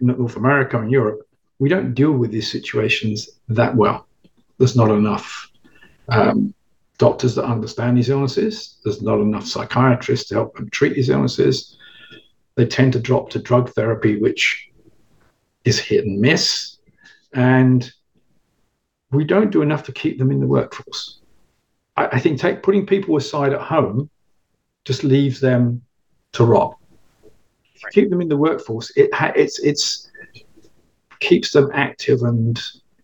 North 0.00 0.36
America 0.36 0.78
and 0.78 0.90
Europe. 0.90 1.26
We 1.58 1.68
don't 1.68 1.94
deal 1.94 2.12
with 2.12 2.30
these 2.30 2.50
situations 2.50 3.28
that 3.48 3.76
well. 3.76 4.06
There's 4.58 4.76
not 4.76 4.90
enough 4.90 5.50
um, 6.08 6.54
doctors 6.98 7.34
that 7.34 7.44
understand 7.44 7.96
these 7.96 8.10
illnesses. 8.10 8.78
There's 8.82 9.02
not 9.02 9.20
enough 9.20 9.46
psychiatrists 9.46 10.28
to 10.28 10.34
help 10.34 10.56
them 10.56 10.70
treat 10.70 10.94
these 10.94 11.10
illnesses. 11.10 11.76
They 12.56 12.66
tend 12.66 12.92
to 12.94 13.00
drop 13.00 13.30
to 13.30 13.38
drug 13.38 13.70
therapy, 13.70 14.18
which 14.18 14.69
is 15.64 15.78
hit 15.78 16.04
and 16.04 16.20
miss. 16.20 16.78
And 17.32 17.90
we 19.10 19.24
don't 19.24 19.50
do 19.50 19.62
enough 19.62 19.84
to 19.84 19.92
keep 19.92 20.18
them 20.18 20.30
in 20.30 20.40
the 20.40 20.46
workforce. 20.46 21.20
I, 21.96 22.06
I 22.06 22.20
think 22.20 22.40
take, 22.40 22.62
putting 22.62 22.86
people 22.86 23.16
aside 23.16 23.52
at 23.52 23.60
home 23.60 24.10
just 24.84 25.04
leaves 25.04 25.40
them 25.40 25.82
to 26.32 26.44
rot. 26.44 26.76
Right. 27.22 27.92
Keep 27.92 28.10
them 28.10 28.20
in 28.20 28.28
the 28.28 28.36
workforce. 28.36 28.90
It 28.96 29.10
it's 29.36 29.58
it's 29.60 30.10
keeps 31.20 31.52
them 31.52 31.70
active 31.74 32.22
and 32.22 32.60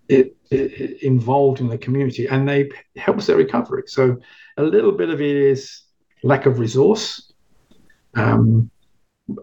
it, 0.09 0.37
it, 0.51 1.03
involved 1.03 1.61
in 1.61 1.69
the 1.69 1.79
community, 1.79 2.27
and 2.27 2.49
they 2.49 2.71
helps 2.97 3.27
their 3.27 3.37
recovery. 3.37 3.85
So 3.87 4.19
a 4.57 4.63
little 4.63 4.93
bit 4.93 5.11
of 5.11 5.21
it 5.21 5.37
is 5.37 5.83
lack 6.23 6.47
of 6.47 6.59
resource. 6.59 7.33
Um, 8.15 8.71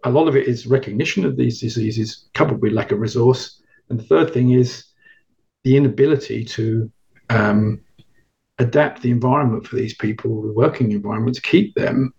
a 0.03 0.09
lot 0.09 0.27
of 0.27 0.35
it 0.35 0.47
is 0.47 0.67
recognition 0.67 1.25
of 1.25 1.35
these 1.35 1.59
diseases 1.59 2.29
coupled 2.33 2.61
with 2.61 2.73
lack 2.73 2.91
of 2.91 2.99
resource. 2.99 3.61
And 3.89 3.99
the 3.99 4.03
third 4.03 4.33
thing 4.33 4.51
is 4.51 4.85
the 5.63 5.75
inability 5.75 6.45
to 6.45 6.91
um, 7.29 7.81
adapt 8.59 9.01
the 9.01 9.11
environment 9.11 9.67
for 9.67 9.75
these 9.75 9.95
people, 9.95 10.41
the 10.41 10.53
working 10.53 10.91
environment, 10.91 11.35
to 11.35 11.41
keep 11.41 11.75
them 11.75 12.13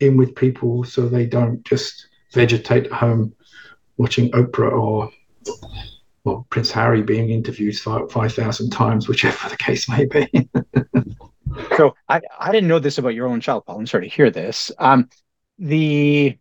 in 0.00 0.16
with 0.16 0.34
people 0.34 0.84
so 0.84 1.08
they 1.08 1.26
don't 1.26 1.64
just 1.64 2.08
vegetate 2.32 2.86
at 2.86 2.92
home 2.92 3.32
watching 3.96 4.30
Oprah 4.32 4.72
or 4.72 5.10
well, 6.24 6.46
Prince 6.50 6.70
Harry 6.70 7.02
being 7.02 7.30
interviewed 7.30 7.76
5,000 7.76 8.70
times, 8.70 9.08
whichever 9.08 9.48
the 9.48 9.56
case 9.56 9.88
may 9.88 10.04
be. 10.04 10.48
so 11.76 11.94
I, 12.08 12.20
I 12.38 12.52
didn't 12.52 12.68
know 12.68 12.78
this 12.78 12.98
about 12.98 13.14
your 13.14 13.26
own 13.26 13.40
child, 13.40 13.66
Paul. 13.66 13.78
I'm 13.78 13.86
sorry 13.86 14.08
to 14.08 14.14
hear 14.14 14.30
this. 14.30 14.70
Um, 14.78 15.08
the, 15.58 16.38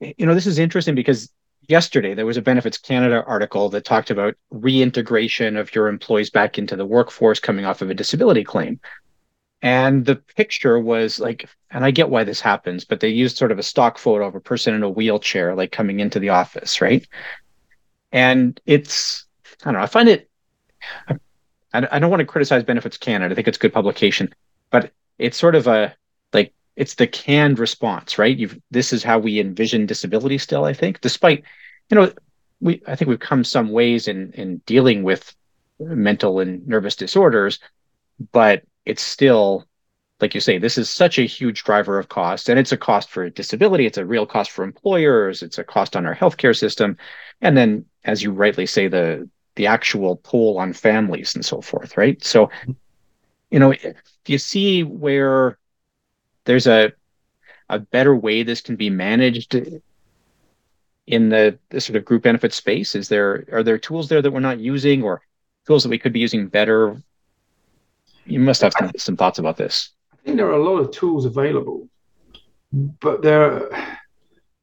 you 0.00 0.26
know, 0.26 0.34
this 0.34 0.46
is 0.46 0.58
interesting 0.58 0.94
because 0.94 1.30
yesterday 1.68 2.14
there 2.14 2.26
was 2.26 2.36
a 2.36 2.42
Benefits 2.42 2.78
Canada 2.78 3.24
article 3.26 3.68
that 3.70 3.84
talked 3.84 4.10
about 4.10 4.34
reintegration 4.50 5.56
of 5.56 5.74
your 5.74 5.88
employees 5.88 6.30
back 6.30 6.58
into 6.58 6.76
the 6.76 6.86
workforce 6.86 7.40
coming 7.40 7.64
off 7.64 7.82
of 7.82 7.90
a 7.90 7.94
disability 7.94 8.44
claim. 8.44 8.80
And 9.62 10.04
the 10.04 10.16
picture 10.16 10.78
was 10.78 11.18
like, 11.18 11.48
and 11.70 11.84
I 11.84 11.90
get 11.90 12.10
why 12.10 12.24
this 12.24 12.40
happens, 12.40 12.84
but 12.84 13.00
they 13.00 13.08
used 13.08 13.36
sort 13.36 13.52
of 13.52 13.58
a 13.58 13.62
stock 13.62 13.98
photo 13.98 14.26
of 14.26 14.34
a 14.34 14.40
person 14.40 14.74
in 14.74 14.82
a 14.82 14.90
wheelchair, 14.90 15.54
like 15.54 15.72
coming 15.72 16.00
into 16.00 16.20
the 16.20 16.28
office, 16.28 16.80
right? 16.80 17.06
And 18.12 18.60
it's, 18.66 19.26
I 19.62 19.64
don't 19.64 19.74
know, 19.74 19.80
I 19.80 19.86
find 19.86 20.08
it, 20.08 20.30
I, 21.72 21.98
don't 21.98 22.10
want 22.10 22.20
to 22.20 22.26
criticize 22.26 22.62
Benefits 22.62 22.96
Canada. 22.96 23.32
I 23.32 23.34
think 23.34 23.48
it's 23.48 23.58
good 23.58 23.72
publication, 23.72 24.32
but 24.70 24.92
it's 25.18 25.36
sort 25.36 25.54
of 25.54 25.66
a, 25.66 25.94
like, 26.32 26.54
it's 26.76 26.94
the 26.94 27.06
canned 27.06 27.58
response, 27.58 28.18
right? 28.18 28.36
You've 28.36 28.60
this 28.70 28.92
is 28.92 29.02
how 29.02 29.18
we 29.18 29.40
envision 29.40 29.86
disability 29.86 30.38
still, 30.38 30.64
I 30.64 30.74
think, 30.74 31.00
despite, 31.00 31.42
you 31.90 31.96
know, 31.96 32.12
we 32.60 32.82
I 32.86 32.94
think 32.96 33.08
we've 33.08 33.18
come 33.18 33.44
some 33.44 33.70
ways 33.70 34.08
in 34.08 34.32
in 34.32 34.58
dealing 34.66 35.02
with 35.02 35.34
mental 35.80 36.40
and 36.40 36.66
nervous 36.66 36.96
disorders, 36.96 37.58
but 38.32 38.62
it's 38.84 39.02
still 39.02 39.66
like 40.20 40.34
you 40.34 40.40
say, 40.40 40.56
this 40.56 40.78
is 40.78 40.88
such 40.88 41.18
a 41.18 41.26
huge 41.26 41.62
driver 41.62 41.98
of 41.98 42.08
cost, 42.08 42.48
and 42.48 42.58
it's 42.58 42.72
a 42.72 42.76
cost 42.76 43.10
for 43.10 43.28
disability. 43.28 43.84
It's 43.84 43.98
a 43.98 44.04
real 44.06 44.24
cost 44.24 44.50
for 44.50 44.64
employers. 44.64 45.42
It's 45.42 45.58
a 45.58 45.64
cost 45.64 45.94
on 45.94 46.06
our 46.06 46.14
healthcare 46.14 46.56
system, 46.56 46.96
and 47.42 47.56
then, 47.56 47.84
as 48.04 48.22
you 48.22 48.32
rightly 48.32 48.66
say, 48.66 48.88
the 48.88 49.28
the 49.56 49.66
actual 49.66 50.16
pull 50.16 50.58
on 50.58 50.72
families 50.72 51.34
and 51.34 51.44
so 51.44 51.60
forth, 51.60 51.96
right? 51.96 52.22
So, 52.22 52.50
you 53.50 53.58
know, 53.58 53.72
do 53.72 54.32
you 54.32 54.38
see 54.38 54.82
where 54.82 55.58
there's 56.46 56.66
a 56.66 56.92
a 57.68 57.78
better 57.78 58.14
way 58.14 58.42
this 58.42 58.60
can 58.60 58.76
be 58.76 58.88
managed 58.88 59.54
in 61.06 61.28
the, 61.28 61.58
the 61.70 61.80
sort 61.80 61.96
of 61.96 62.04
group 62.04 62.22
benefit 62.22 62.52
space? 62.52 62.94
Is 62.94 63.08
there 63.08 63.44
are 63.52 63.62
there 63.62 63.78
tools 63.78 64.08
there 64.08 64.22
that 64.22 64.30
we're 64.30 64.40
not 64.40 64.58
using, 64.58 65.02
or 65.02 65.20
tools 65.66 65.82
that 65.82 65.90
we 65.90 65.98
could 65.98 66.12
be 66.12 66.20
using 66.20 66.48
better? 66.48 66.96
You 68.24 68.40
must 68.40 68.62
have 68.62 68.72
some, 68.72 68.90
some 68.96 69.16
thoughts 69.16 69.38
about 69.38 69.56
this. 69.56 69.90
I 70.12 70.16
think 70.24 70.36
there 70.36 70.48
are 70.48 70.60
a 70.60 70.64
lot 70.64 70.78
of 70.78 70.90
tools 70.90 71.26
available, 71.26 71.88
but 72.72 73.22
they're 73.22 73.68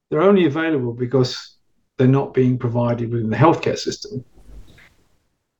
they're 0.10 0.22
only 0.22 0.46
available 0.46 0.94
because 0.94 1.58
they're 1.98 2.08
not 2.08 2.34
being 2.34 2.58
provided 2.58 3.12
within 3.12 3.30
the 3.30 3.38
healthcare 3.38 3.78
system. 3.78 4.24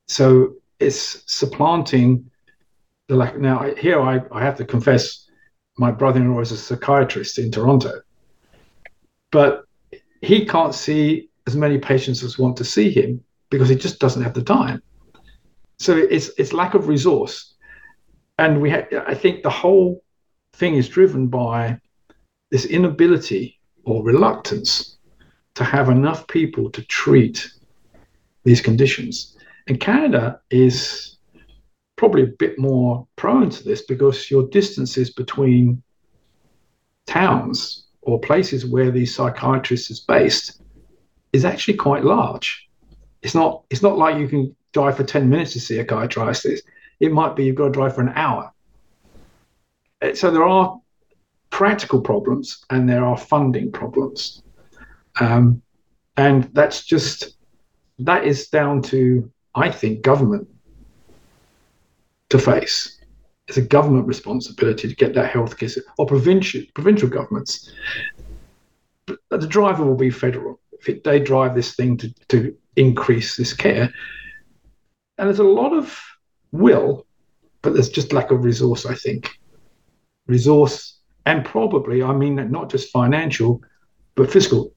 So 0.08 0.56
it's 0.80 1.22
supplanting 1.32 2.30
the 3.08 3.16
lack. 3.16 3.38
Now, 3.38 3.74
here 3.74 4.00
I, 4.00 4.20
I 4.32 4.42
have 4.42 4.56
to 4.58 4.64
confess 4.64 5.23
my 5.76 5.90
brother-in-law 5.90 6.40
is 6.40 6.52
a 6.52 6.56
psychiatrist 6.56 7.38
in 7.38 7.50
Toronto, 7.50 8.00
but 9.30 9.64
he 10.20 10.46
can't 10.46 10.74
see 10.74 11.28
as 11.46 11.56
many 11.56 11.78
patients 11.78 12.22
as 12.22 12.38
want 12.38 12.56
to 12.56 12.64
see 12.64 12.90
him 12.90 13.22
because 13.50 13.68
he 13.68 13.74
just 13.74 13.98
doesn't 13.98 14.22
have 14.22 14.34
the 14.34 14.42
time. 14.42 14.82
So 15.78 15.96
it's 15.96 16.30
it's 16.38 16.52
lack 16.52 16.74
of 16.74 16.88
resource, 16.88 17.54
and 18.38 18.60
we 18.60 18.70
ha- 18.70 18.86
I 19.06 19.14
think 19.14 19.42
the 19.42 19.50
whole 19.50 20.02
thing 20.54 20.76
is 20.76 20.88
driven 20.88 21.26
by 21.26 21.78
this 22.50 22.64
inability 22.64 23.58
or 23.84 24.04
reluctance 24.04 24.98
to 25.56 25.64
have 25.64 25.88
enough 25.88 26.26
people 26.28 26.70
to 26.70 26.82
treat 26.82 27.50
these 28.44 28.60
conditions. 28.60 29.36
And 29.66 29.80
Canada 29.80 30.40
is 30.50 31.13
probably 31.96 32.22
a 32.22 32.26
bit 32.38 32.58
more 32.58 33.06
prone 33.16 33.50
to 33.50 33.64
this 33.64 33.82
because 33.82 34.30
your 34.30 34.48
distances 34.48 35.10
between 35.10 35.82
towns 37.06 37.86
or 38.02 38.20
places 38.20 38.66
where 38.66 38.90
the 38.90 39.06
psychiatrist 39.06 39.90
is 39.90 40.00
based 40.00 40.60
is 41.32 41.44
actually 41.44 41.74
quite 41.74 42.04
large. 42.04 42.68
It's 43.22 43.34
not 43.34 43.64
it's 43.70 43.82
not 43.82 43.98
like 43.98 44.18
you 44.18 44.28
can 44.28 44.54
drive 44.72 44.96
for 44.96 45.04
10 45.04 45.28
minutes 45.28 45.52
to 45.52 45.60
see 45.60 45.78
a 45.78 45.88
psychiatrist. 45.88 46.62
it 47.00 47.12
might 47.12 47.36
be 47.36 47.44
you've 47.44 47.56
got 47.56 47.66
to 47.66 47.72
drive 47.72 47.94
for 47.94 48.02
an 48.02 48.12
hour. 48.14 48.52
Uh, 50.02 50.14
so 50.14 50.30
there 50.30 50.44
are 50.44 50.78
practical 51.50 52.00
problems 52.00 52.64
and 52.70 52.88
there 52.88 53.04
are 53.04 53.16
funding 53.16 53.70
problems. 53.70 54.42
Um, 55.20 55.62
and 56.16 56.44
that's 56.52 56.84
just 56.84 57.36
that 58.00 58.24
is 58.24 58.48
down 58.48 58.82
to 58.82 59.30
I 59.54 59.70
think 59.70 60.02
government 60.02 60.48
to 62.34 62.44
face. 62.44 63.00
It's 63.46 63.58
a 63.58 63.62
government 63.62 64.08
responsibility 64.08 64.88
to 64.88 64.94
get 64.94 65.14
that 65.14 65.32
healthcare 65.32 65.78
or 65.98 66.06
provincial 66.06 66.62
provincial 66.74 67.08
governments. 67.08 67.70
But 69.06 69.40
the 69.40 69.46
driver 69.46 69.84
will 69.84 69.96
be 69.96 70.10
federal. 70.10 70.58
If 70.72 70.88
it, 70.88 71.04
they 71.04 71.20
drive 71.20 71.54
this 71.54 71.76
thing 71.76 71.96
to, 71.98 72.12
to 72.28 72.56
increase 72.76 73.36
this 73.36 73.52
care, 73.52 73.92
and 75.18 75.28
there's 75.28 75.38
a 75.38 75.44
lot 75.44 75.72
of 75.72 75.96
will, 76.50 77.06
but 77.62 77.74
there's 77.74 77.88
just 77.88 78.12
lack 78.12 78.32
of 78.32 78.44
resource. 78.44 78.84
I 78.84 78.94
think 78.94 79.38
resource 80.26 80.98
and 81.26 81.44
probably 81.44 82.02
I 82.02 82.12
mean 82.12 82.34
not 82.50 82.68
just 82.68 82.90
financial, 82.90 83.62
but 84.16 84.32
fiscal 84.32 84.72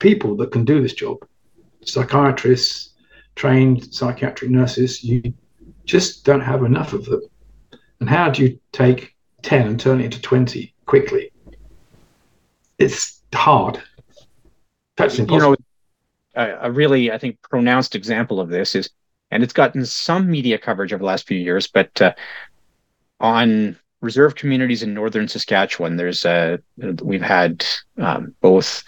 people 0.00 0.36
that 0.36 0.52
can 0.52 0.66
do 0.66 0.82
this 0.82 0.94
job, 0.94 1.16
psychiatrists, 1.82 2.90
trained 3.36 3.94
psychiatric 3.94 4.50
nurses. 4.50 5.02
You 5.02 5.32
just 5.84 6.24
don't 6.24 6.40
have 6.40 6.64
enough 6.64 6.92
of 6.92 7.04
them. 7.04 7.22
And 8.00 8.08
how 8.08 8.30
do 8.30 8.42
you 8.42 8.58
take 8.72 9.14
10 9.42 9.66
and 9.66 9.80
turn 9.80 10.00
it 10.00 10.04
into 10.04 10.20
20 10.20 10.74
quickly? 10.86 11.30
It's 12.78 13.20
hard. 13.32 13.82
That's 14.96 15.18
impossible. 15.18 15.50
You 15.50 15.56
know, 16.36 16.42
a, 16.42 16.68
a 16.68 16.70
really, 16.70 17.12
I 17.12 17.18
think, 17.18 17.40
pronounced 17.42 17.94
example 17.94 18.40
of 18.40 18.48
this 18.48 18.74
is, 18.74 18.90
and 19.30 19.42
it's 19.42 19.52
gotten 19.52 19.84
some 19.84 20.30
media 20.30 20.58
coverage 20.58 20.92
over 20.92 21.00
the 21.00 21.06
last 21.06 21.26
few 21.26 21.38
years, 21.38 21.66
but 21.66 22.00
uh, 22.00 22.12
on 23.20 23.78
reserve 24.00 24.34
communities 24.34 24.82
in 24.82 24.94
northern 24.94 25.28
Saskatchewan, 25.28 25.96
there's 25.96 26.24
a, 26.24 26.58
we've 27.02 27.22
had 27.22 27.64
um, 27.98 28.34
both 28.40 28.84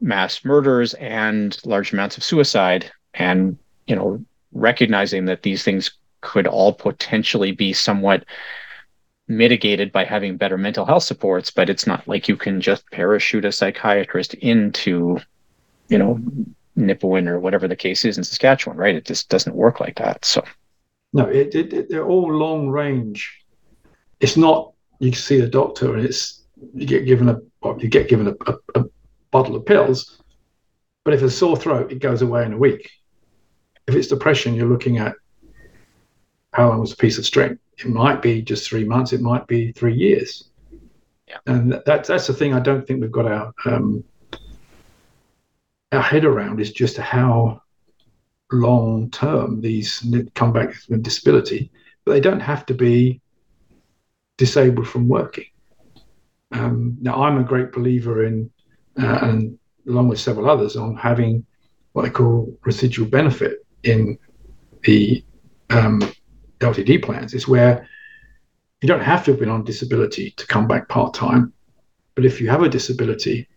mass 0.00 0.44
murders 0.44 0.94
and 0.94 1.58
large 1.64 1.92
amounts 1.92 2.16
of 2.16 2.24
suicide. 2.24 2.90
And, 3.14 3.58
you 3.86 3.96
know, 3.96 4.24
recognizing 4.52 5.24
that 5.26 5.42
these 5.42 5.62
things 5.62 5.90
could 6.20 6.46
all 6.46 6.72
potentially 6.72 7.52
be 7.52 7.72
somewhat 7.72 8.24
mitigated 9.28 9.92
by 9.92 10.04
having 10.04 10.36
better 10.36 10.56
mental 10.56 10.84
health 10.84 11.02
supports, 11.02 11.50
but 11.50 11.68
it's 11.68 11.86
not 11.86 12.06
like 12.06 12.28
you 12.28 12.36
can 12.36 12.60
just 12.60 12.88
parachute 12.90 13.44
a 13.44 13.52
psychiatrist 13.52 14.34
into, 14.34 15.18
you 15.88 15.98
know, 15.98 16.20
Nipawin 16.76 17.26
or 17.26 17.40
whatever 17.40 17.66
the 17.66 17.76
case 17.76 18.04
is 18.04 18.18
in 18.18 18.24
Saskatchewan, 18.24 18.76
right? 18.76 18.94
It 18.94 19.04
just 19.04 19.28
doesn't 19.28 19.56
work 19.56 19.80
like 19.80 19.96
that. 19.96 20.24
So, 20.24 20.44
no, 21.12 21.24
it, 21.24 21.54
it, 21.54 21.72
it, 21.72 21.88
they're 21.88 22.06
all 22.06 22.32
long 22.32 22.68
range. 22.68 23.44
It's 24.20 24.36
not 24.36 24.72
you 24.98 25.12
see 25.12 25.40
the 25.40 25.48
doctor 25.48 25.94
and 25.94 26.04
it's 26.04 26.44
you 26.74 26.86
get 26.86 27.04
given 27.04 27.28
a 27.28 27.40
you 27.78 27.88
get 27.88 28.08
given 28.08 28.28
a, 28.28 28.50
a, 28.50 28.80
a 28.80 28.84
bottle 29.30 29.56
of 29.56 29.66
pills, 29.66 30.22
but 31.04 31.14
if 31.14 31.22
a 31.22 31.30
sore 31.30 31.56
throat, 31.56 31.92
it 31.92 31.98
goes 31.98 32.22
away 32.22 32.44
in 32.44 32.52
a 32.52 32.58
week. 32.58 32.90
If 33.86 33.94
it's 33.94 34.08
depression, 34.08 34.54
you're 34.54 34.68
looking 34.68 34.98
at 34.98 35.14
how 36.56 36.70
long 36.70 36.82
is 36.82 36.92
a 36.92 36.96
piece 36.96 37.18
of 37.18 37.26
string? 37.26 37.58
It 37.76 37.86
might 37.86 38.22
be 38.22 38.40
just 38.40 38.66
three 38.66 38.84
months. 38.84 39.12
It 39.12 39.20
might 39.20 39.46
be 39.46 39.72
three 39.72 39.94
years. 39.94 40.48
Yeah. 41.28 41.36
And 41.46 41.82
that's 41.84 42.08
that's 42.08 42.26
the 42.26 42.32
thing. 42.32 42.54
I 42.54 42.60
don't 42.60 42.86
think 42.86 43.02
we've 43.02 43.12
got 43.12 43.26
our 43.26 43.52
um, 43.66 44.02
our 45.92 46.00
head 46.00 46.24
around 46.24 46.58
is 46.60 46.72
just 46.72 46.96
how 46.96 47.60
long 48.50 49.10
term 49.10 49.60
these 49.60 50.02
come 50.34 50.54
back 50.54 50.74
with 50.88 51.02
disability, 51.02 51.70
but 52.06 52.12
they 52.12 52.20
don't 52.20 52.40
have 52.40 52.64
to 52.66 52.74
be 52.74 53.20
disabled 54.38 54.88
from 54.88 55.08
working. 55.08 55.50
Um, 56.52 56.96
now, 57.02 57.22
I'm 57.22 57.38
a 57.38 57.44
great 57.44 57.72
believer 57.72 58.24
in, 58.24 58.50
uh, 58.98 59.18
and 59.22 59.58
along 59.86 60.08
with 60.08 60.20
several 60.20 60.48
others, 60.48 60.74
on 60.74 60.96
having 60.96 61.44
what 61.92 62.06
I 62.06 62.08
call 62.08 62.56
residual 62.64 63.08
benefit 63.08 63.66
in 63.82 64.18
the 64.84 65.22
um, 65.68 66.00
LTD 66.60 67.02
plans. 67.02 67.34
Is 67.34 67.48
where 67.48 67.88
you 68.82 68.88
don't 68.88 69.02
have 69.02 69.24
to 69.24 69.32
have 69.32 69.40
been 69.40 69.48
on 69.48 69.64
disability 69.64 70.32
to 70.32 70.46
come 70.46 70.66
back 70.66 70.88
part 70.88 71.14
time, 71.14 71.52
but 72.14 72.24
if 72.24 72.40
you 72.40 72.48
have 72.48 72.62
a 72.62 72.68
disability 72.68 73.48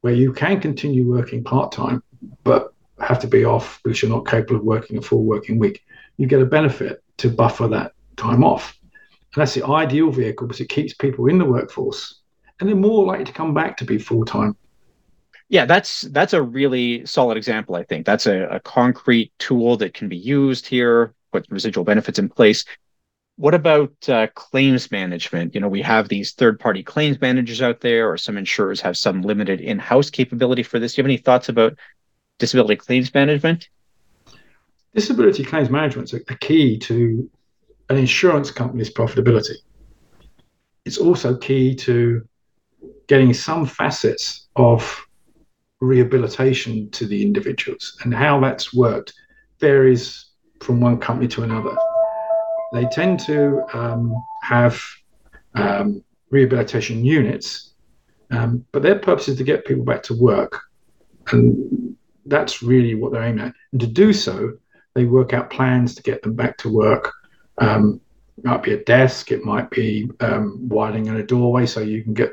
where 0.00 0.14
you 0.14 0.32
can 0.32 0.60
continue 0.60 1.08
working 1.08 1.42
part 1.42 1.72
time, 1.72 2.02
but 2.44 2.72
have 3.00 3.18
to 3.20 3.26
be 3.26 3.44
off 3.44 3.80
because 3.82 4.00
you're 4.00 4.10
not 4.10 4.26
capable 4.26 4.56
of 4.56 4.64
working 4.64 4.96
a 4.98 5.02
full 5.02 5.24
working 5.24 5.58
week, 5.58 5.84
you 6.16 6.26
get 6.26 6.40
a 6.40 6.46
benefit 6.46 7.02
to 7.18 7.28
buffer 7.28 7.68
that 7.68 7.92
time 8.16 8.44
off. 8.44 8.78
And 9.34 9.42
that's 9.42 9.54
the 9.54 9.66
ideal 9.66 10.10
vehicle 10.10 10.46
because 10.46 10.60
it 10.60 10.68
keeps 10.68 10.94
people 10.94 11.26
in 11.26 11.38
the 11.38 11.44
workforce 11.44 12.20
and 12.58 12.68
they're 12.68 12.76
more 12.76 13.04
likely 13.04 13.24
to 13.26 13.32
come 13.32 13.52
back 13.52 13.76
to 13.78 13.84
be 13.84 13.98
full 13.98 14.24
time. 14.24 14.56
Yeah, 15.48 15.64
that's 15.64 16.02
that's 16.02 16.32
a 16.32 16.42
really 16.42 17.06
solid 17.06 17.36
example. 17.36 17.76
I 17.76 17.84
think 17.84 18.04
that's 18.04 18.26
a, 18.26 18.48
a 18.48 18.60
concrete 18.60 19.32
tool 19.38 19.76
that 19.76 19.94
can 19.94 20.08
be 20.08 20.16
used 20.16 20.66
here. 20.66 21.14
Put 21.36 21.50
residual 21.50 21.84
benefits 21.84 22.18
in 22.18 22.30
place. 22.30 22.64
What 23.36 23.52
about 23.52 23.92
uh, 24.08 24.28
claims 24.28 24.90
management? 24.90 25.54
You 25.54 25.60
know, 25.60 25.68
we 25.68 25.82
have 25.82 26.08
these 26.08 26.32
third-party 26.32 26.82
claims 26.82 27.20
managers 27.20 27.60
out 27.60 27.82
there, 27.82 28.10
or 28.10 28.16
some 28.16 28.38
insurers 28.38 28.80
have 28.80 28.96
some 28.96 29.20
limited 29.20 29.60
in-house 29.60 30.08
capability 30.08 30.62
for 30.62 30.78
this. 30.78 30.94
Do 30.94 31.00
you 31.00 31.04
have 31.04 31.10
any 31.10 31.18
thoughts 31.18 31.50
about 31.50 31.76
disability 32.38 32.76
claims 32.76 33.12
management? 33.12 33.68
Disability 34.94 35.44
claims 35.44 35.68
management 35.68 36.10
is 36.14 36.24
a 36.26 36.38
key 36.38 36.78
to 36.78 37.30
an 37.90 37.98
insurance 37.98 38.50
company's 38.50 38.90
profitability. 38.90 39.56
It's 40.86 40.96
also 40.96 41.36
key 41.36 41.74
to 41.74 42.26
getting 43.08 43.34
some 43.34 43.66
facets 43.66 44.48
of 44.56 45.06
rehabilitation 45.82 46.88
to 46.92 47.06
the 47.06 47.20
individuals 47.20 47.98
and 48.04 48.14
how 48.14 48.40
that's 48.40 48.72
worked 48.72 49.12
varies 49.60 50.25
from 50.60 50.80
one 50.80 50.98
company 50.98 51.28
to 51.28 51.42
another. 51.42 51.76
They 52.72 52.86
tend 52.86 53.20
to 53.20 53.62
um, 53.72 54.14
have 54.42 54.80
um, 55.54 56.02
rehabilitation 56.30 57.04
units, 57.04 57.74
um, 58.30 58.64
but 58.72 58.82
their 58.82 58.98
purpose 58.98 59.28
is 59.28 59.36
to 59.38 59.44
get 59.44 59.64
people 59.64 59.84
back 59.84 60.02
to 60.04 60.14
work. 60.14 60.60
And 61.32 61.96
that's 62.26 62.62
really 62.62 62.94
what 62.94 63.12
they're 63.12 63.22
aiming 63.22 63.46
at. 63.46 63.54
And 63.72 63.80
to 63.80 63.86
do 63.86 64.12
so, 64.12 64.58
they 64.94 65.04
work 65.04 65.32
out 65.32 65.50
plans 65.50 65.94
to 65.94 66.02
get 66.02 66.22
them 66.22 66.34
back 66.34 66.56
to 66.58 66.72
work. 66.72 67.12
Um, 67.58 68.00
it 68.38 68.44
might 68.44 68.62
be 68.62 68.74
a 68.74 68.84
desk, 68.84 69.32
it 69.32 69.44
might 69.44 69.70
be 69.70 70.10
um, 70.20 70.68
widening 70.68 71.06
in 71.06 71.16
a 71.16 71.22
doorway 71.22 71.66
so 71.66 71.80
you 71.80 72.02
can 72.02 72.14
get 72.14 72.32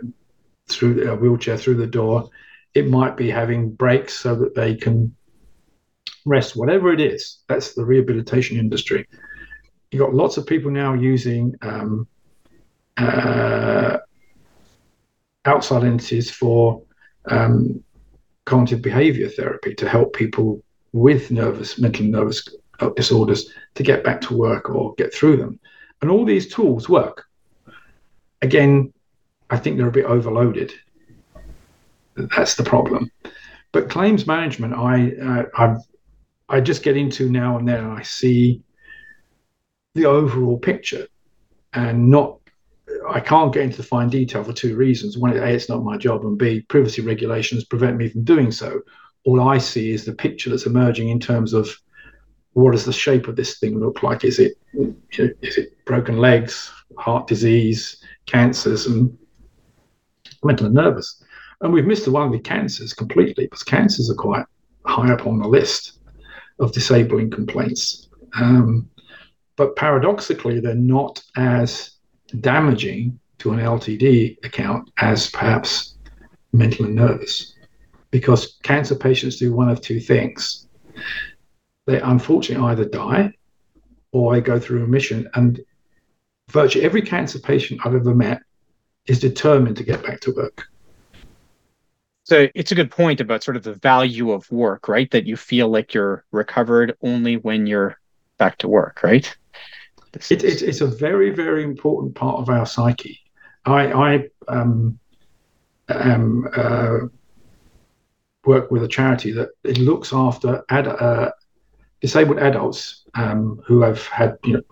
through 0.68 1.10
a 1.10 1.16
wheelchair 1.16 1.58
through 1.58 1.76
the 1.76 1.88
door. 1.88 2.30
It 2.74 2.90
might 2.90 3.16
be 3.16 3.30
having 3.30 3.72
breaks 3.72 4.14
so 4.14 4.36
that 4.36 4.56
they 4.56 4.76
can 4.76 5.16
rest, 6.26 6.56
whatever 6.56 6.94
it 6.94 7.02
is. 7.02 7.40
That's 7.48 7.74
the 7.74 7.86
rehabilitation 7.86 8.58
industry. 8.58 9.08
You've 9.92 10.02
got 10.02 10.14
lots 10.14 10.38
of 10.38 10.48
people 10.48 10.72
now 10.72 10.94
using 10.94 11.56
um, 11.62 12.08
uh, 12.98 13.98
outside 15.46 15.84
entities 15.84 16.32
for 16.32 16.82
um, 17.26 17.84
cognitive 18.46 18.82
behavior 18.82 19.30
therapy 19.30 19.74
to 19.76 19.88
help 19.88 20.14
people 20.14 20.64
with 20.94 21.32
nervous, 21.32 21.80
mental 21.80 22.06
nervous 22.06 22.48
disorders 22.96 23.50
to 23.76 23.84
get 23.84 24.04
back 24.04 24.22
to 24.22 24.36
work 24.36 24.70
or 24.70 24.94
get 24.96 25.14
through 25.14 25.38
them. 25.38 25.60
And 26.02 26.12
all 26.12 26.26
these 26.26 26.54
tools 26.54 26.90
work. 26.90 27.26
Again, 28.42 28.94
I 29.50 29.58
think 29.58 29.78
they're 29.78 29.88
a 29.88 29.92
bit 29.92 30.06
overloaded. 30.06 30.74
That's 32.16 32.56
the 32.56 32.64
problem. 32.64 33.10
But 33.72 33.90
claims 33.90 34.28
management, 34.28 34.74
I 34.74 35.14
uh, 35.22 35.44
I 35.56 35.76
I 36.54 36.62
just 36.62 36.84
get 36.84 36.96
into 36.96 37.30
now 37.30 37.58
and 37.58 37.68
then. 37.68 37.84
I 37.84 38.04
see 38.04 38.62
the 39.96 40.06
overall 40.06 40.60
picture, 40.60 41.08
and 41.74 42.12
not 42.12 42.40
I 43.10 43.22
can't 43.22 43.52
get 43.52 43.64
into 43.64 43.78
the 43.78 43.84
fine 43.84 44.10
detail 44.10 44.44
for 44.44 44.54
two 44.54 44.76
reasons. 44.76 45.18
One, 45.18 45.36
A, 45.36 45.48
it's 45.48 45.68
not 45.68 45.84
my 45.84 45.98
job, 45.98 46.24
and 46.24 46.38
B, 46.38 46.62
privacy 46.62 47.02
regulations 47.02 47.64
prevent 47.64 47.98
me 47.98 48.10
from 48.10 48.24
doing 48.24 48.52
so. 48.52 48.82
All 49.26 49.42
I 49.42 49.58
see 49.58 49.90
is 49.90 50.06
the 50.06 50.14
picture 50.14 50.52
that's 50.52 50.68
emerging 50.68 51.10
in 51.10 51.20
terms 51.20 51.54
of 51.54 51.76
what 52.52 52.74
does 52.74 52.86
the 52.86 52.94
shape 52.94 53.28
of 53.28 53.36
this 53.36 53.58
thing 53.58 53.80
look 53.80 54.04
like? 54.04 54.24
Is 54.24 54.38
it 54.38 54.54
is 55.10 55.58
it 55.58 55.86
broken 55.86 56.18
legs, 56.18 56.72
heart 57.00 57.26
disease, 57.26 57.98
cancers, 58.28 58.86
and 58.86 59.18
mental 60.44 60.68
and 60.68 60.76
nervous? 60.76 61.24
And 61.62 61.74
we've 61.74 61.88
missed 61.88 62.06
the 62.06 62.12
one 62.12 62.30
the 62.32 62.38
cancers 62.38 62.94
completely 62.94 63.46
because 63.46 63.64
cancers 63.64 64.12
are 64.12 64.22
quite 64.22 64.46
high 64.86 65.12
up 65.12 65.26
on 65.26 65.40
the 65.40 65.48
list 65.48 65.98
of 66.60 66.72
disabling 66.72 67.30
complaints. 67.30 68.10
Um, 68.36 68.90
but 69.56 69.76
paradoxically, 69.76 70.60
they're 70.60 70.76
not 70.76 71.24
as 71.36 71.92
damaging 72.40 73.20
to 73.40 73.52
an 73.52 73.60
LTD 73.60 74.44
account 74.46 74.90
as 74.98 75.30
perhaps 75.30 75.96
mental 76.52 76.86
and 76.86 76.96
nervous. 76.96 77.54
Because 78.12 78.58
cancer 78.64 78.96
patients 78.96 79.38
do 79.38 79.54
one 79.54 79.70
of 79.70 79.82
two 79.82 80.00
things. 80.00 80.68
They 81.86 82.00
unfortunately 82.00 82.66
either 82.68 82.86
die 82.86 83.34
or 84.12 84.34
they 84.34 84.42
go 84.42 84.60
through 84.60 84.82
remission. 84.82 85.30
And 85.34 85.60
virtually 86.50 86.86
every 86.86 87.02
cancer 87.02 87.40
patient 87.40 87.82
I've 87.84 87.96
ever 87.96 88.14
met 88.14 88.42
is 89.08 89.20
determined 89.20 89.78
to 89.78 89.84
get 89.84 90.04
back 90.04 90.22
to 90.22 90.32
work. 90.32 90.68
So 92.24 92.48
it's 92.56 92.72
a 92.72 92.76
good 92.76 92.90
point 92.90 93.20
about 93.20 93.44
sort 93.44 93.58
of 93.58 93.64
the 93.64 93.74
value 93.74 94.32
of 94.32 94.50
work, 94.52 94.88
right? 94.88 95.12
That 95.12 95.26
you 95.26 95.36
feel 95.36 95.68
like 95.68 95.94
you're 95.94 96.24
recovered 96.32 96.96
only 97.02 97.38
when 97.38 97.68
you're 97.68 97.98
back 98.38 98.58
to 98.60 98.68
work, 98.68 99.04
right? 99.04 99.36
It, 100.14 100.44
it, 100.44 100.62
it's 100.62 100.82
a 100.82 100.88
very, 100.88 101.32
very 101.32 101.64
important 101.64 102.16
part 102.16 102.38
of 102.40 102.50
our 102.50 102.66
psyche. 102.66 103.20
I, 103.66 103.92
I 103.92 104.30
um, 104.48 105.00
um, 105.90 106.48
uh, 106.56 106.98
work 108.46 108.72
with 108.72 108.84
a 108.84 108.88
charity 108.88 109.32
that 109.34 109.50
it 109.64 109.78
looks 109.78 110.14
after 110.14 110.64
ad, 110.70 110.88
uh, 110.88 111.32
disabled 112.02 112.40
adults 112.40 113.04
um, 113.16 113.62
who 113.66 113.82
have 113.82 114.06
had 114.08 114.38
you 114.46 114.54
know, 114.54 114.64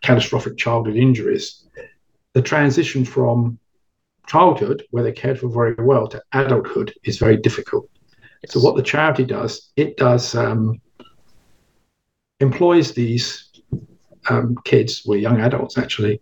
catastrophic 0.00 0.56
childhood 0.56 0.96
injuries. 0.96 1.66
The 2.32 2.42
transition 2.42 3.04
from 3.04 3.58
childhood, 4.26 4.84
where 4.90 5.02
they're 5.02 5.12
cared 5.12 5.38
for 5.38 5.48
very 5.48 5.74
well, 5.74 6.06
to 6.08 6.22
adulthood 6.32 6.92
is 7.04 7.18
very 7.18 7.36
difficult. 7.36 7.88
Yes. 8.42 8.52
So 8.52 8.60
what 8.60 8.76
the 8.76 8.82
charity 8.82 9.24
does, 9.24 9.70
it 9.76 9.96
does 9.96 10.34
um, 10.34 10.80
employs 12.40 12.92
these 12.92 13.50
um, 14.28 14.56
kids 14.64 15.02
or 15.06 15.16
young 15.16 15.40
adults 15.40 15.78
actually 15.78 16.20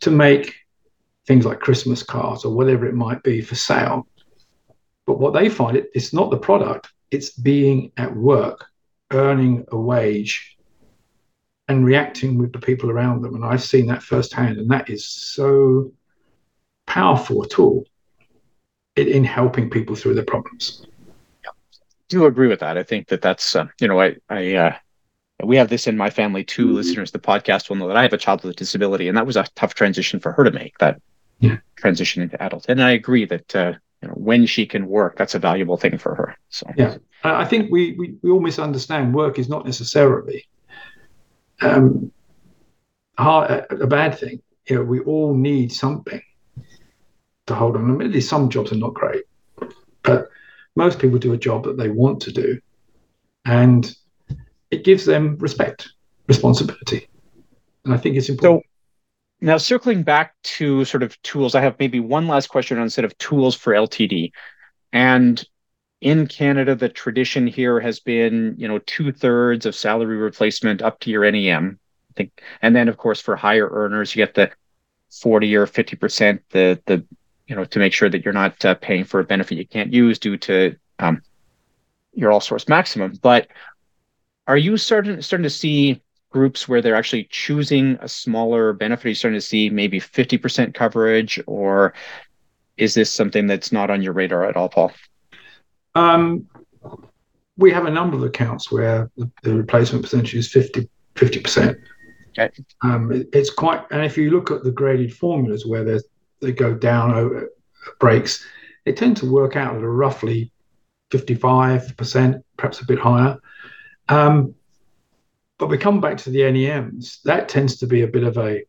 to 0.00 0.10
make 0.10 0.54
things 1.26 1.44
like 1.44 1.60
Christmas 1.60 2.02
cards 2.02 2.44
or 2.44 2.54
whatever 2.54 2.86
it 2.86 2.94
might 2.94 3.22
be 3.22 3.40
for 3.40 3.54
sale. 3.54 4.06
But 5.06 5.18
what 5.18 5.34
they 5.34 5.48
find 5.48 5.76
it, 5.76 5.90
it's 5.94 6.12
not 6.12 6.30
the 6.30 6.36
product, 6.36 6.88
it's 7.10 7.30
being 7.30 7.92
at 7.96 8.14
work, 8.14 8.66
earning 9.12 9.64
a 9.72 9.78
wage 9.78 10.56
and 11.68 11.84
reacting 11.84 12.38
with 12.38 12.52
the 12.52 12.58
people 12.58 12.90
around 12.90 13.22
them. 13.22 13.34
And 13.34 13.44
I've 13.44 13.62
seen 13.62 13.86
that 13.86 14.02
firsthand, 14.02 14.58
and 14.58 14.70
that 14.70 14.88
is 14.90 15.08
so 15.08 15.92
powerful 16.86 17.44
tool 17.44 17.84
in, 18.96 19.08
in 19.08 19.24
helping 19.24 19.70
people 19.70 19.96
through 19.96 20.14
their 20.14 20.24
problems. 20.24 20.86
Yeah. 21.44 21.50
I 21.50 22.04
do 22.08 22.26
agree 22.26 22.48
with 22.48 22.60
that. 22.60 22.78
I 22.78 22.82
think 22.82 23.08
that 23.08 23.22
that's, 23.22 23.56
uh, 23.56 23.66
you 23.80 23.88
know, 23.88 24.00
I, 24.00 24.16
I, 24.28 24.54
uh, 24.54 24.76
we 25.44 25.56
have 25.56 25.68
this 25.68 25.86
in 25.86 25.96
my 25.96 26.10
family 26.10 26.44
too. 26.44 26.66
Mm-hmm. 26.66 26.76
Listeners 26.76 27.10
to 27.10 27.18
the 27.18 27.26
podcast 27.26 27.68
will 27.68 27.76
know 27.76 27.88
that 27.88 27.96
I 27.96 28.02
have 28.02 28.12
a 28.12 28.18
child 28.18 28.42
with 28.42 28.52
a 28.52 28.56
disability, 28.56 29.08
and 29.08 29.16
that 29.16 29.26
was 29.26 29.36
a 29.36 29.44
tough 29.54 29.74
transition 29.74 30.18
for 30.18 30.32
her 30.32 30.44
to 30.44 30.50
make. 30.50 30.78
That 30.78 31.00
yeah. 31.40 31.58
transition 31.76 32.22
into 32.22 32.42
adulthood. 32.42 32.78
and 32.78 32.82
I 32.82 32.92
agree 32.92 33.26
that 33.26 33.54
uh, 33.54 33.72
you 34.02 34.08
know 34.08 34.14
when 34.14 34.46
she 34.46 34.66
can 34.66 34.86
work, 34.86 35.16
that's 35.16 35.34
a 35.34 35.38
valuable 35.38 35.76
thing 35.76 35.98
for 35.98 36.14
her. 36.14 36.36
So 36.48 36.66
yeah, 36.76 36.96
I 37.22 37.44
think 37.44 37.70
we 37.70 37.92
we, 37.98 38.14
we 38.22 38.30
all 38.30 38.40
misunderstand 38.40 39.14
work 39.14 39.38
is 39.38 39.48
not 39.48 39.64
necessarily 39.64 40.46
um, 41.60 42.10
hard, 43.18 43.66
a 43.70 43.86
bad 43.86 44.18
thing. 44.18 44.40
You 44.68 44.76
know, 44.76 44.82
we 44.84 45.00
all 45.00 45.34
need 45.34 45.72
something 45.72 46.22
to 47.46 47.54
hold 47.54 47.76
on. 47.76 47.90
Admittedly, 47.90 48.20
some 48.20 48.48
jobs 48.48 48.72
are 48.72 48.76
not 48.76 48.94
great, 48.94 49.24
but 50.02 50.28
most 50.74 50.98
people 50.98 51.18
do 51.18 51.32
a 51.32 51.38
job 51.38 51.64
that 51.64 51.76
they 51.76 51.88
want 51.88 52.20
to 52.22 52.32
do, 52.32 52.60
and 53.44 53.94
it 54.70 54.84
gives 54.84 55.04
them 55.04 55.36
respect. 55.38 55.88
responsibility. 56.28 57.08
And 57.84 57.94
I 57.94 57.96
think 57.98 58.16
it's 58.16 58.28
important. 58.28 58.64
So, 58.64 58.68
now, 59.40 59.58
circling 59.58 60.02
back 60.02 60.34
to 60.42 60.84
sort 60.84 61.02
of 61.02 61.20
tools, 61.22 61.54
I 61.54 61.60
have 61.60 61.78
maybe 61.78 62.00
one 62.00 62.26
last 62.26 62.48
question 62.48 62.78
on 62.78 62.90
set 62.90 63.04
of 63.04 63.16
tools 63.18 63.54
for 63.54 63.72
LTD. 63.72 64.32
And 64.92 65.44
in 66.00 66.26
Canada, 66.26 66.74
the 66.74 66.88
tradition 66.88 67.46
here 67.46 67.78
has 67.80 68.00
been, 68.00 68.54
you 68.58 68.66
know, 68.66 68.78
two 68.80 69.12
thirds 69.12 69.66
of 69.66 69.74
salary 69.74 70.16
replacement 70.16 70.82
up 70.82 71.00
to 71.00 71.10
your 71.10 71.30
NEM. 71.30 71.78
I 72.10 72.12
think, 72.14 72.42
and 72.62 72.74
then 72.74 72.88
of 72.88 72.96
course 72.96 73.20
for 73.20 73.36
higher 73.36 73.68
earners, 73.70 74.14
you 74.14 74.24
get 74.24 74.34
the 74.34 74.50
forty 75.10 75.54
or 75.54 75.66
fifty 75.66 75.96
percent, 75.96 76.42
the 76.50 76.80
the 76.86 77.04
you 77.46 77.54
know, 77.54 77.64
to 77.64 77.78
make 77.78 77.92
sure 77.92 78.08
that 78.08 78.24
you're 78.24 78.34
not 78.34 78.64
uh, 78.64 78.74
paying 78.74 79.04
for 79.04 79.20
a 79.20 79.24
benefit 79.24 79.58
you 79.58 79.66
can't 79.66 79.92
use 79.92 80.18
due 80.18 80.36
to 80.36 80.76
um, 80.98 81.22
your 82.12 82.32
all 82.32 82.40
source 82.40 82.68
maximum. 82.68 83.14
But 83.22 83.48
are 84.46 84.56
you 84.56 84.76
starting 84.76 85.20
starting 85.22 85.44
to 85.44 85.50
see 85.50 86.02
groups 86.30 86.68
where 86.68 86.82
they're 86.82 86.94
actually 86.94 87.28
choosing 87.30 87.98
a 88.00 88.08
smaller 88.08 88.72
benefit? 88.72 89.06
Are 89.06 89.08
you 89.10 89.14
starting 89.14 89.38
to 89.38 89.46
see 89.46 89.70
maybe 89.70 90.00
50% 90.00 90.74
coverage, 90.74 91.40
or 91.46 91.94
is 92.76 92.94
this 92.94 93.12
something 93.12 93.46
that's 93.46 93.72
not 93.72 93.90
on 93.90 94.02
your 94.02 94.12
radar 94.12 94.44
at 94.44 94.56
all, 94.56 94.68
Paul? 94.68 94.92
Um, 95.94 96.46
we 97.56 97.70
have 97.70 97.86
a 97.86 97.90
number 97.90 98.16
of 98.16 98.22
accounts 98.22 98.70
where 98.70 99.10
the, 99.16 99.30
the 99.42 99.54
replacement 99.54 100.04
percentage 100.04 100.34
is 100.34 100.50
50 100.52 100.88
percent. 101.14 101.78
Okay. 102.38 102.50
Um, 102.82 103.10
it, 103.12 103.28
it's 103.32 103.50
quite, 103.50 103.84
and 103.90 104.04
if 104.04 104.18
you 104.18 104.30
look 104.30 104.50
at 104.50 104.62
the 104.62 104.70
graded 104.70 105.14
formulas 105.14 105.64
where 105.64 105.84
they 106.46 106.52
go 106.52 106.74
down 106.74 107.12
over 107.12 107.50
breaks, 108.00 108.46
they 108.84 108.92
tend 108.92 109.16
to 109.18 109.30
work 109.30 109.56
out 109.56 109.76
at 109.76 109.82
a 109.82 109.88
roughly 109.88 110.52
55 111.10 111.96
percent, 111.96 112.44
perhaps 112.56 112.80
a 112.80 112.86
bit 112.86 112.98
higher. 112.98 113.38
Um, 114.08 114.54
but 115.58 115.68
we 115.68 115.78
come 115.78 116.00
back 116.00 116.16
to 116.18 116.30
the 116.30 116.40
NEMs. 116.40 117.22
That 117.22 117.48
tends 117.48 117.76
to 117.78 117.86
be 117.86 118.02
a 118.02 118.08
bit 118.08 118.24
of 118.24 118.36
a 118.38 118.62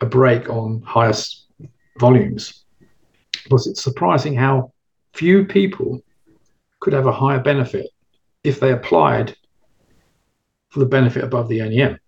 a 0.00 0.06
break 0.06 0.48
on 0.48 0.80
highest 0.82 1.46
volumes. 1.98 2.64
Because 3.44 3.66
it's 3.66 3.82
surprising 3.82 4.34
how 4.34 4.72
few 5.12 5.44
people 5.44 6.00
could 6.80 6.92
have 6.92 7.06
a 7.06 7.12
higher 7.12 7.40
benefit 7.40 7.88
if 8.44 8.60
they 8.60 8.72
applied 8.72 9.36
for 10.68 10.80
the 10.80 10.86
benefit 10.86 11.24
above 11.24 11.48
the 11.48 11.60
NEM. 11.60 11.98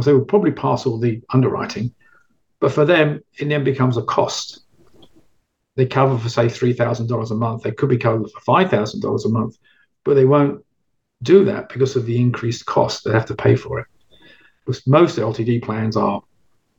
So 0.00 0.02
they 0.02 0.14
would 0.14 0.28
probably 0.28 0.52
pass 0.52 0.86
all 0.86 0.98
the 0.98 1.22
underwriting, 1.32 1.94
but 2.62 2.70
for 2.70 2.84
them, 2.84 3.20
it 3.38 3.48
then 3.48 3.64
becomes 3.64 3.96
a 3.96 4.02
cost. 4.04 4.60
They 5.74 5.84
cover 5.84 6.16
for, 6.16 6.28
say, 6.28 6.46
$3,000 6.46 7.30
a 7.30 7.34
month. 7.34 7.64
They 7.64 7.72
could 7.72 7.88
be 7.88 7.98
covered 7.98 8.30
for 8.30 8.40
$5,000 8.40 9.24
a 9.24 9.28
month, 9.28 9.58
but 10.04 10.14
they 10.14 10.24
won't 10.24 10.64
do 11.24 11.44
that 11.46 11.70
because 11.70 11.96
of 11.96 12.06
the 12.06 12.16
increased 12.16 12.64
cost 12.64 13.02
they 13.02 13.10
have 13.10 13.26
to 13.26 13.34
pay 13.34 13.56
for 13.56 13.80
it. 13.80 13.86
Because 14.64 14.86
most 14.86 15.18
LTD 15.18 15.64
plans 15.64 15.96
are, 15.96 16.22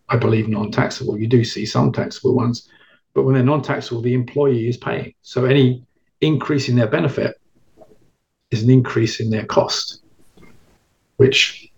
I 0.08 0.16
believe, 0.16 0.48
non 0.48 0.72
taxable. 0.72 1.20
You 1.20 1.28
do 1.28 1.44
see 1.44 1.66
some 1.66 1.92
taxable 1.92 2.34
ones, 2.34 2.70
but 3.14 3.24
when 3.24 3.34
they're 3.34 3.44
non 3.44 3.62
taxable, 3.62 4.02
the 4.02 4.14
employee 4.14 4.70
is 4.70 4.78
paying. 4.78 5.14
So 5.22 5.44
any 5.44 5.84
increase 6.22 6.70
in 6.70 6.78
their 6.78 6.88
benefit 6.88 7.36
is 8.52 8.64
an 8.64 8.70
increase 8.70 9.20
in 9.20 9.30
their 9.30 9.46
cost, 9.46 10.02
which 11.18 11.74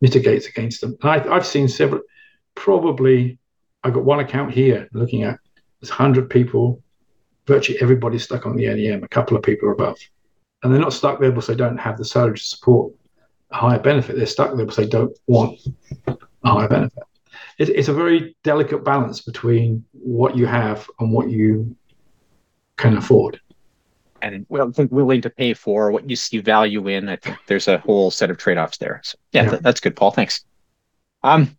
mitigates 0.00 0.48
against 0.48 0.80
them. 0.80 0.96
And 1.02 1.10
I, 1.10 1.34
have 1.34 1.46
seen 1.46 1.68
several, 1.68 2.02
probably, 2.60 3.38
I've 3.82 3.94
got 3.94 4.04
one 4.04 4.20
account 4.20 4.52
here 4.52 4.88
looking 4.92 5.22
at 5.22 5.40
there's 5.80 5.90
100 5.90 6.28
people, 6.28 6.82
virtually 7.46 7.80
everybody's 7.80 8.24
stuck 8.24 8.44
on 8.44 8.54
the 8.54 8.66
NEM, 8.66 9.02
a 9.02 9.08
couple 9.08 9.36
of 9.36 9.42
people 9.42 9.68
are 9.68 9.72
above. 9.72 9.98
And 10.62 10.70
they're 10.70 10.80
not 10.80 10.92
stuck 10.92 11.20
there 11.20 11.30
because 11.30 11.46
they 11.46 11.54
don't 11.54 11.78
have 11.78 11.96
the 11.96 12.04
salary 12.04 12.36
to 12.36 12.44
support 12.44 12.92
a 13.50 13.56
higher 13.56 13.78
benefit. 13.78 14.16
They're 14.16 14.26
stuck 14.26 14.54
there 14.54 14.66
because 14.66 14.76
they 14.76 14.86
don't 14.86 15.16
want 15.26 15.58
a 16.06 16.18
higher 16.44 16.68
benefit. 16.68 17.02
It, 17.58 17.70
it's 17.70 17.88
a 17.88 17.94
very 17.94 18.36
delicate 18.44 18.84
balance 18.84 19.22
between 19.22 19.86
what 19.92 20.36
you 20.36 20.44
have 20.44 20.86
and 20.98 21.10
what 21.10 21.30
you 21.30 21.74
can 22.76 22.98
afford 22.98 23.40
and 24.22 24.44
well, 24.50 24.70
think 24.70 24.92
willing 24.92 25.22
to 25.22 25.30
pay 25.30 25.54
for 25.54 25.90
what 25.90 26.08
you 26.08 26.14
see 26.14 26.38
value 26.38 26.88
in. 26.88 27.08
I 27.08 27.16
think 27.16 27.38
there's 27.46 27.68
a 27.68 27.78
whole 27.78 28.10
set 28.10 28.30
of 28.30 28.36
trade-offs 28.36 28.76
there. 28.76 29.00
So 29.02 29.16
yeah, 29.32 29.44
yeah. 29.44 29.50
Th- 29.50 29.62
that's 29.62 29.80
good, 29.80 29.96
Paul. 29.96 30.10
Thanks. 30.10 30.44
Um, 31.22 31.56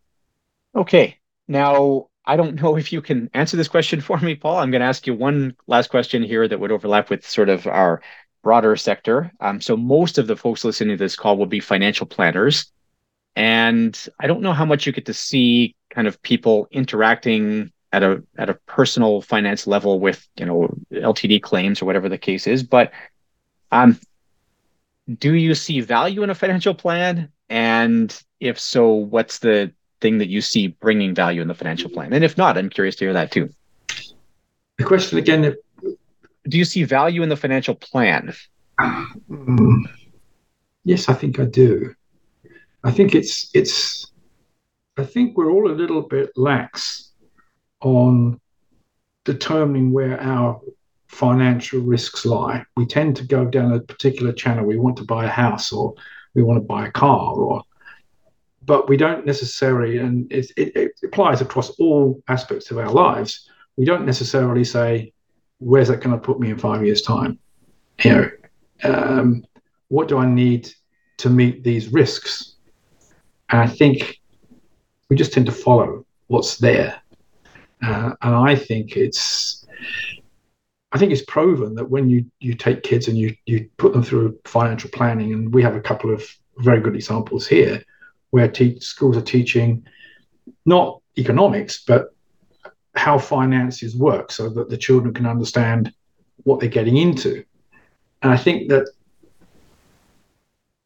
okay. 0.75 1.17
Now 1.47 2.07
I 2.25 2.35
don't 2.35 2.61
know 2.61 2.75
if 2.77 2.91
you 2.93 3.01
can 3.01 3.29
answer 3.33 3.57
this 3.57 3.67
question 3.67 4.01
for 4.01 4.17
me, 4.19 4.35
Paul. 4.35 4.57
I'm 4.57 4.71
going 4.71 4.81
to 4.81 4.87
ask 4.87 5.07
you 5.07 5.13
one 5.13 5.55
last 5.67 5.89
question 5.89 6.23
here 6.23 6.47
that 6.47 6.59
would 6.59 6.71
overlap 6.71 7.09
with 7.09 7.27
sort 7.27 7.49
of 7.49 7.67
our 7.67 8.01
broader 8.43 8.75
sector. 8.75 9.31
Um, 9.39 9.61
so 9.61 9.77
most 9.77 10.17
of 10.17 10.27
the 10.27 10.35
folks 10.35 10.63
listening 10.63 10.97
to 10.97 11.03
this 11.03 11.15
call 11.15 11.37
will 11.37 11.45
be 11.45 11.59
financial 11.59 12.07
planners, 12.07 12.71
and 13.35 13.97
I 14.19 14.27
don't 14.27 14.41
know 14.41 14.53
how 14.53 14.65
much 14.65 14.85
you 14.85 14.93
get 14.93 15.05
to 15.05 15.13
see 15.13 15.75
kind 15.89 16.07
of 16.07 16.21
people 16.21 16.67
interacting 16.71 17.71
at 17.93 18.03
a 18.03 18.23
at 18.37 18.49
a 18.49 18.53
personal 18.65 19.21
finance 19.21 19.67
level 19.67 19.99
with 19.99 20.27
you 20.37 20.45
know 20.45 20.73
LTD 20.91 21.41
claims 21.41 21.81
or 21.81 21.85
whatever 21.85 22.09
the 22.09 22.17
case 22.17 22.47
is. 22.47 22.63
But 22.63 22.91
um, 23.71 23.99
do 25.17 25.33
you 25.33 25.55
see 25.55 25.81
value 25.81 26.23
in 26.23 26.29
a 26.29 26.35
financial 26.35 26.73
plan? 26.73 27.31
And 27.49 28.17
if 28.39 28.59
so, 28.59 28.93
what's 28.93 29.39
the 29.39 29.73
thing 30.01 30.17
that 30.17 30.29
you 30.29 30.41
see 30.41 30.67
bringing 30.67 31.15
value 31.15 31.41
in 31.41 31.47
the 31.47 31.53
financial 31.53 31.89
plan? 31.89 32.13
And 32.13 32.23
if 32.23 32.37
not, 32.37 32.57
I'm 32.57 32.69
curious 32.69 32.95
to 32.97 33.05
hear 33.05 33.13
that 33.13 33.31
too. 33.31 33.49
The 34.77 34.83
question 34.83 35.17
again. 35.17 35.55
Do 36.49 36.57
you 36.57 36.65
see 36.65 36.83
value 36.83 37.21
in 37.21 37.29
the 37.29 37.37
financial 37.37 37.75
plan? 37.75 38.33
Um, 38.79 39.87
yes, 40.83 41.07
I 41.07 41.13
think 41.13 41.39
I 41.39 41.45
do. 41.45 41.93
I 42.83 42.91
think 42.91 43.13
it's 43.13 43.51
it's. 43.53 44.11
I 44.97 45.05
think 45.05 45.37
we're 45.37 45.51
all 45.51 45.71
a 45.71 45.73
little 45.73 46.01
bit 46.01 46.31
lax 46.35 47.11
on 47.81 48.39
determining 49.23 49.91
where 49.91 50.19
our 50.19 50.59
financial 51.07 51.81
risks 51.81 52.25
lie. 52.25 52.63
We 52.75 52.85
tend 52.85 53.15
to 53.17 53.23
go 53.23 53.45
down 53.45 53.73
a 53.73 53.79
particular 53.79 54.31
channel. 54.31 54.65
We 54.65 54.77
want 54.77 54.97
to 54.97 55.03
buy 55.03 55.25
a 55.25 55.29
house 55.29 55.71
or 55.71 55.93
we 56.33 56.43
want 56.43 56.57
to 56.57 56.65
buy 56.65 56.87
a 56.87 56.91
car 56.91 57.33
or 57.33 57.63
but 58.63 58.87
we 58.89 58.97
don't 58.97 59.25
necessarily, 59.25 59.97
and 59.97 60.31
it, 60.31 60.51
it, 60.57 60.75
it 60.75 60.91
applies 61.03 61.41
across 61.41 61.71
all 61.71 62.21
aspects 62.27 62.71
of 62.71 62.77
our 62.77 62.89
lives. 62.89 63.49
We 63.77 63.85
don't 63.85 64.05
necessarily 64.05 64.63
say, 64.63 65.13
"Where's 65.59 65.87
that 65.87 66.01
going 66.01 66.15
to 66.15 66.21
put 66.21 66.39
me 66.39 66.49
in 66.51 66.57
five 66.57 66.85
years' 66.85 67.01
time?" 67.01 67.39
You 68.03 68.11
know, 68.11 68.29
um, 68.83 69.45
what 69.89 70.07
do 70.07 70.17
I 70.17 70.25
need 70.25 70.71
to 71.17 71.29
meet 71.29 71.63
these 71.63 71.89
risks? 71.89 72.55
And 73.49 73.61
I 73.61 73.67
think 73.67 74.19
we 75.09 75.15
just 75.15 75.33
tend 75.33 75.45
to 75.47 75.51
follow 75.51 76.05
what's 76.27 76.57
there 76.57 77.01
uh, 77.83 78.13
and 78.21 78.35
I 78.35 78.55
think 78.55 78.95
it's 78.95 79.65
I 80.91 80.97
think 80.97 81.11
it's 81.11 81.23
proven 81.25 81.75
that 81.75 81.89
when 81.89 82.09
you 82.09 82.25
you 82.39 82.53
take 82.53 82.83
kids 82.83 83.07
and 83.07 83.17
you 83.17 83.35
you 83.45 83.69
put 83.77 83.93
them 83.93 84.03
through 84.03 84.37
financial 84.45 84.89
planning, 84.91 85.33
and 85.33 85.53
we 85.53 85.63
have 85.63 85.75
a 85.75 85.81
couple 85.81 86.13
of 86.13 86.23
very 86.57 86.81
good 86.81 86.95
examples 86.95 87.47
here 87.47 87.83
where 88.31 88.47
te- 88.47 88.79
schools 88.79 89.15
are 89.15 89.21
teaching 89.21 89.85
not 90.65 91.01
economics 91.17 91.83
but 91.85 92.13
how 92.95 93.17
finances 93.17 93.95
work, 93.95 94.31
so 94.31 94.49
that 94.49 94.69
the 94.69 94.77
children 94.77 95.13
can 95.13 95.25
understand 95.25 95.93
what 96.43 96.59
they're 96.59 96.69
getting 96.69 96.97
into. 96.97 97.43
And 98.21 98.31
I 98.31 98.37
think 98.37 98.69
that 98.69 98.89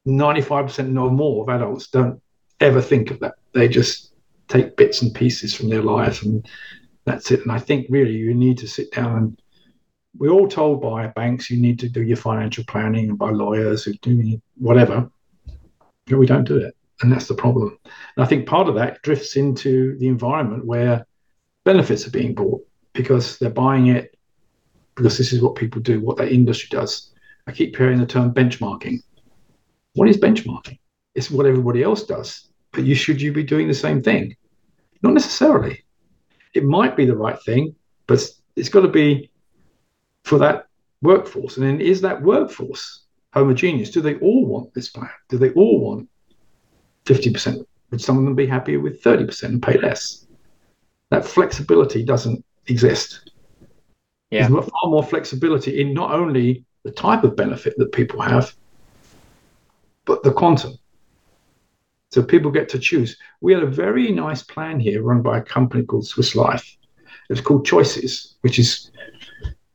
95% 0.08 1.02
or 1.02 1.10
more 1.10 1.42
of 1.42 1.50
adults 1.50 1.88
don't 1.88 2.22
ever 2.60 2.82
think 2.82 3.12
of 3.12 3.20
that. 3.22 3.36
They 3.54 3.68
just 3.68 4.14
take 4.48 4.78
bits 4.78 5.02
and 5.02 5.14
pieces 5.14 5.54
from 5.54 5.70
their 5.70 5.82
life 5.82 6.22
and 6.22 6.48
that's 7.06 7.32
it. 7.32 7.42
And 7.42 7.52
I 7.52 7.60
think 7.60 7.88
really 7.90 8.14
you 8.14 8.34
need 8.34 8.58
to 8.60 8.68
sit 8.68 8.92
down 8.92 9.18
and 9.18 9.42
we're 10.18 10.30
all 10.30 10.48
told 10.48 10.82
by 10.82 11.08
banks 11.08 11.50
you 11.50 11.60
need 11.60 11.80
to 11.80 11.90
do 11.90 12.04
your 12.04 12.18
financial 12.18 12.64
planning 12.68 13.10
and 13.10 13.18
by 13.18 13.32
lawyers 13.32 13.84
who 13.84 13.94
do 13.94 14.40
whatever. 14.58 15.10
But 16.06 16.18
we 16.18 16.26
don't 16.26 16.48
do 16.48 16.58
it. 16.58 16.76
And 17.02 17.12
that's 17.12 17.28
the 17.28 17.36
problem. 17.36 17.78
And 17.84 18.26
I 18.26 18.28
think 18.28 18.48
part 18.48 18.70
of 18.70 18.76
that 18.76 19.02
drifts 19.02 19.36
into 19.36 19.98
the 19.98 20.08
environment 20.08 20.66
where 20.66 21.06
benefits 21.66 22.08
are 22.08 22.12
being 22.12 22.34
bought 22.34 22.66
because 22.94 23.38
they're 23.38 23.50
buying 23.50 23.88
it 23.88 24.18
because 24.96 25.18
this 25.18 25.34
is 25.34 25.42
what 25.42 25.56
people 25.56 25.82
do, 25.82 26.00
what 26.00 26.18
that 26.18 26.32
industry 26.32 26.70
does. 26.72 27.12
I 27.48 27.52
keep 27.52 27.76
hearing 27.76 28.00
the 28.00 28.06
term 28.06 28.34
benchmarking. 28.34 29.00
What 29.94 30.08
is 30.08 30.18
benchmarking? 30.18 30.80
It's 31.16 31.30
what 31.30 31.46
everybody 31.46 31.84
else 31.84 32.04
does. 32.04 32.50
But 32.72 32.86
you 32.86 32.96
should 32.96 33.22
you 33.22 33.34
be 33.34 33.44
doing 33.44 33.68
the 33.68 33.74
same 33.74 34.02
thing? 34.02 34.36
Not 35.02 35.14
necessarily 35.14 35.86
it 36.56 36.64
might 36.64 36.96
be 36.96 37.06
the 37.06 37.16
right 37.16 37.40
thing, 37.44 37.76
but 38.08 38.26
it's 38.56 38.70
got 38.70 38.82
to 38.82 38.88
be 38.88 39.30
for 40.24 40.40
that 40.40 40.68
workforce. 41.02 41.58
And 41.58 41.66
then 41.66 41.82
is 41.82 42.02
that 42.02 42.22
workforce 42.22 43.04
homogeneous? 43.34 43.92
Do 43.92 44.02
they 44.02 44.16
all 44.16 44.46
want 44.46 44.74
this 44.74 44.90
plan? 44.90 45.10
Do 45.30 45.38
they 45.38 45.52
all 45.52 45.80
want 45.82 46.10
50%? 47.06 47.66
Would 47.92 48.02
some 48.02 48.18
of 48.18 48.26
them 48.26 48.36
be 48.36 48.48
happier 48.48 48.80
with 48.80 49.02
30% 49.02 49.44
and 49.44 49.64
pay 49.64 49.78
less? 49.78 50.26
That 51.12 51.26
flexibility 51.26 52.04
doesn't 52.04 52.44
exist. 52.68 53.32
Yeah. 54.32 54.48
There's 54.48 54.66
far 54.66 54.90
more 54.90 55.04
flexibility 55.04 55.82
in 55.82 55.94
not 55.94 56.12
only 56.12 56.66
the 56.84 56.92
type 56.92 57.24
of 57.24 57.36
benefit 57.36 57.76
that 57.78 57.92
people 57.92 58.22
have, 58.22 58.54
but 60.06 60.24
the 60.24 60.32
quantum. 60.32 60.74
So 62.12 62.24
people 62.24 62.52
get 62.52 62.70
to 62.70 62.80
choose. 62.80 63.18
We 63.42 63.54
had 63.54 63.64
a 63.64 63.68
very 63.68 64.12
nice 64.12 64.44
plan 64.44 64.80
here 64.80 65.04
run 65.04 65.22
by 65.22 65.40
a 65.40 65.42
company 65.42 65.84
called 65.84 66.08
Swiss 66.08 66.36
Life. 66.36 66.78
It 67.30 67.34
was 67.34 67.42
called 67.42 67.66
Choices, 67.66 68.36
which 68.42 68.60
is 68.60 68.92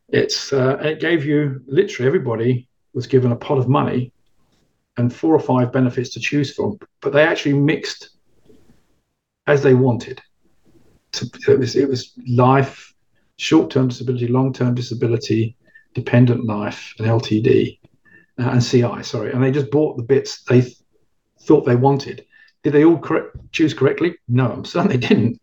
it's 0.09 0.53
uh, 0.53 0.79
it 0.81 1.01
gave 1.01 1.25
you 1.25 1.63
literally 1.67 2.07
everybody 2.07 2.69
was 2.95 3.07
given 3.07 3.33
a 3.33 3.37
pot 3.37 3.59
of 3.59 3.69
money 3.69 4.13
and 5.01 5.15
four 5.15 5.35
or 5.35 5.41
five 5.41 5.73
benefits 5.73 6.11
to 6.11 6.21
choose 6.21 6.55
from, 6.55 6.79
but 7.01 7.13
they 7.13 7.23
actually 7.23 7.55
mixed 7.55 8.11
as 9.47 9.63
they 9.63 9.75
wanted. 9.75 10.21
So 11.13 11.27
it 11.49 11.59
was 11.59 11.75
it 11.75 11.89
was 11.89 12.13
life, 12.29 12.95
short-term 13.37 13.89
disability, 13.89 14.29
long-term 14.29 14.75
disability, 14.75 15.57
dependent 15.95 16.45
life, 16.45 16.95
and 16.99 17.09
LTD, 17.09 17.79
uh, 18.39 18.51
and 18.51 18.65
CI. 18.65 19.03
Sorry, 19.03 19.33
and 19.33 19.43
they 19.43 19.51
just 19.51 19.71
bought 19.71 19.97
the 19.97 20.05
bits 20.05 20.45
they 20.45 20.61
th- 20.63 20.77
thought 21.43 21.67
they 21.67 21.77
wanted. 21.77 22.25
Did 22.63 22.75
they 22.75 22.85
all 22.85 23.03
choose 23.53 23.75
correctly? 23.75 24.17
No, 24.29 24.53
I'm 24.53 24.65
certain 24.65 24.91
they 24.91 25.09
didn't. 25.09 25.41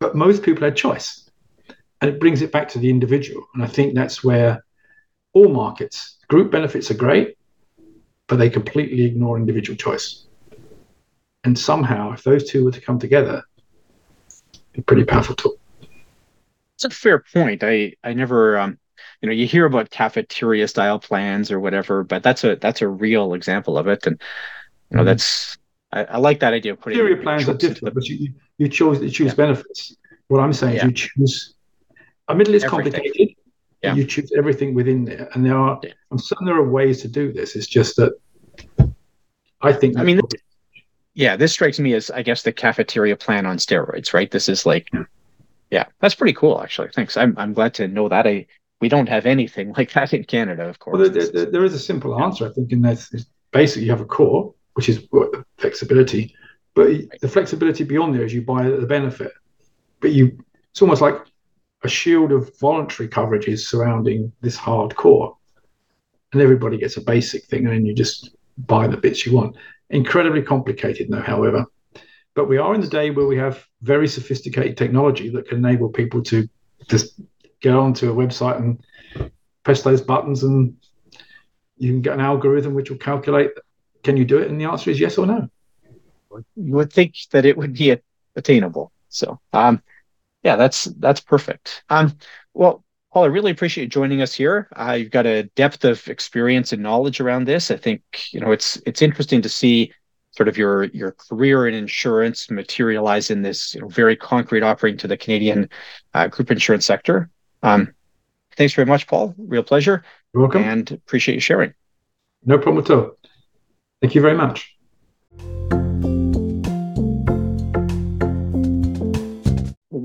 But 0.00 0.16
most 0.16 0.42
people 0.42 0.64
had 0.64 0.76
choice 0.76 1.30
and 2.00 2.10
it 2.10 2.20
brings 2.20 2.42
it 2.42 2.52
back 2.52 2.68
to 2.70 2.78
the 2.78 2.90
individual. 2.90 3.44
And 3.54 3.62
I 3.62 3.66
think 3.66 3.94
that's 3.94 4.24
where 4.24 4.64
all 5.32 5.48
markets, 5.48 6.18
group 6.28 6.50
benefits 6.50 6.90
are 6.90 6.94
great, 6.94 7.36
but 8.30 8.38
they 8.38 8.48
completely 8.48 9.04
ignore 9.04 9.36
individual 9.36 9.76
choice. 9.76 10.24
And 11.42 11.58
somehow, 11.58 12.12
if 12.12 12.22
those 12.22 12.48
two 12.48 12.64
were 12.64 12.70
to 12.70 12.80
come 12.80 12.98
together, 12.98 13.42
it'd 14.38 14.72
be 14.72 14.82
pretty 14.82 15.04
powerful 15.04 15.34
tool. 15.34 15.56
It's 16.76 16.84
a 16.84 16.90
fair 16.90 17.24
point. 17.34 17.64
I 17.64 17.94
I 18.04 18.14
never 18.14 18.56
um, 18.58 18.78
you 19.20 19.26
know 19.26 19.34
you 19.34 19.46
hear 19.46 19.66
about 19.66 19.90
cafeteria 19.90 20.68
style 20.68 21.00
plans 21.00 21.50
or 21.50 21.58
whatever, 21.58 22.04
but 22.04 22.22
that's 22.22 22.44
a 22.44 22.56
that's 22.56 22.82
a 22.82 22.88
real 22.88 23.34
example 23.34 23.76
of 23.76 23.88
it. 23.88 24.06
And 24.06 24.22
you 24.90 24.96
know 24.96 25.00
mm-hmm. 25.00 25.06
that's 25.06 25.58
I, 25.92 26.04
I, 26.04 26.16
like 26.18 26.40
that 26.40 26.54
idea 26.54 26.72
of 26.72 26.80
putting 26.80 26.98
cafeteria 26.98 27.22
plans 27.22 27.48
are 27.48 27.54
different, 27.54 27.94
but 27.94 28.06
you 28.06 28.32
you 28.58 28.68
chose 28.68 29.02
you 29.02 29.10
choose 29.10 29.32
yeah. 29.32 29.34
benefits. 29.34 29.96
What 30.28 30.40
I'm 30.40 30.52
saying 30.52 30.76
yeah. 30.76 30.86
is 30.86 30.88
you 30.88 30.92
choose 30.92 31.54
Admittedly, 32.28 32.56
it's 32.56 32.64
everything. 32.64 32.92
complicated. 32.92 33.36
Yeah. 33.82 33.94
You 33.94 34.04
choose 34.04 34.30
everything 34.36 34.74
within 34.74 35.04
there, 35.04 35.28
and 35.32 35.44
there 35.44 35.56
are. 35.56 35.80
Yeah. 35.82 35.92
I'm 36.10 36.18
certain 36.18 36.46
there 36.46 36.56
are 36.56 36.68
ways 36.68 37.00
to 37.02 37.08
do 37.08 37.32
this. 37.32 37.56
It's 37.56 37.66
just 37.66 37.96
that 37.96 38.12
I 39.62 39.72
think. 39.72 39.98
I 39.98 40.04
mean, 40.04 40.18
probably... 40.18 40.40
yeah, 41.14 41.36
this 41.36 41.52
strikes 41.52 41.78
me 41.78 41.94
as 41.94 42.10
I 42.10 42.22
guess 42.22 42.42
the 42.42 42.52
cafeteria 42.52 43.16
plan 43.16 43.46
on 43.46 43.56
steroids, 43.56 44.12
right? 44.12 44.30
This 44.30 44.48
is 44.48 44.66
like, 44.66 44.88
yeah, 44.92 45.04
yeah 45.70 45.84
that's 46.00 46.14
pretty 46.14 46.34
cool, 46.34 46.60
actually. 46.60 46.90
Thanks. 46.94 47.16
I'm 47.16 47.34
I'm 47.38 47.54
glad 47.54 47.72
to 47.74 47.88
know 47.88 48.08
that. 48.10 48.26
I 48.26 48.46
we 48.80 48.88
don't 48.88 49.08
have 49.08 49.24
anything 49.24 49.72
like 49.76 49.92
that 49.92 50.12
in 50.12 50.24
Canada, 50.24 50.68
of 50.68 50.78
course. 50.78 50.98
Well, 50.98 51.10
there, 51.10 51.30
there, 51.30 51.46
there 51.46 51.64
is 51.64 51.74
a 51.74 51.78
simple 51.78 52.22
answer, 52.22 52.46
I 52.46 52.52
think, 52.52 52.72
in 52.72 52.82
that 52.82 53.06
basically 53.50 53.84
you 53.84 53.90
have 53.90 54.00
a 54.00 54.06
core, 54.06 54.54
which 54.74 54.88
is 54.88 55.06
flexibility, 55.56 56.34
but 56.74 56.86
right. 56.86 57.08
the 57.20 57.28
flexibility 57.28 57.84
beyond 57.84 58.14
there 58.14 58.24
is 58.24 58.34
you 58.34 58.42
buy 58.42 58.68
the 58.68 58.86
benefit, 58.86 59.32
but 60.00 60.12
you 60.12 60.38
it's 60.70 60.82
almost 60.82 61.00
like 61.00 61.16
a 61.82 61.88
shield 61.88 62.32
of 62.32 62.58
voluntary 62.58 63.08
coverages 63.08 63.60
surrounding 63.60 64.32
this 64.40 64.56
hardcore. 64.56 65.36
And 66.32 66.42
everybody 66.42 66.78
gets 66.78 66.96
a 66.96 67.00
basic 67.00 67.44
thing, 67.46 67.66
and 67.66 67.74
then 67.74 67.86
you 67.86 67.94
just 67.94 68.36
buy 68.58 68.86
the 68.86 68.96
bits 68.96 69.26
you 69.26 69.34
want. 69.34 69.56
Incredibly 69.88 70.42
complicated, 70.42 71.08
though, 71.10 71.22
however. 71.22 71.66
But 72.34 72.48
we 72.48 72.58
are 72.58 72.74
in 72.74 72.80
the 72.80 72.86
day 72.86 73.10
where 73.10 73.26
we 73.26 73.36
have 73.38 73.64
very 73.82 74.06
sophisticated 74.06 74.76
technology 74.76 75.28
that 75.30 75.48
can 75.48 75.58
enable 75.58 75.88
people 75.88 76.22
to 76.24 76.48
just 76.88 77.20
get 77.60 77.74
onto 77.74 78.10
a 78.10 78.14
website 78.14 78.58
and 78.58 78.80
press 79.64 79.82
those 79.82 80.00
buttons, 80.00 80.44
and 80.44 80.76
you 81.78 81.92
can 81.92 82.02
get 82.02 82.14
an 82.14 82.20
algorithm 82.20 82.74
which 82.74 82.90
will 82.90 82.98
calculate 82.98 83.50
can 84.02 84.16
you 84.16 84.24
do 84.24 84.38
it? 84.38 84.50
And 84.50 84.60
the 84.60 84.64
answer 84.64 84.90
is 84.90 85.00
yes 85.00 85.18
or 85.18 85.26
no. 85.26 85.48
You 86.56 86.72
would 86.74 86.92
think 86.92 87.14
that 87.32 87.44
it 87.44 87.56
would 87.56 87.74
be 87.74 87.96
attainable. 88.36 88.92
So, 89.08 89.40
um, 89.52 89.82
yeah, 90.42 90.56
that's 90.56 90.84
that's 90.84 91.20
perfect. 91.20 91.82
Um, 91.90 92.16
well, 92.54 92.84
Paul, 93.12 93.24
I 93.24 93.26
really 93.26 93.50
appreciate 93.50 93.84
you 93.84 93.88
joining 93.88 94.22
us 94.22 94.32
here. 94.32 94.68
Uh, 94.76 94.92
you've 94.92 95.10
got 95.10 95.26
a 95.26 95.44
depth 95.54 95.84
of 95.84 96.06
experience 96.08 96.72
and 96.72 96.82
knowledge 96.82 97.20
around 97.20 97.44
this. 97.44 97.70
I 97.70 97.76
think 97.76 98.02
you 98.30 98.40
know 98.40 98.52
it's 98.52 98.80
it's 98.86 99.02
interesting 99.02 99.42
to 99.42 99.48
see 99.48 99.92
sort 100.32 100.48
of 100.48 100.56
your 100.56 100.84
your 100.84 101.12
career 101.12 101.66
in 101.66 101.74
insurance 101.74 102.50
materialize 102.50 103.30
in 103.30 103.42
this 103.42 103.74
you 103.74 103.80
know, 103.80 103.88
very 103.88 104.16
concrete 104.16 104.62
offering 104.62 104.96
to 104.98 105.08
the 105.08 105.16
Canadian 105.16 105.68
uh, 106.14 106.28
group 106.28 106.50
insurance 106.50 106.86
sector. 106.86 107.28
Um, 107.62 107.94
thanks 108.56 108.74
very 108.74 108.86
much, 108.86 109.06
Paul. 109.06 109.34
Real 109.36 109.62
pleasure. 109.62 110.04
You're 110.32 110.42
welcome. 110.42 110.62
And 110.62 110.90
appreciate 110.90 111.34
you 111.34 111.40
sharing. 111.40 111.74
No 112.44 112.58
problem 112.58 112.84
at 112.84 112.90
all. 112.90 113.18
Thank 114.00 114.14
you 114.14 114.22
very 114.22 114.36
much. 114.36 114.79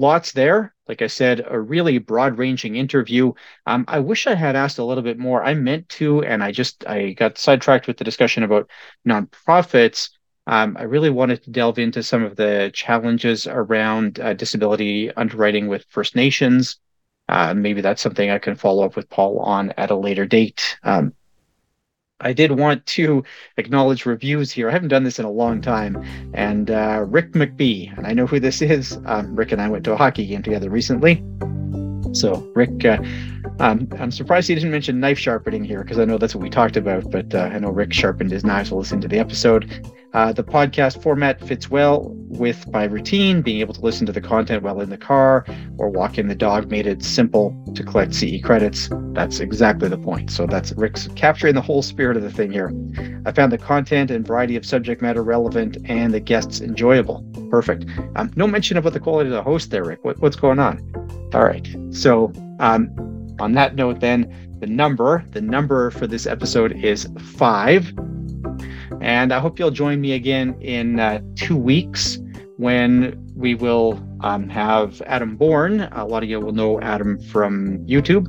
Lots 0.06 0.32
there. 0.32 0.74
Like 0.88 1.02
I 1.02 1.08
said, 1.08 1.44
a 1.48 1.60
really 1.60 1.98
broad 1.98 2.38
ranging 2.38 2.76
interview. 2.76 3.34
Um, 3.66 3.86
I 3.88 4.00
wish 4.00 4.28
I 4.28 4.36
had 4.36 4.56
asked 4.56 4.78
a 4.78 4.84
little 4.84 5.04
bit 5.04 5.18
more. 5.18 5.44
I 5.44 5.56
meant 5.56 5.90
to, 5.98 6.24
and 6.24 6.44
I 6.44 6.52
just 6.52 6.86
I 6.88 7.14
got 7.14 7.38
sidetracked 7.38 7.88
with 7.88 7.98
the 7.98 8.04
discussion 8.04 8.44
about 8.44 8.70
nonprofits. 9.08 10.12
Um, 10.48 10.78
I 10.80 10.84
really 10.84 11.10
wanted 11.10 11.42
to 11.44 11.50
delve 11.50 11.80
into 11.80 12.04
some 12.04 12.24
of 12.24 12.36
the 12.36 12.70
challenges 12.74 13.48
around 13.48 14.20
uh, 14.20 14.34
disability 14.34 15.12
underwriting 15.12 15.68
with 15.68 15.86
First 15.90 16.16
Nations. 16.16 16.78
Uh, 17.28 17.56
maybe 17.56 17.82
that's 17.82 18.04
something 18.04 18.30
I 18.30 18.38
can 18.38 18.56
follow 18.56 18.86
up 18.86 18.96
with 18.96 19.10
Paul 19.10 19.40
on 19.40 19.74
at 19.78 19.90
a 19.90 19.96
later 19.96 20.28
date. 20.28 20.78
Um, 20.84 21.14
I 22.22 22.32
did 22.32 22.52
want 22.52 22.86
to 22.88 23.24
acknowledge 23.58 24.06
reviews 24.06 24.50
here. 24.52 24.70
I 24.70 24.72
haven't 24.72 24.88
done 24.88 25.04
this 25.04 25.20
in 25.20 25.26
a 25.26 25.32
long 25.32 25.62
time. 25.62 26.04
And 26.34 26.72
uh, 26.72 27.06
Rick 27.08 27.34
McBee, 27.34 27.96
and 27.98 28.08
I 28.08 28.14
know 28.14 28.26
who 28.26 28.40
this 28.40 28.62
is. 28.62 28.98
Um, 29.06 29.36
Rick 29.36 29.52
and 29.52 29.62
I 29.62 29.68
went 29.68 29.84
to 29.86 29.94
a 29.94 29.98
hockey 29.98 30.26
game 30.26 30.42
together 30.42 30.70
recently. 30.70 31.24
So, 32.14 32.50
Rick, 32.56 32.86
uh, 32.86 33.04
um, 33.60 33.90
I'm 34.00 34.12
surprised 34.12 34.48
he 34.48 34.56
didn't 34.56 34.72
mention 34.72 35.02
knife 35.02 35.20
sharpening 35.20 35.66
here 35.66 35.84
because 35.84 36.00
I 36.00 36.06
know 36.06 36.18
that's 36.18 36.34
what 36.34 36.42
we 36.42 36.50
talked 36.50 36.78
about. 36.78 37.12
But 37.12 37.36
uh, 37.36 37.50
I 37.52 37.60
know 37.60 37.70
Rick 37.70 37.92
sharpened 37.92 38.32
his 38.32 38.46
knives. 38.46 38.72
We'll 38.72 38.80
listen 38.80 39.02
to 39.02 39.10
the 39.10 39.20
episode. 39.20 39.86
Uh, 40.16 40.32
the 40.32 40.46
podcast 40.46 41.04
format 41.04 41.46
fits 41.46 41.70
well 41.70 42.10
with 42.30 42.66
my 42.72 42.86
routine. 42.86 43.42
Being 43.42 43.60
able 43.60 43.74
to 43.74 43.82
listen 43.82 44.06
to 44.06 44.14
the 44.14 44.22
content 44.22 44.64
while 44.64 44.80
in 44.80 44.90
the 44.90 44.98
car 44.98 45.46
or 45.78 45.90
walking 45.90 46.30
the 46.30 46.36
dog 46.36 46.72
made 46.72 46.88
it 46.88 47.04
simple 47.04 47.54
to 47.76 47.84
collect 47.84 48.16
CE 48.16 48.42
credits. 48.42 48.90
That's 49.12 49.42
exactly 49.42 49.90
the 49.90 49.98
point. 49.98 50.32
So 50.32 50.48
that's 50.48 50.72
Rick's 50.78 51.10
capturing 51.16 51.54
the 51.54 51.62
whole 51.62 51.82
spirit 51.82 52.16
of 52.16 52.24
the 52.24 52.32
thing 52.32 52.50
here. 52.50 52.72
I 53.26 53.34
found 53.34 53.52
the 53.52 53.58
content 53.58 54.10
and 54.10 54.26
variety 54.26 54.56
of 54.56 54.66
subject 54.66 55.02
matter 55.02 55.22
relevant 55.22 55.78
and 55.84 56.14
the 56.14 56.22
guests 56.22 56.62
enjoyable. 56.62 57.22
Perfect. 57.52 57.86
Um, 58.16 58.32
no 58.38 58.48
mention 58.48 58.78
about 58.78 58.94
the 58.94 59.02
quality 59.02 59.30
of 59.30 59.36
the 59.36 59.44
host 59.44 59.70
there, 59.70 59.84
Rick. 59.84 60.06
What, 60.06 60.20
what's 60.20 60.38
going 60.38 60.60
on? 60.60 60.80
All 61.34 61.44
right. 61.44 61.68
So 61.90 62.32
um, 62.62 62.90
on 63.40 63.52
that 63.56 63.76
note, 63.76 64.00
then 64.00 64.34
the 64.62 64.68
number, 64.68 65.26
the 65.32 65.42
number 65.42 65.92
for 65.92 66.08
this 66.08 66.26
episode 66.26 66.72
is 66.72 67.06
five. 67.20 67.92
And 69.02 69.34
I 69.34 69.40
hope 69.40 69.60
you'll 69.60 69.72
join 69.72 70.02
me 70.02 70.14
again 70.14 70.60
in 70.62 71.00
uh, 71.00 71.22
two 71.36 71.58
weeks 71.58 72.20
when 72.58 73.22
we 73.36 73.54
will 73.54 74.02
um, 74.22 74.48
have 74.50 75.02
Adam 75.06 75.36
Bourne. 75.36 75.82
A 75.92 76.06
lot 76.06 76.24
of 76.24 76.30
you 76.30 76.40
will 76.40 76.54
know 76.54 76.80
Adam 76.82 77.20
from 77.20 77.80
YouTube. 77.86 78.28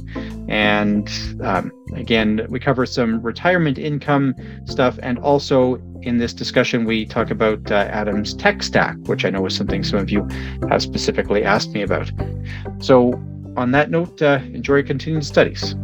And 0.51 1.09
um, 1.43 1.73
again, 1.95 2.47
we 2.49 2.59
cover 2.59 2.87
some 2.87 3.23
retirement 3.23 3.79
income 3.79 4.35
stuff. 4.65 4.99
And 5.03 5.19
also 5.21 5.77
in 6.03 6.19
this 6.19 6.35
discussion, 6.35 6.85
we 6.85 7.07
talk 7.07 7.31
about 7.31 7.71
uh, 7.71 7.89
Adam's 7.91 8.35
tech 8.35 8.63
stack, 8.63 8.97
which 9.07 9.25
I 9.25 9.31
know 9.31 9.47
is 9.47 9.57
something 9.57 9.85
some 9.85 10.01
of 10.01 10.11
you 10.11 10.27
have 10.69 10.83
specifically 10.83 11.45
asked 11.45 11.71
me 11.71 11.83
about. 11.83 12.11
So, 12.81 13.13
on 13.57 13.71
that 13.71 13.91
note, 13.91 14.21
uh, 14.21 14.41
enjoy 14.53 14.83
continued 14.83 15.25
studies. 15.25 15.75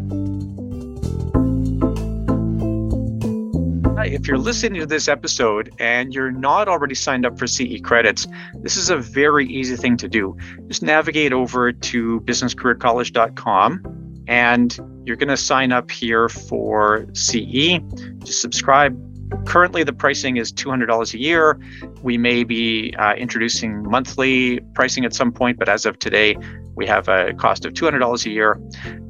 Uh, 4.02 4.06
if 4.06 4.26
you're 4.26 4.38
listening 4.38 4.80
to 4.80 4.86
this 4.86 5.06
episode 5.06 5.72
and 5.78 6.12
you're 6.12 6.32
not 6.32 6.68
already 6.68 6.94
signed 6.94 7.24
up 7.24 7.38
for 7.38 7.46
CE 7.46 7.80
credits, 7.82 8.26
this 8.54 8.76
is 8.76 8.90
a 8.90 8.96
very 8.96 9.46
easy 9.46 9.76
thing 9.76 9.96
to 9.96 10.08
do. 10.08 10.36
Just 10.66 10.82
navigate 10.82 11.32
over 11.32 11.72
to 11.72 12.20
businesscareercollege.com 12.22 14.24
and 14.26 14.78
you're 15.04 15.16
going 15.16 15.28
to 15.28 15.36
sign 15.36 15.70
up 15.70 15.90
here 15.90 16.28
for 16.28 17.06
CE. 17.14 17.78
Just 18.24 18.40
subscribe. 18.40 19.11
Currently, 19.46 19.84
the 19.84 19.92
pricing 19.92 20.36
is 20.36 20.52
$200 20.52 21.14
a 21.14 21.18
year. 21.18 21.58
We 22.02 22.18
may 22.18 22.44
be 22.44 22.94
uh, 22.98 23.14
introducing 23.14 23.82
monthly 23.82 24.60
pricing 24.74 25.04
at 25.04 25.14
some 25.14 25.32
point, 25.32 25.58
but 25.58 25.68
as 25.68 25.86
of 25.86 25.98
today, 25.98 26.36
we 26.74 26.86
have 26.86 27.08
a 27.08 27.32
cost 27.34 27.64
of 27.64 27.74
$200 27.74 28.26
a 28.26 28.30
year. 28.30 28.60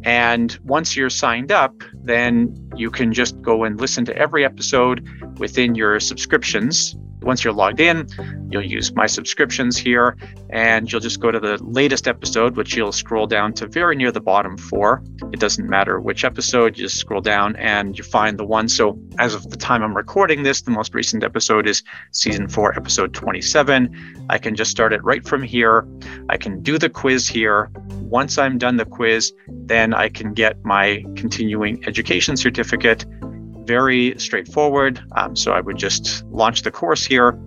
And 0.05 0.59
once 0.65 0.97
you're 0.97 1.11
signed 1.11 1.53
up, 1.53 1.75
then 2.03 2.71
you 2.77 2.91
can 2.91 3.13
just 3.13 3.41
go 3.41 3.65
and 3.65 3.81
listen 3.81 4.05
to 4.07 4.17
every 4.17 4.45
episode 4.45 5.09
within 5.39 5.75
your 5.75 6.01
subscriptions. 6.01 6.97
Once 7.23 7.45
you're 7.45 7.53
logged 7.53 7.81
in, 7.81 8.09
you'll 8.51 8.65
use 8.65 8.95
my 8.95 9.07
subscriptions 9.07 9.77
here 9.77 10.17
and 10.51 10.91
you'll 10.91 11.01
just 11.01 11.21
go 11.21 11.31
to 11.31 11.41
the 11.41 11.63
latest 11.63 12.07
episode, 12.07 12.57
which 12.57 12.77
you'll 12.77 12.93
scroll 12.93 13.27
down 13.27 13.53
to 13.55 13.67
very 13.67 13.97
near 13.97 14.13
the 14.13 14.21
bottom 14.21 14.57
for. 14.57 15.03
It 15.33 15.41
doesn't 15.41 15.69
matter 15.69 16.01
which 16.01 16.25
episode, 16.25 16.77
you 16.77 16.85
just 16.85 16.99
scroll 16.99 17.21
down 17.21 17.57
and 17.57 17.97
you 17.97 18.05
find 18.05 18.39
the 18.39 18.45
one. 18.45 18.69
So, 18.69 18.99
as 19.19 19.35
of 19.35 19.49
the 19.51 19.57
time 19.57 19.83
I'm 19.83 19.97
recording 19.97 20.43
this, 20.43 20.63
the 20.63 20.71
most 20.71 20.95
recent 20.95 21.25
episode 21.25 21.67
is 21.67 21.83
season 22.11 22.49
four, 22.49 22.75
episode 22.75 23.15
27. 23.15 24.27
I 24.29 24.39
can 24.39 24.55
just 24.55 24.71
start 24.71 24.93
it 24.93 25.03
right 25.03 25.27
from 25.27 25.43
here. 25.43 25.87
I 26.29 26.37
can 26.37 26.63
do 26.63 26.79
the 26.79 26.91
quiz 26.91 27.29
here. 27.29 27.71
Once 28.01 28.37
I'm 28.39 28.59
done 28.59 28.77
the 28.77 28.85
quiz, 28.85 29.33
then 29.49 29.95
I 29.95 30.09
can 30.09 30.35
get 30.35 30.63
my 30.65 31.05
continuing 31.17 31.85
education 31.87 32.37
certificate 32.37 33.07
very 33.65 34.19
straightforward. 34.19 35.03
Um, 35.17 35.37
so 35.37 35.53
I 35.53 35.61
would 35.61 35.77
just 35.77 36.25
launch 36.27 36.63
the 36.63 36.71
course 36.71 37.05
here 37.05 37.39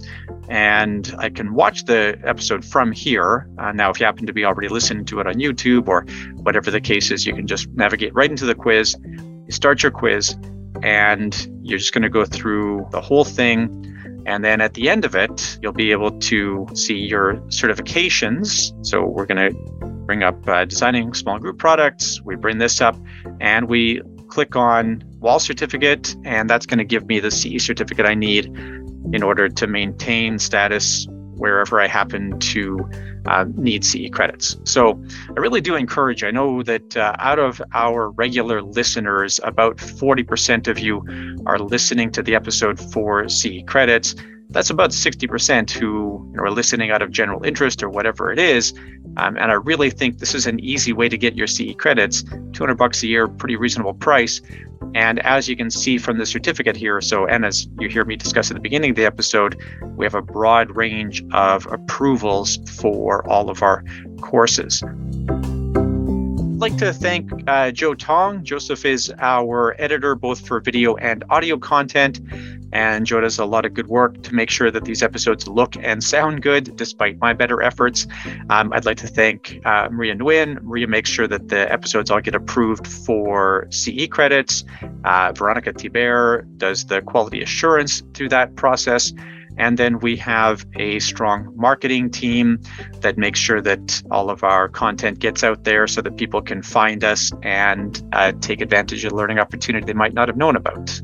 and 0.48 1.14
I 1.18 1.30
can 1.30 1.54
watch 1.54 1.86
the 1.86 2.20
episode 2.24 2.64
from 2.64 2.92
here. 2.92 3.50
Uh, 3.58 3.72
now, 3.72 3.90
if 3.90 4.00
you 4.00 4.06
happen 4.06 4.26
to 4.28 4.34
be 4.34 4.46
already 4.46 4.68
listening 4.68 5.06
to 5.06 5.20
it 5.20 5.28
on 5.28 5.36
YouTube 5.36 5.88
or 5.88 6.06
whatever 6.44 6.72
the 6.72 6.82
case 6.82 7.12
is, 7.12 7.26
you 7.26 7.34
can 7.34 7.48
just 7.48 7.70
navigate 7.70 8.14
right 8.14 8.30
into 8.30 8.46
the 8.46 8.56
quiz, 8.56 8.96
you 9.04 9.52
start 9.52 9.82
your 9.82 9.92
quiz, 9.92 10.36
and 10.84 11.50
you're 11.64 11.80
just 11.80 11.94
going 11.94 12.04
to 12.04 12.10
go 12.10 12.26
through 12.26 12.88
the 12.92 13.02
whole 13.02 13.24
thing. 13.24 13.82
And 14.28 14.44
then 14.44 14.60
at 14.60 14.74
the 14.74 14.90
end 14.90 15.06
of 15.06 15.16
it, 15.16 15.58
you'll 15.62 15.72
be 15.72 15.92
able 15.92 16.12
to 16.20 16.68
see 16.74 16.98
your 16.98 17.36
certifications. 17.48 18.74
So 18.86 19.06
we're 19.06 19.28
going 19.28 19.52
to 19.52 19.58
bring 20.06 20.24
up 20.24 20.48
uh, 20.48 20.66
designing 20.66 21.14
small 21.14 21.40
group 21.40 21.58
products. 21.58 22.22
We 22.22 22.36
bring 22.36 22.58
this 22.58 22.82
up 22.82 22.96
and 23.40 23.68
we 23.68 24.02
click 24.28 24.56
on 24.56 25.04
wall 25.20 25.40
certificate, 25.40 26.16
and 26.24 26.50
that's 26.50 26.66
going 26.66 26.80
to 26.80 26.86
give 26.86 27.08
me 27.08 27.20
the 27.20 27.32
CE 27.32 27.64
certificate 27.64 28.06
I 28.06 28.16
need 28.16 28.46
in 29.14 29.24
order 29.24 29.50
to 29.50 29.68
maintain 29.68 30.40
status 30.40 31.08
wherever 31.38 31.82
I 31.82 31.88
happen 31.88 32.40
to 32.40 32.90
uh, 33.26 33.46
need 33.56 33.84
CE 33.84 34.10
credits. 34.12 34.58
So 34.64 35.02
I 35.30 35.40
really 35.40 35.62
do 35.62 35.76
encourage, 35.76 36.24
I 36.24 36.32
know 36.32 36.64
that 36.64 36.96
uh, 36.96 37.16
out 37.20 37.40
of 37.40 37.62
our 37.74 38.12
regular 38.12 38.62
listeners, 38.62 39.40
about 39.44 39.78
40% 39.78 40.68
of 40.68 40.80
you 40.80 41.04
are 41.46 41.60
listening 41.60 42.12
to 42.12 42.24
the 42.24 42.36
episode 42.36 42.80
for 42.80 43.28
CE 43.28 43.64
credits. 43.68 44.16
That's 44.50 44.70
about 44.70 44.92
60% 44.92 45.72
who 45.72 46.28
you 46.32 46.38
know, 46.38 46.44
are 46.44 46.52
listening 46.52 46.92
out 46.92 47.02
of 47.02 47.12
general 47.12 47.44
interest 47.44 47.84
or 47.84 47.90
whatever 47.90 48.32
it 48.32 48.40
is. 48.40 48.74
Um, 49.18 49.38
and 49.38 49.52
I 49.52 49.56
really 49.56 49.90
think 49.90 50.20
this 50.20 50.36
is 50.36 50.46
an 50.46 50.60
easy 50.60 50.94
way 50.94 51.10
to 51.10 51.18
get 51.18 51.36
your 51.36 51.48
CE 51.48 51.76
credits. 51.78 52.24
200 52.24 52.76
bucks 52.76 53.04
a 53.04 53.08
year, 53.08 53.28
pretty 53.28 53.56
reasonable 53.56 53.94
price. 53.94 54.42
And 54.94 55.20
as 55.20 55.50
you 55.50 55.56
can 55.56 55.70
see 55.70 55.98
from 55.98 56.18
the 56.18 56.26
certificate 56.26 56.76
here, 56.76 57.02
so 57.02 57.26
and 57.26 57.46
as 57.46 57.68
you 57.80 57.90
hear 57.90 58.06
me 58.06 58.16
discuss 58.16 58.52
at 58.52 58.56
the 58.56 58.62
beginning 58.62 58.92
of 58.92 58.96
the 58.96 59.06
episode, 59.06 59.62
we 59.96 60.06
have 60.06 60.16
a 60.16 60.22
broad 60.22 60.76
range 60.76 61.24
of 61.34 61.66
approvals 61.72 62.58
for 62.80 63.28
all 63.28 63.50
of 63.50 63.62
our 63.62 63.84
courses. 64.22 64.84
Like 66.66 66.78
to 66.78 66.94
thank 66.94 67.32
uh, 67.48 67.70
Joe 67.70 67.94
Tong. 67.94 68.44
Joseph 68.44 68.86
is 68.86 69.14
our 69.20 69.76
editor 69.78 70.16
both 70.16 70.48
for 70.48 70.60
video 70.60 70.96
and 70.96 71.24
audio 71.30 71.60
content. 71.60 72.20
And 72.74 73.06
Joe 73.06 73.22
does 73.22 73.38
a 73.38 73.46
lot 73.46 73.66
of 73.66 73.76
good 73.76 73.86
work 73.86 74.24
to 74.24 74.34
make 74.34 74.50
sure 74.50 74.72
that 74.72 74.84
these 74.84 75.04
episodes 75.04 75.48
look 75.48 75.76
and 75.78 76.04
sound 76.04 76.42
good, 76.42 76.76
despite 76.76 77.20
my 77.20 77.34
better 77.34 77.62
efforts. 77.62 78.08
Um, 78.50 78.74
I'd 78.74 78.84
like 78.84 78.98
to 78.98 79.08
thank 79.08 79.62
uh, 79.64 79.90
Maria 79.92 80.16
Nguyen. 80.16 80.60
Maria 80.64 80.88
makes 80.88 81.12
sure 81.12 81.28
that 81.28 81.50
the 81.50 81.72
episodes 81.72 82.10
all 82.10 82.20
get 82.20 82.34
approved 82.34 82.88
for 82.88 83.68
CE 83.70 84.08
credits. 84.10 84.64
Uh, 85.04 85.34
Veronica 85.34 85.72
Tiber 85.72 86.48
does 86.58 86.88
the 86.88 87.04
quality 87.04 87.44
assurance 87.44 88.02
through 88.16 88.30
that 88.30 88.56
process. 88.56 89.14
And 89.58 89.78
then 89.78 90.00
we 90.00 90.16
have 90.18 90.66
a 90.76 91.00
strong 91.00 91.52
marketing 91.56 92.12
team 92.12 92.60
that 93.02 93.18
makes 93.18 93.40
sure 93.40 93.62
that 93.62 94.04
all 94.12 94.30
of 94.30 94.44
our 94.44 94.68
content 94.68 95.20
gets 95.20 95.44
out 95.44 95.64
there 95.64 95.88
so 95.88 96.02
that 96.02 96.18
people 96.18 96.42
can 96.42 96.62
find 96.62 97.04
us 97.04 97.32
and 97.44 98.02
uh, 98.14 98.34
take 98.42 98.62
advantage 98.62 99.06
of 99.06 99.14
learning 99.14 99.40
opportunity 99.40 99.86
they 99.86 99.94
might 99.94 100.14
not 100.14 100.28
have 100.28 100.38
known 100.38 100.56
about. 100.56 101.02